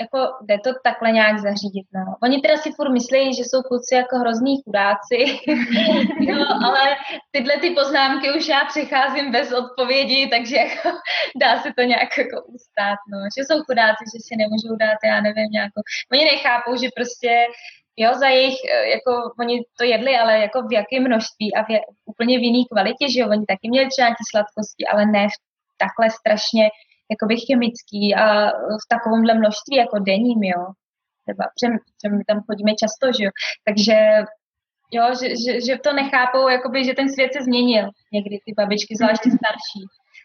jako 0.01 0.17
jde 0.41 0.57
to 0.63 0.69
takhle 0.83 1.11
nějak 1.11 1.39
zařídit. 1.39 1.87
No. 1.93 2.15
Oni 2.23 2.41
teda 2.41 2.57
si 2.57 2.71
furt 2.71 2.91
myslí, 2.91 3.33
že 3.33 3.43
jsou 3.43 3.61
kluci 3.61 3.95
jako 3.95 4.15
hrozný 4.17 4.61
chudáci, 4.63 5.19
no, 6.33 6.45
ale 6.67 6.95
tyhle 7.31 7.57
ty 7.57 7.69
poznámky 7.69 8.31
už 8.37 8.47
já 8.47 8.65
přecházím 8.65 9.31
bez 9.31 9.53
odpovědi, 9.53 10.27
takže 10.27 10.55
jako 10.55 10.89
dá 11.41 11.61
se 11.61 11.69
to 11.77 11.81
nějak 11.81 12.17
jako 12.17 12.45
ustát, 12.45 12.99
no. 13.11 13.17
že 13.37 13.41
jsou 13.45 13.63
chudáci, 13.63 14.03
že 14.13 14.19
si 14.27 14.35
nemůžou 14.35 14.75
dát, 14.75 14.97
já 15.05 15.21
nevím, 15.21 15.51
nějakou. 15.51 15.81
Oni 16.11 16.25
nechápou, 16.25 16.75
že 16.75 16.87
prostě 16.95 17.45
jo, 17.97 18.13
za 18.13 18.27
jejich, 18.27 18.57
jako 18.95 19.11
oni 19.39 19.61
to 19.77 19.83
jedli, 19.83 20.17
ale 20.17 20.39
jako 20.39 20.61
v 20.67 20.73
jaké 20.73 20.99
množství 20.99 21.55
a 21.55 21.63
v, 21.63 21.67
úplně 22.05 22.37
v 22.39 22.41
jiné 22.41 22.63
kvalitě, 22.71 23.11
že 23.11 23.19
jo, 23.19 23.29
oni 23.29 23.45
taky 23.45 23.69
měli 23.69 23.87
třeba 23.89 24.07
nějaké 24.07 24.23
sladkosti, 24.31 24.83
ale 24.91 25.05
ne 25.05 25.27
v 25.27 25.37
takhle 25.77 26.09
strašně 26.19 26.69
jakoby 27.11 27.35
chemický 27.45 28.15
a 28.15 28.49
v 28.51 28.85
takovémhle 28.89 29.33
množství 29.33 29.75
jako 29.77 29.99
denním, 29.99 30.43
jo. 30.43 30.63
Třeba, 31.25 31.43
protože 31.53 32.15
my 32.15 32.23
tam 32.23 32.41
chodíme 32.47 32.71
často, 32.83 33.05
že 33.17 33.23
jo. 33.23 33.31
Takže 33.67 33.95
jo, 34.91 35.05
že, 35.19 35.27
že, 35.43 35.51
že 35.65 35.73
to 35.77 35.93
nechápou, 35.93 36.49
jakoby, 36.49 36.85
že 36.85 36.93
ten 36.93 37.09
svět 37.09 37.33
se 37.33 37.43
změnil 37.43 37.85
někdy, 38.13 38.39
ty 38.45 38.53
babičky, 38.57 38.95
zvláště 38.95 39.29
mhm. 39.29 39.37
starší. 39.37 39.81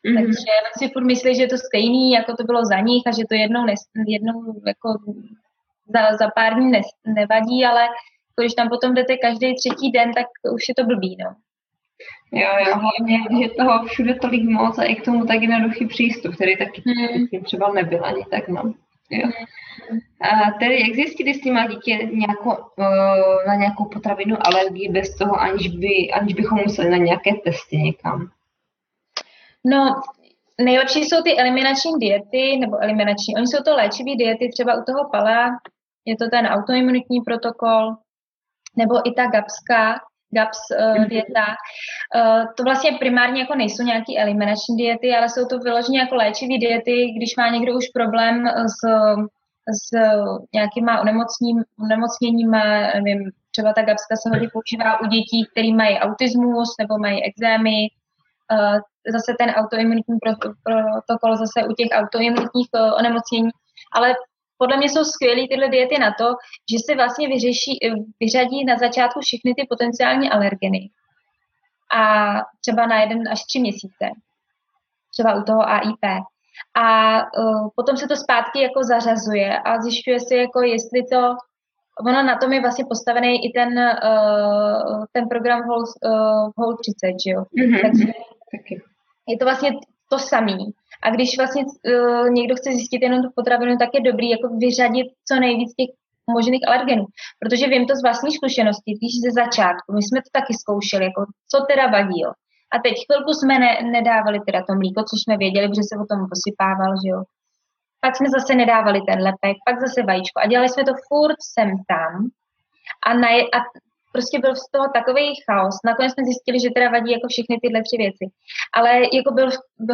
Mm-hmm. 0.07 0.17
Takže 0.17 0.53
si 0.79 0.89
furt 0.93 1.05
myslí, 1.05 1.35
že 1.35 1.43
je 1.43 1.49
to 1.49 1.59
stejný, 1.59 2.13
jako 2.13 2.37
to 2.37 2.45
bylo 2.45 2.65
za 2.65 2.81
nich 2.81 3.03
a 3.07 3.11
že 3.11 3.23
to 3.29 3.35
jednou, 3.35 3.65
ne, 3.65 3.75
jednou 4.07 4.61
jako 4.67 4.89
za, 5.89 6.17
za 6.17 6.31
pár 6.35 6.55
dní 6.55 6.71
ne, 6.71 6.81
nevadí, 7.07 7.65
ale 7.65 7.89
když 8.41 8.55
tam 8.55 8.69
potom 8.69 8.95
jdete 8.95 9.17
každý 9.17 9.55
třetí 9.55 9.91
den, 9.91 10.13
tak 10.15 10.27
už 10.55 10.69
je 10.69 10.75
to 10.75 10.85
blbý, 10.85 11.17
no. 11.25 11.35
Jo, 12.33 12.49
jo, 12.67 12.75
hlavně, 12.75 13.19
že 13.43 13.49
toho 13.49 13.85
všude 13.85 14.15
tolik 14.15 14.43
moc 14.43 14.79
a 14.79 14.85
i 14.85 14.95
k 14.95 15.05
tomu 15.05 15.27
tak 15.27 15.43
jednoduchý 15.43 15.87
přístup, 15.87 16.35
který 16.35 16.57
taky 16.57 16.83
hmm. 16.87 17.45
třeba 17.45 17.73
nebyl 17.73 18.05
ani 18.05 18.25
tak, 18.31 18.49
no. 18.49 18.75
Jo. 19.11 19.27
Hmm. 19.27 20.01
A 20.21 20.51
tedy, 20.59 20.81
jak 20.81 20.95
zjistili, 20.95 21.31
jestli 21.31 21.51
má 21.51 21.67
dítě 21.67 21.97
nějakou, 22.13 22.51
uh, 22.51 23.47
na 23.47 23.55
nějakou 23.55 23.85
potravinu 23.85 24.37
alergii 24.47 24.89
bez 24.89 25.15
toho, 25.15 25.41
aniž, 25.41 25.69
by, 25.69 26.11
aniž 26.13 26.35
bychom 26.35 26.59
museli 26.59 26.91
na 26.91 26.97
nějaké 26.97 27.31
testy 27.45 27.77
někam? 27.77 28.31
No, 29.65 30.01
nejlepší 30.61 31.05
jsou 31.05 31.23
ty 31.23 31.39
eliminační 31.39 31.93
diety, 32.01 32.57
nebo 32.57 32.83
eliminační, 32.83 33.35
oni 33.37 33.47
jsou 33.47 33.63
to 33.63 33.75
léčivé 33.75 34.17
diety, 34.17 34.49
třeba 34.53 34.75
u 34.75 34.85
toho 34.85 35.09
pala, 35.13 35.49
je 36.09 36.17
to 36.17 36.27
ten 36.31 36.47
autoimunitní 36.47 37.21
protokol, 37.21 37.83
nebo 38.77 38.95
i 39.09 39.13
ta 39.13 39.27
GAPSka, 39.27 40.01
GAPS 40.31 40.59
uh, 40.71 41.05
dieta. 41.05 41.47
Uh, 42.15 42.45
to 42.57 42.63
vlastně 42.63 42.91
primárně 42.99 43.41
jako 43.41 43.55
nejsou 43.55 43.83
nějaké 43.83 44.13
eliminační 44.19 44.77
diety, 44.77 45.17
ale 45.17 45.29
jsou 45.29 45.45
to 45.47 45.59
vyloženě 45.59 45.99
jako 45.99 46.15
léčivé 46.15 46.59
diety, 46.59 46.97
když 47.17 47.37
má 47.37 47.49
někdo 47.49 47.73
už 47.77 47.87
problém 47.95 48.47
s, 48.75 48.81
s 49.81 49.87
nějakýma 50.55 51.01
onemocněníma, 51.81 52.63
nevím, 52.95 53.31
třeba 53.51 53.73
ta 53.73 53.83
GAPSka 53.83 54.15
se 54.17 54.29
hodně 54.29 54.49
používá 54.53 55.01
u 55.01 55.07
dětí, 55.07 55.39
které 55.51 55.73
mají 55.73 55.99
autismus 55.99 56.69
nebo 56.81 56.99
mají 56.99 57.25
exémy, 57.25 57.79
uh, 58.53 58.79
zase 59.13 59.31
ten 59.39 59.51
autoimunitní 59.51 60.17
protokol 60.65 61.37
zase 61.37 61.69
u 61.69 61.73
těch 61.73 61.91
autoimunitních 61.93 62.69
onemocnění, 62.99 63.51
ale 63.97 64.15
podle 64.59 64.77
mě 64.77 64.89
jsou 64.89 65.05
skvělé 65.05 65.49
tyhle 65.49 65.69
diety 65.69 65.99
na 65.99 66.15
to, 66.19 66.25
že 66.71 66.79
se 66.87 66.95
vlastně 66.95 67.29
vyřeší, 67.29 67.79
vyřadí 68.21 68.65
na 68.65 68.77
začátku 68.79 69.21
všechny 69.21 69.55
ty 69.55 69.67
potenciální 69.69 70.31
alergeny. 70.31 70.91
A 71.93 72.33
třeba 72.61 72.87
na 72.87 73.01
jeden 73.01 73.29
až 73.29 73.45
tři 73.45 73.61
měsíce. 73.61 74.05
Třeba 75.13 75.35
u 75.35 75.43
toho 75.43 75.69
AIP. 75.69 76.05
A 76.75 77.17
uh, 77.39 77.69
potom 77.77 77.97
se 77.97 78.07
to 78.09 78.17
zpátky 78.17 78.63
jako 78.63 78.85
zařazuje 78.85 79.59
a 79.59 79.81
zjišťuje 79.83 80.21
se, 80.21 80.37
jako 80.37 80.61
jestli 80.61 81.03
to, 81.13 81.37
ono 82.07 82.23
na 82.23 82.37
tom 82.37 82.53
je 82.53 82.61
vlastně 82.61 82.85
postavený 82.85 83.47
i 83.47 83.53
ten, 83.53 83.79
uh, 83.79 85.05
ten 85.13 85.29
program 85.29 85.63
Whole, 85.69 85.85
uh, 86.05 86.51
Whole 86.57 86.77
30, 86.81 87.17
že 87.25 87.31
jo? 87.31 87.45
Mhm. 87.53 87.81
Takže 87.81 88.13
je 89.29 89.39
to 89.39 89.45
vlastně 89.45 89.71
to 90.09 90.19
samý. 90.19 90.73
A 91.03 91.11
když 91.11 91.39
vlastně 91.39 91.63
uh, 91.65 92.31
někdo 92.31 92.57
chce 92.57 92.71
zjistit 92.71 93.03
jenom 93.03 93.23
tu 93.23 93.31
potravinu, 93.35 93.77
tak 93.77 93.91
je 93.95 94.01
dobrý 94.11 94.31
jako 94.31 94.49
vyřadit 94.49 95.07
co 95.29 95.41
nejvíc 95.41 95.75
těch 95.75 95.91
možných 96.37 96.65
alergenů. 96.69 97.05
Protože 97.41 97.67
vím 97.67 97.87
to 97.87 97.95
z 97.97 98.03
vlastní 98.03 98.31
zkušenosti, 98.33 98.91
když 98.97 99.13
ze 99.25 99.31
začátku, 99.43 99.89
my 99.97 100.03
jsme 100.03 100.19
to 100.23 100.31
taky 100.39 100.53
zkoušeli, 100.55 101.05
jako 101.05 101.23
co 101.51 101.59
teda 101.71 101.87
vadí, 101.87 102.21
jo. 102.25 102.33
A 102.73 102.77
teď 102.85 102.95
chvilku 103.05 103.31
jsme 103.35 103.55
ne, 103.59 103.73
nedávali 103.97 104.39
teda 104.47 104.61
to 104.69 104.73
mlíko, 104.81 105.01
což 105.09 105.19
jsme 105.21 105.37
věděli, 105.37 105.69
protože 105.69 105.91
se 105.91 105.97
o 106.03 106.07
tom 106.11 106.21
posypával, 106.33 106.93
že 107.03 107.09
jo. 107.15 107.21
Pak 108.05 108.13
jsme 108.17 108.29
zase 108.37 108.53
nedávali 108.55 109.01
ten 109.09 109.19
lepek, 109.29 109.57
pak 109.69 109.77
zase 109.85 110.01
vajíčko 110.03 110.37
a 110.41 110.51
dělali 110.51 110.69
jsme 110.69 110.85
to 110.85 110.95
furt 111.09 111.41
sem 111.55 111.69
tam. 111.93 112.13
A, 113.07 113.09
na, 113.23 113.29
a 113.57 113.59
prostě 114.13 114.37
byl 114.45 114.55
z 114.57 114.67
toho 114.75 114.87
takový 114.99 115.27
chaos. 115.47 115.77
Nakonec 115.91 116.13
jsme 116.13 116.25
zjistili, 116.25 116.57
že 116.61 116.75
teda 116.77 116.89
vadí 116.95 117.11
jako 117.13 117.27
všechny 117.31 117.55
tyhle 117.63 117.81
tři 117.87 117.97
věci. 118.05 118.25
Ale 118.79 118.91
jako 119.19 119.31
byl, 119.39 119.49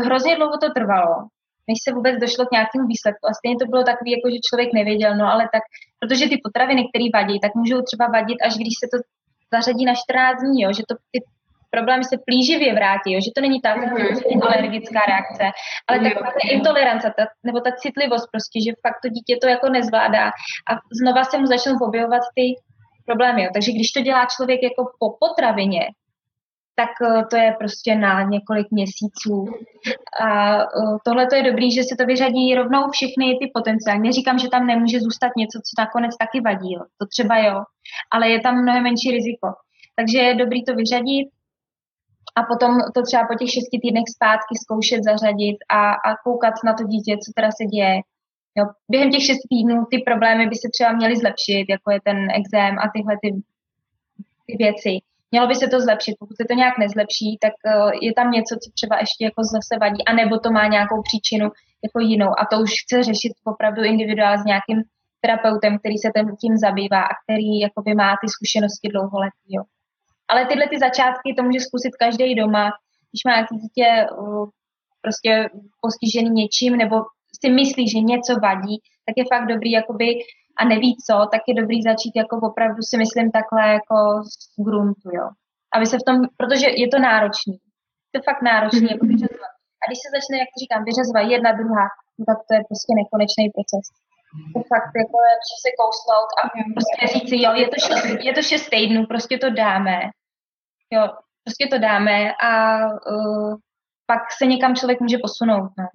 hrozně 0.07 0.37
dlouho 0.37 0.57
to 0.59 0.69
trvalo, 0.79 1.15
než 1.69 1.79
se 1.85 1.91
vůbec 1.97 2.15
došlo 2.25 2.43
k 2.47 2.55
nějakému 2.57 2.85
výsledku. 2.93 3.25
A 3.29 3.37
stejně 3.39 3.57
to 3.61 3.67
bylo 3.73 3.83
takový, 3.91 4.11
jako 4.17 4.27
že 4.31 4.47
člověk 4.49 4.71
nevěděl, 4.81 5.13
no 5.21 5.27
ale 5.33 5.45
tak, 5.55 5.65
protože 6.01 6.25
ty 6.29 6.37
potraviny, 6.47 6.83
které 6.89 7.07
vadí, 7.17 7.37
tak 7.41 7.53
můžou 7.61 7.79
třeba 7.83 8.07
vadit, 8.17 8.39
až 8.47 8.55
když 8.61 8.75
se 8.83 8.87
to 8.93 8.97
zařadí 9.55 9.85
na 9.85 9.95
14 9.95 10.41
dní, 10.43 10.63
jo, 10.63 10.71
že 10.79 10.83
to 10.91 10.95
ty 11.13 11.19
problémy 11.75 12.05
se 12.05 12.17
plíživě 12.29 12.71
vrátí, 12.75 13.09
jo, 13.13 13.21
že 13.27 13.31
to 13.35 13.41
není 13.41 13.59
ta 13.61 13.71
mm-hmm. 13.77 14.47
alergická 14.47 15.01
reakce, 15.13 15.45
ale 15.89 15.97
taková 16.07 16.31
ta 16.31 16.43
intolerance, 16.57 17.07
ta, 17.19 17.25
nebo 17.49 17.59
ta 17.61 17.71
citlivost 17.83 18.27
prostě, 18.33 18.57
že 18.65 18.81
fakt 18.85 18.99
to 19.03 19.09
dítě 19.17 19.35
to 19.43 19.47
jako 19.55 19.67
nezvládá 19.77 20.25
a 20.71 20.73
znova 21.01 21.23
se 21.25 21.39
mu 21.39 21.47
začnou 21.47 21.77
objevovat 21.89 22.25
ty 22.37 22.45
problémy. 23.07 23.43
Jo. 23.43 23.51
Takže 23.55 23.73
když 23.73 23.93
to 23.93 24.01
dělá 24.01 24.27
člověk 24.37 24.63
jako 24.63 24.83
po 24.99 25.17
potravině, 25.21 25.81
tak 26.77 26.91
uh, 27.01 27.23
to 27.31 27.37
je 27.37 27.55
prostě 27.59 27.95
na 27.95 28.23
několik 28.23 28.67
měsíců. 28.71 29.47
A 30.21 30.55
uh, 30.57 30.99
tohle 31.05 31.27
to 31.27 31.35
je 31.35 31.43
dobrý, 31.43 31.73
že 31.73 31.83
se 31.83 31.95
to 31.99 32.05
vyřadí 32.07 32.55
rovnou 32.55 32.91
všechny 32.91 33.27
ty 33.41 33.51
potenciály. 33.55 34.01
Neříkám, 34.01 34.39
že 34.39 34.49
tam 34.49 34.67
nemůže 34.67 35.01
zůstat 35.01 35.31
něco, 35.37 35.59
co 35.59 35.83
nakonec 35.83 36.17
taky 36.17 36.41
vadí. 36.41 36.73
Jo. 36.73 36.81
To 36.99 37.07
třeba 37.07 37.39
jo, 37.39 37.63
ale 38.13 38.31
je 38.31 38.41
tam 38.41 38.63
mnohem 38.63 38.83
menší 38.83 39.11
riziko. 39.11 39.49
Takže 39.97 40.19
je 40.19 40.35
dobrý 40.35 40.65
to 40.65 40.75
vyřadit 40.75 41.29
a 42.37 42.43
potom 42.43 42.71
to 42.95 43.03
třeba 43.03 43.27
po 43.27 43.35
těch 43.35 43.51
šesti 43.51 43.79
týdnech 43.83 44.09
zpátky 44.17 44.55
zkoušet 44.63 45.05
zařadit 45.05 45.59
a, 45.71 45.93
a 45.93 46.09
koukat 46.25 46.55
na 46.65 46.75
to 46.75 46.85
dítě, 46.85 47.13
co 47.25 47.33
teda 47.37 47.51
se 47.59 47.65
děje. 47.65 47.97
Jo, 48.59 48.65
během 48.91 49.11
těch 49.11 49.23
šesti 49.23 49.49
týdnů 49.51 49.87
ty 49.91 49.99
problémy 49.99 50.47
by 50.47 50.57
se 50.57 50.69
třeba 50.73 50.93
měly 50.93 51.17
zlepšit, 51.17 51.67
jako 51.69 51.91
je 51.91 52.01
ten 52.05 52.19
exém 52.41 52.79
a 52.79 52.91
tyhle 52.95 53.15
ty, 53.23 53.29
ty 54.47 54.57
věci. 54.65 54.93
Mělo 55.31 55.47
by 55.47 55.55
se 55.55 55.67
to 55.67 55.81
zlepšit. 55.81 56.15
Pokud 56.19 56.37
se 56.37 56.45
to 56.49 56.55
nějak 56.55 56.79
nezlepší, 56.79 57.39
tak 57.45 57.53
uh, 57.67 57.91
je 58.03 58.13
tam 58.15 58.31
něco, 58.31 58.55
co 58.63 58.71
třeba 58.75 58.97
ještě 58.99 59.25
jako 59.25 59.41
zase 59.55 59.75
vadí, 59.81 60.05
anebo 60.05 60.39
to 60.39 60.51
má 60.51 60.67
nějakou 60.67 61.03
příčinu 61.03 61.47
jako 61.87 61.99
jinou. 62.01 62.31
A 62.41 62.43
to 62.51 62.57
už 62.61 62.71
chce 62.83 63.03
řešit 63.03 63.33
opravdu 63.45 63.83
individuálně 63.83 64.43
s 64.43 64.45
nějakým 64.45 64.79
terapeutem, 65.21 65.79
který 65.79 65.99
se 65.99 66.09
tím 66.41 66.57
zabývá 66.57 67.03
a 67.03 67.15
který 67.23 67.61
jakoby 67.61 67.95
má 67.95 68.11
ty 68.21 68.27
zkušenosti 68.35 68.89
dlouholetý. 68.89 69.49
Jo. 69.57 69.63
Ale 70.29 70.47
tyhle 70.47 70.69
ty 70.69 70.79
začátky 70.79 71.35
to 71.37 71.43
může 71.43 71.61
zkusit 71.61 71.93
každý 72.05 72.35
doma, 72.35 72.65
když 73.11 73.25
má 73.27 73.33
nějaké 73.33 73.55
dítě 73.55 73.89
uh, 74.19 74.49
prostě 75.03 75.49
postižený 75.81 76.31
něčím, 76.31 76.77
nebo 76.77 76.97
si 77.45 77.51
myslí, 77.61 77.85
že 77.89 78.09
něco 78.13 78.33
vadí, 78.47 78.77
tak 79.07 79.15
je 79.21 79.25
fakt 79.33 79.47
dobrý 79.55 79.71
jakoby 79.81 80.09
a 80.59 80.63
neví 80.73 80.91
co, 81.07 81.17
tak 81.33 81.43
je 81.49 81.55
dobrý 81.61 81.79
začít 81.91 82.15
jako 82.23 82.35
opravdu 82.49 82.81
si 82.91 82.97
myslím 83.03 83.27
takhle 83.39 83.63
jako 83.79 83.97
z 84.33 84.63
gruntu, 84.67 85.09
jo. 85.19 85.27
Aby 85.75 85.87
se 85.87 85.97
v 85.99 86.07
tom, 86.09 86.17
protože 86.41 86.67
je 86.83 86.89
to 86.93 86.99
náročný. 87.11 87.57
To 88.11 88.15
je 88.19 88.23
fakt 88.31 88.43
náročný, 88.53 88.89
jako 88.95 89.07
vyřazovat. 89.13 89.53
A 89.81 89.83
když 89.87 89.99
se 90.05 90.09
začne, 90.17 90.35
jak 90.43 90.51
říkám, 90.63 90.83
vyřazovat 90.91 91.25
jedna, 91.35 91.51
druhá, 91.61 91.87
no 92.19 92.23
tak 92.31 92.39
to 92.47 92.53
je 92.57 92.61
prostě 92.71 92.93
nekonečný 93.01 93.45
proces. 93.55 93.85
To 94.55 94.61
fakt 94.73 94.93
jako 95.03 95.17
je 95.29 95.35
se 95.65 95.71
kousnout 95.81 96.31
a 96.39 96.43
prostě 96.77 97.03
říci, 97.15 97.35
jo, 97.45 97.51
je 97.63 97.67
to, 97.73 97.79
šest, 97.87 98.05
je 98.29 98.33
to 98.37 98.43
šest 98.51 98.67
týdnů, 98.75 99.01
prostě 99.13 99.35
to 99.45 99.49
dáme. 99.51 99.97
Jo, 100.95 101.03
prostě 101.45 101.65
to 101.73 101.79
dáme 101.89 102.17
a 102.49 102.53
uh, 103.15 103.55
pak 104.11 104.23
se 104.39 104.45
někam 104.47 104.77
člověk 104.77 105.01
může 105.01 105.19
posunout, 105.27 105.71
no 105.79 105.87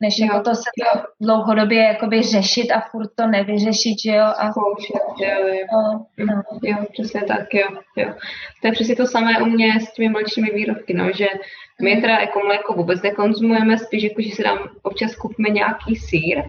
než 0.00 0.18
jako 0.18 0.40
to 0.40 0.54
se 0.54 0.70
to 0.80 1.00
dlouhodobě 1.20 1.82
jakoby 1.82 2.22
řešit 2.22 2.70
a 2.70 2.80
furt 2.80 3.10
to 3.14 3.26
nevyřešit, 3.26 4.02
že 4.02 4.10
jo? 4.10 4.24
A... 4.24 4.50
Zkoušet, 4.50 5.02
jo, 5.20 5.48
jo. 5.48 5.66
No, 5.72 6.06
no. 6.18 6.42
Jo, 6.62 6.76
přesně 6.92 7.22
tak, 7.22 7.54
jo, 7.54 7.68
jo. 7.96 8.14
To 8.60 8.68
je 8.68 8.72
přesně 8.72 8.96
to 8.96 9.06
samé 9.06 9.42
u 9.42 9.46
mě 9.46 9.80
s 9.80 9.92
těmi 9.92 10.08
mléčnými 10.08 10.50
výrobky, 10.50 10.94
no, 10.94 11.12
že 11.12 11.26
my 11.82 11.92
mhm. 11.92 12.00
teda 12.00 12.18
jako 12.18 12.40
mléko 12.44 12.72
vůbec 12.72 13.02
nekonzumujeme, 13.02 13.78
spíš 13.78 14.02
jako, 14.02 14.22
že 14.22 14.30
si 14.30 14.42
dám, 14.42 14.58
občas 14.82 15.14
kupme 15.14 15.48
nějaký 15.48 15.96
sír, 15.96 16.42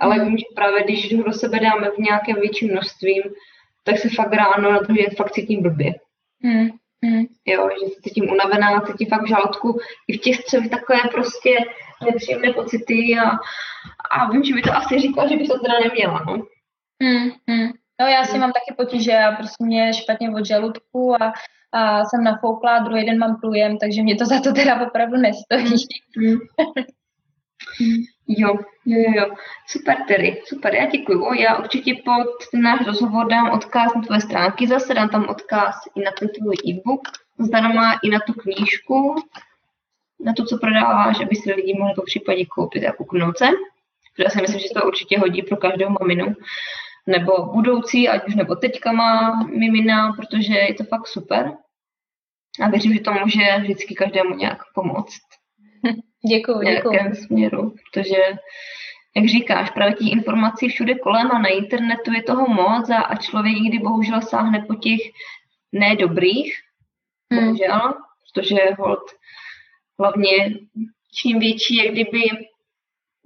ale 0.00 0.18
mm. 0.18 0.24
vím, 0.24 0.38
že 0.38 0.44
právě 0.54 0.84
když 0.84 1.16
ho 1.16 1.22
do 1.22 1.32
sebe 1.32 1.60
dáme 1.60 1.90
v 1.90 1.98
nějakém 1.98 2.36
větším 2.36 2.70
množství, 2.70 3.22
tak 3.84 3.98
se 3.98 4.08
fakt 4.08 4.32
ráno 4.32 4.72
na 4.72 4.78
druhý 4.78 5.06
fakt 5.16 5.32
cítím 5.32 5.62
blbě. 5.62 5.94
Mm. 6.42 6.68
Mm. 7.02 7.24
Jo, 7.46 7.68
že 7.80 7.94
se 7.94 8.00
cítím 8.02 8.30
unavená, 8.30 8.80
cítím 8.80 9.08
fakt 9.08 9.22
v 9.22 9.28
žaludku, 9.28 9.80
i 10.08 10.18
v 10.18 10.20
těch 10.20 10.36
střevech 10.36 10.70
takové 10.70 10.98
prostě 11.12 11.50
nepříjemné 12.04 12.52
pocity 12.52 13.18
a, 13.18 13.30
a 14.10 14.30
vím, 14.30 14.44
že 14.44 14.54
by 14.54 14.62
to 14.62 14.72
asi 14.76 14.98
říkala, 14.98 15.28
že 15.28 15.36
bych 15.36 15.48
to 15.48 15.58
teda 15.58 15.74
neměla, 15.78 16.24
no. 16.26 16.34
Mm, 17.02 17.30
mm. 17.46 17.68
No 18.00 18.06
já 18.06 18.24
si 18.24 18.34
mm. 18.34 18.40
mám 18.40 18.52
taky 18.52 18.74
potíže, 18.76 19.10
já 19.10 19.32
prostě 19.32 19.64
mě 19.64 19.94
špatně 19.94 20.30
od 20.30 20.46
žaludku 20.46 21.22
a, 21.22 21.32
a 21.72 22.04
jsem 22.04 22.24
nafouklá, 22.24 22.78
druhý 22.78 23.06
den 23.06 23.18
mám 23.18 23.40
průjem, 23.40 23.78
takže 23.78 24.02
mě 24.02 24.16
to 24.16 24.26
za 24.26 24.40
to 24.40 24.52
teda 24.52 24.86
opravdu 24.86 25.16
nestojí. 25.16 25.74
Mm. 26.18 26.38
Jo, 28.28 28.58
jo, 28.86 29.12
jo, 29.16 29.34
super 29.66 29.96
tedy, 30.08 30.42
super, 30.44 30.74
já 30.74 30.86
děkuju. 30.86 31.32
Já 31.32 31.56
určitě 31.58 31.94
pod 32.04 32.26
ten 32.50 32.62
náš 32.62 32.86
rozhovor 32.86 33.28
dám 33.28 33.50
odkaz 33.50 33.94
na 33.94 34.02
tvoje 34.02 34.20
stránky, 34.20 34.66
zase 34.66 34.94
dám 34.94 35.08
tam 35.08 35.28
odkaz 35.28 35.74
i 35.96 36.00
na 36.00 36.10
ten 36.18 36.28
tvůj 36.28 36.54
e-book, 36.68 37.00
zdarma 37.38 37.98
i 38.02 38.10
na 38.10 38.18
tu 38.26 38.32
knížku, 38.32 39.14
na 40.20 40.32
to, 40.32 40.44
co 40.44 40.58
prodáváš, 40.58 41.20
aby 41.20 41.36
si 41.36 41.52
lidi 41.52 41.74
mohli 41.78 41.94
po 41.94 42.02
případě 42.02 42.44
koupit 42.44 42.86
a 42.86 42.92
kouknout 42.92 43.38
se. 43.38 43.46
Protože 44.16 44.30
si 44.30 44.40
myslím, 44.40 44.60
že 44.60 44.68
to 44.74 44.86
určitě 44.86 45.18
hodí 45.18 45.42
pro 45.42 45.56
každou 45.56 45.88
maminu, 46.00 46.34
nebo 47.06 47.46
budoucí, 47.46 48.08
ať 48.08 48.26
už 48.26 48.34
nebo 48.34 48.54
teďka 48.54 48.92
má 48.92 49.42
mimina, 49.44 50.12
protože 50.12 50.54
je 50.54 50.74
to 50.74 50.84
fakt 50.84 51.06
super. 51.06 51.52
A 52.60 52.68
věřím, 52.68 52.94
že 52.94 53.00
to 53.00 53.12
může 53.12 53.58
vždycky 53.58 53.94
každému 53.94 54.34
nějak 54.34 54.58
pomoct. 54.74 55.22
Děkuji, 56.28 56.58
děkuji. 56.58 56.90
nějakém 56.90 57.14
směru, 57.14 57.70
protože 57.70 58.22
jak 59.16 59.26
říkáš, 59.26 59.70
právě 59.70 59.94
těch 59.94 60.12
informací 60.12 60.68
všude 60.68 60.94
kolem 60.94 61.30
a 61.32 61.38
na 61.38 61.48
internetu 61.48 62.12
je 62.12 62.22
toho 62.22 62.48
moc 62.48 62.90
a, 62.90 62.96
a 62.96 63.16
člověk 63.16 63.56
někdy 63.56 63.78
bohužel 63.78 64.22
sáhne 64.22 64.64
po 64.66 64.74
těch 64.74 65.00
nedobrých, 65.72 66.54
hmm. 67.32 67.44
bohužel, 67.44 67.94
protože 68.34 68.60
hold 68.78 69.10
hlavně 69.98 70.58
čím 71.14 71.38
větší 71.38 71.76
je 71.76 71.92
kdyby 71.92 72.20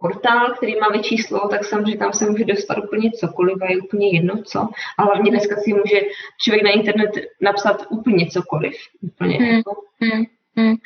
portál, 0.03 0.55
který 0.55 0.81
má 0.81 0.89
větší 0.89 1.19
slovo, 1.19 1.49
tak 1.49 1.65
samozřejmě 1.65 1.99
tam 1.99 2.13
se 2.13 2.31
může 2.31 2.45
dostat 2.45 2.79
úplně 2.79 3.11
cokoliv 3.11 3.63
a 3.63 3.71
je 3.71 3.79
úplně 3.79 4.11
jedno 4.11 4.43
co. 4.43 4.69
A 4.99 5.03
hlavně 5.03 5.31
dneska 5.31 5.57
si 5.57 5.73
může 5.73 6.01
člověk 6.41 6.65
na 6.65 6.71
internet 6.71 7.11
napsat 7.41 7.87
úplně 7.91 8.27
cokoliv. 8.27 8.75
Úplně, 9.01 9.37
hmm. 9.37 9.57
Jako. 9.57 9.83
Hmm. 10.01 10.25
Hmm. 10.57 10.77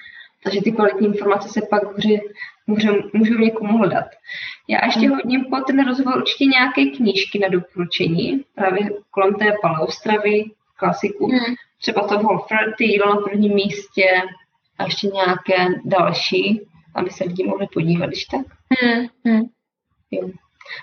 Takže 0.44 0.62
ty 0.62 0.72
kvalitní 0.72 1.06
informace 1.06 1.48
se 1.48 1.60
pak 1.70 1.96
může, 1.96 2.16
může, 2.66 2.88
můžou 3.12 3.34
někomu 3.34 3.78
hledat. 3.78 4.06
Já 4.68 4.86
ještě 4.86 5.00
hmm. 5.00 5.14
hodně 5.14 5.38
po 5.38 5.60
ten 5.60 5.86
rozhovor 5.86 6.16
určitě 6.16 6.44
nějaké 6.44 6.84
knížky 6.84 7.38
na 7.38 7.48
doporučení, 7.48 8.44
právě 8.54 8.90
kolem 9.10 9.34
té 9.34 9.52
paleostravy, 9.62 10.44
klasiku. 10.76 11.26
Hmm. 11.26 11.54
Třeba 11.80 12.08
to 12.08 12.16
30 12.16 12.80
jídlo 12.80 13.14
na 13.14 13.20
prvním 13.20 13.54
místě 13.54 14.22
a 14.78 14.84
ještě 14.84 15.06
nějaké 15.06 15.66
další, 15.84 16.60
aby 16.94 17.10
se 17.10 17.24
lidi 17.24 17.46
mohli 17.46 17.66
podívat, 17.74 18.06
když 18.06 18.24
tak. 18.24 18.46
Hmm. 18.80 19.06
Hmm. 19.24 19.42
Jo. 20.10 20.28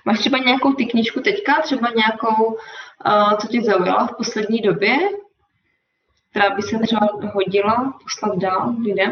Máš 0.06 0.20
třeba 0.20 0.38
nějakou 0.38 0.74
ty 0.74 0.86
knížku 0.86 1.22
teďka, 1.22 1.62
třeba 1.62 1.90
nějakou, 1.96 2.46
uh, 2.46 3.38
co 3.38 3.48
tě 3.48 3.62
zaujala 3.62 4.08
v 4.08 4.18
poslední 4.18 4.60
době, 4.62 4.98
která 6.30 6.56
by 6.56 6.62
se 6.62 6.80
třeba 6.80 7.10
hodila 7.34 7.94
poslat 8.04 8.38
dál 8.40 8.76
lidem? 8.84 9.12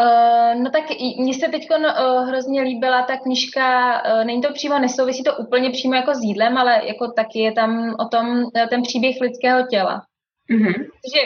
Uh, 0.00 0.62
no 0.62 0.70
tak 0.70 0.84
mně 1.18 1.34
se 1.34 1.48
teď 1.48 1.68
uh, 1.70 2.28
hrozně 2.28 2.62
líbila 2.62 3.02
ta 3.02 3.16
knižka, 3.16 4.02
uh, 4.02 4.24
není 4.24 4.42
to 4.42 4.52
přímo, 4.52 4.78
nesouvisí 4.78 5.24
to 5.24 5.36
úplně 5.36 5.70
přímo 5.70 5.94
jako 5.94 6.14
s 6.14 6.22
jídlem, 6.22 6.58
ale 6.58 6.86
jako 6.86 7.12
taky 7.12 7.38
je 7.38 7.52
tam 7.52 7.94
o 7.98 8.08
tom 8.08 8.50
ten 8.70 8.82
příběh 8.82 9.16
lidského 9.20 9.66
těla. 9.66 10.02
Mm-hmm. 10.50 10.74
Takže 10.74 11.20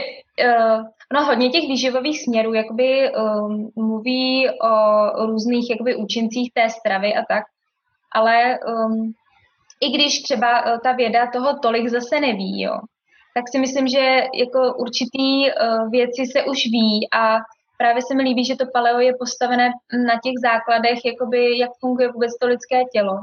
uh, 0.48 0.84
No, 1.12 1.24
hodně 1.24 1.50
těch 1.50 1.62
výživových 1.62 2.22
směrů 2.22 2.54
jakoby 2.54 3.12
um, 3.12 3.70
mluví 3.76 4.50
o 4.50 5.26
různých 5.26 5.70
jakoby 5.70 5.96
účincích 5.96 6.52
té 6.54 6.70
stravy 6.70 7.14
a 7.14 7.24
tak, 7.28 7.44
ale 8.12 8.58
um, 8.58 9.12
i 9.80 9.90
když 9.90 10.22
třeba 10.22 10.66
uh, 10.66 10.78
ta 10.80 10.92
věda 10.92 11.30
toho 11.32 11.58
tolik 11.58 11.88
zase 11.88 12.20
neví, 12.20 12.62
jo, 12.62 12.78
tak 13.34 13.48
si 13.48 13.58
myslím, 13.58 13.88
že 13.88 14.22
jako 14.34 14.74
určitý 14.74 15.50
uh, 15.50 15.90
věci 15.90 16.26
se 16.26 16.44
už 16.44 16.66
ví 16.66 17.08
a 17.12 17.36
právě 17.78 18.02
se 18.02 18.14
mi 18.14 18.22
líbí, 18.22 18.44
že 18.44 18.56
to 18.56 18.64
paleo 18.72 18.98
je 18.98 19.12
postavené 19.18 19.72
na 20.06 20.14
těch 20.24 20.34
základech, 20.42 20.98
jakoby 21.04 21.58
jak 21.58 21.70
funguje 21.80 22.12
vůbec 22.12 22.38
to 22.38 22.46
lidské 22.46 22.84
tělo. 22.92 23.20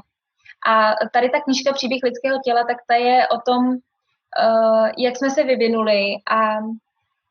A 0.68 0.94
tady 1.14 1.30
ta 1.30 1.42
knížka 1.42 1.74
Příběh 1.74 2.04
lidského 2.04 2.40
těla, 2.46 2.64
tak 2.64 2.78
ta 2.88 2.96
je 2.96 3.28
o 3.28 3.38
tom, 3.38 3.68
uh, 3.68 4.90
jak 4.98 5.18
jsme 5.18 5.30
se 5.30 5.44
vyvinuli 5.44 6.16
a 6.32 6.58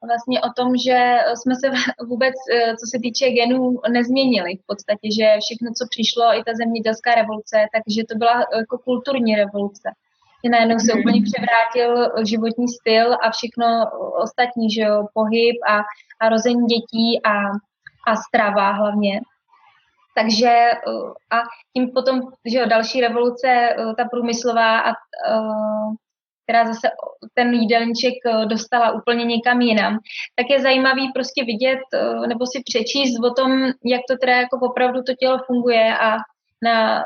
vlastně 0.07 0.41
o 0.41 0.51
tom, 0.57 0.77
že 0.77 0.99
jsme 1.35 1.55
se 1.55 1.67
vůbec, 2.11 2.35
uh, 2.35 2.75
co 2.81 2.87
se 2.93 2.99
týče 3.03 3.31
genů, 3.31 3.81
nezměnili 3.91 4.51
v 4.57 4.67
podstatě, 4.67 5.07
že 5.19 5.27
všechno, 5.45 5.69
co 5.79 5.85
přišlo, 5.91 6.25
i 6.39 6.45
ta 6.47 6.53
zemědělská 6.55 7.15
revoluce, 7.15 7.57
takže 7.75 8.03
to 8.11 8.15
byla 8.19 8.37
jako 8.57 8.79
kulturní 8.79 9.35
revoluce. 9.35 9.89
Že 10.45 10.51
najednou 10.51 10.79
se 10.79 10.93
úplně 10.93 11.21
převrátil 11.29 11.91
životní 12.25 12.69
styl 12.69 13.15
a 13.15 13.31
všechno 13.31 13.67
ostatní, 14.25 14.71
že 14.71 14.83
jo, 14.83 15.07
pohyb 15.15 15.57
a, 15.69 15.77
a 16.21 16.29
rození 16.29 16.67
dětí 16.67 17.21
a, 17.25 17.35
a 18.07 18.17
strava 18.17 18.73
hlavně. 18.73 19.21
Takže 20.15 20.49
eh, 20.49 21.37
a 21.37 21.43
tím 21.73 21.91
potom, 21.91 22.21
že 22.47 22.59
jo, 22.59 22.67
další 22.67 23.01
revoluce, 23.01 23.49
eh, 23.49 23.95
ta 23.97 24.05
průmyslová, 24.11 24.81
a, 24.81 24.91
eh, 24.91 25.95
která 26.45 26.65
zase 26.65 26.89
ten 27.35 27.55
jídelníček 27.55 28.15
dostala 28.49 28.93
úplně 28.93 29.25
někam 29.25 29.61
jinam, 29.61 29.99
tak 30.37 30.47
je 30.51 30.61
zajímavý 30.61 31.13
prostě 31.13 31.45
vidět 31.45 31.81
nebo 32.29 32.47
si 32.47 32.63
přečíst 32.65 33.25
o 33.25 33.35
tom, 33.35 33.51
jak 33.85 34.01
to 34.11 34.17
teda 34.21 34.37
jako 34.37 34.59
opravdu 34.63 35.03
to 35.03 35.15
tělo 35.15 35.39
funguje 35.47 35.99
a 35.99 36.17
na, 36.63 37.05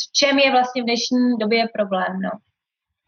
v 0.00 0.12
čem 0.12 0.38
je 0.38 0.50
vlastně 0.50 0.82
v 0.82 0.84
dnešní 0.84 1.38
době 1.40 1.68
problém. 1.74 2.20
No. 2.22 2.30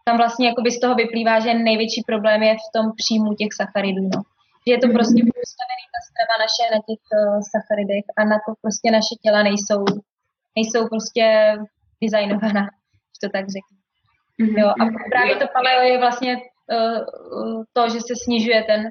Tam 0.05 0.17
vlastně 0.17 0.49
jakoby 0.49 0.71
z 0.71 0.81
toho 0.81 0.95
vyplývá, 0.95 1.41
že 1.41 1.55
největší 1.55 2.03
problém 2.07 2.43
je 2.43 2.55
v 2.55 2.73
tom 2.75 2.87
příjmu 2.97 3.35
těch 3.35 3.53
sacharidů. 3.61 4.03
No. 4.03 4.21
Že 4.67 4.73
je 4.75 4.79
to 4.79 4.89
prostě 4.97 5.21
postavený 5.39 5.85
ta 5.95 6.01
strava 6.09 6.35
naše 6.45 6.65
na 6.75 6.81
těch 6.89 7.03
uh, 7.13 7.41
sacharidech 7.53 8.05
a 8.19 8.25
na 8.25 8.39
to 8.47 8.51
prostě 8.63 8.91
naše 8.91 9.15
těla 9.23 9.43
nejsou, 9.43 9.85
nejsou 10.57 10.89
prostě 10.89 11.25
designovaná, 12.03 12.65
to 13.21 13.29
tak 13.29 13.45
řeknu. 13.57 13.82
Mm-hmm. 14.43 14.59
Jo, 14.59 14.69
a 14.69 14.85
právě 15.11 15.37
to 15.37 15.47
paleo 15.53 15.83
je 15.83 15.99
vlastně 15.99 16.37
uh, 16.37 17.65
to, 17.73 17.89
že 17.89 18.01
se 18.01 18.15
snižuje 18.25 18.63
ten, 18.63 18.91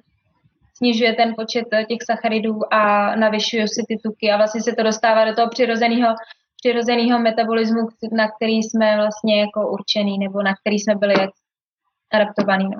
snižuje 0.77 1.13
ten 1.13 1.35
počet 1.35 1.65
těch 1.87 2.01
sacharidů 2.05 2.73
a 2.73 3.15
navyšují 3.15 3.67
si 3.67 3.81
ty 3.87 3.97
tuky 4.03 4.31
a 4.31 4.37
vlastně 4.37 4.61
se 4.61 4.73
to 4.75 4.83
dostává 4.83 5.25
do 5.25 5.35
toho 5.35 5.49
přirozeného 5.49 6.15
přirozeného 6.63 7.19
metabolismu, 7.19 7.87
na 8.11 8.27
který 8.31 8.53
jsme 8.53 8.95
vlastně 8.95 9.41
jako 9.41 9.71
určený, 9.71 10.17
nebo 10.19 10.43
na 10.43 10.53
který 10.55 10.79
jsme 10.79 10.95
byli 10.95 11.15
adaptovaný. 12.11 12.65
No. 12.65 12.79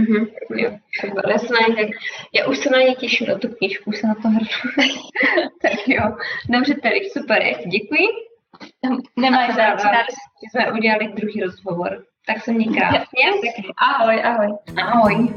Mm-hmm, 0.00 0.26
jo, 0.50 0.70
jasné, 1.30 1.58
tak 1.76 1.88
já 2.34 2.46
už 2.46 2.58
se 2.58 2.70
na 2.70 2.78
ně 2.78 2.94
těším, 2.94 3.26
na 3.26 3.38
tu 3.38 3.48
knižku, 3.48 3.92
se 3.92 4.06
na 4.06 4.14
to 4.14 4.28
hrnu. 4.28 4.48
tak 5.62 5.88
jo, 5.88 6.02
dobře 6.48 6.74
tedy, 6.74 7.00
super, 7.12 7.42
děkuji. 7.66 8.27
Nemáš 9.16 9.54
že 9.54 10.50
jsme 10.50 10.72
udělali 10.72 11.08
druhý 11.08 11.40
rozhovor. 11.40 12.04
Tak 12.26 12.44
se 12.44 12.52
měj 12.52 12.74
krásně. 12.74 13.52
Ahoj, 13.76 14.22
ahoj. 14.24 14.48
Ahoj. 14.82 15.28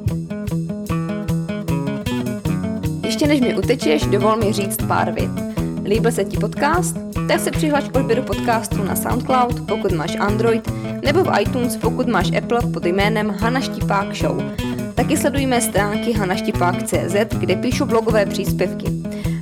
Ještě 3.03 3.27
než 3.27 3.39
mi 3.39 3.56
utečeš, 3.56 4.06
dovol 4.06 4.35
mi 4.35 4.53
říct 4.53 4.77
pár 4.88 5.11
vět. 5.11 5.31
Líbil 5.84 6.11
se 6.11 6.26
ti 6.26 6.38
podcast? 6.38 6.98
Tak 7.27 7.39
se 7.39 7.52
přihlaš 7.52 7.89
k 7.89 7.95
odběru 7.95 8.23
podcastu 8.23 8.84
na 8.84 8.95
SoundCloud, 8.95 9.68
pokud 9.68 9.91
máš 9.91 10.15
Android, 10.15 10.72
nebo 11.06 11.23
v 11.23 11.41
iTunes, 11.41 11.77
pokud 11.77 12.07
máš 12.07 12.31
Apple 12.38 12.60
pod 12.73 12.85
jménem 12.85 13.30
Hana 13.30 13.61
Štipák 13.61 14.15
Show. 14.15 14.41
Taky 14.95 15.18
sleduj 15.18 15.45
mé 15.45 15.61
stránky 15.61 16.14
hanaštipák.cz, 16.14 17.15
kde 17.39 17.56
píšu 17.56 17.85
blogové 17.85 18.26
příspěvky. 18.26 18.85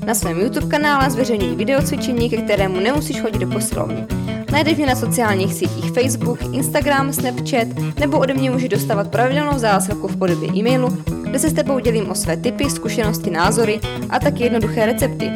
Na 0.10 0.15
svém 0.15 0.40
YouTube 0.40 0.68
kanále 0.68 1.11
zveřejňuji 1.11 1.56
videocvičení, 1.56 2.30
ke 2.30 2.38
kterému 2.38 2.80
nemusíš 2.80 3.22
chodit 3.22 3.40
do 3.40 3.48
posilovny. 3.48 4.06
Najdeš 4.52 4.77
mě 4.77 4.86
na 4.86 4.95
sociálních 4.95 5.53
sítích 5.53 5.91
Facebook, 5.91 6.40
Instagram, 6.53 7.14
Snapchat 7.14 7.68
nebo 7.99 8.19
ode 8.19 8.34
mě 8.34 8.52
můžeš 8.52 8.69
dostávat 8.69 9.11
pravidelnou 9.11 9.60
zásilku 9.60 10.07
v 10.07 10.18
podobě 10.18 10.49
e-mailu, 10.56 10.98
kde 11.22 11.40
se 11.40 11.49
s 11.49 11.53
tebou 11.53 11.80
dělím 11.80 12.10
o 12.10 12.15
své 12.15 12.38
typy, 12.38 12.69
zkušenosti, 12.69 13.30
názory 13.30 13.80
a 14.10 14.19
taky 14.19 14.44
jednoduché 14.44 14.86
recepty. 14.86 15.31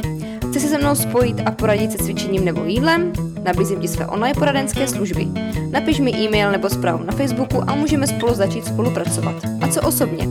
Chci 0.49 0.59
se 0.59 0.67
se 0.67 0.77
mnou 0.77 0.95
spojit 0.95 1.41
a 1.45 1.51
poradit 1.51 1.91
se 1.91 1.97
cvičením 1.97 2.45
nebo 2.45 2.63
jídlem? 2.63 3.13
Nabízím 3.43 3.79
ti 3.79 3.87
své 3.87 4.07
online 4.07 4.39
poradenské 4.39 4.87
služby. 4.87 5.27
Napiš 5.71 5.99
mi 5.99 6.11
e-mail 6.11 6.51
nebo 6.51 6.69
zprávu 6.69 7.03
na 7.03 7.13
Facebooku 7.13 7.63
a 7.67 7.75
můžeme 7.75 8.07
spolu 8.07 8.33
začít 8.33 8.65
spolupracovat. 8.65 9.35
A 9.61 9.67
co 9.67 9.81
osobně? 9.81 10.27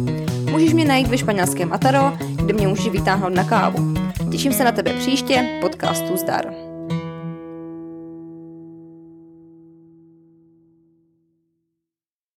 Můžeš 0.50 0.72
mě 0.72 0.84
najít 0.84 1.08
ve 1.08 1.18
španělském 1.18 1.72
Ataro, 1.72 2.12
kde 2.36 2.54
mě 2.54 2.68
můžeš 2.68 2.88
vytáhnout 2.88 3.34
na 3.34 3.44
kávu. 3.44 4.01
Těším 4.32 4.52
se 4.52 4.64
na 4.64 4.72
tebe 4.72 4.92
příště, 4.92 5.58
podcastu 5.60 6.16
Zdar. 6.16 6.71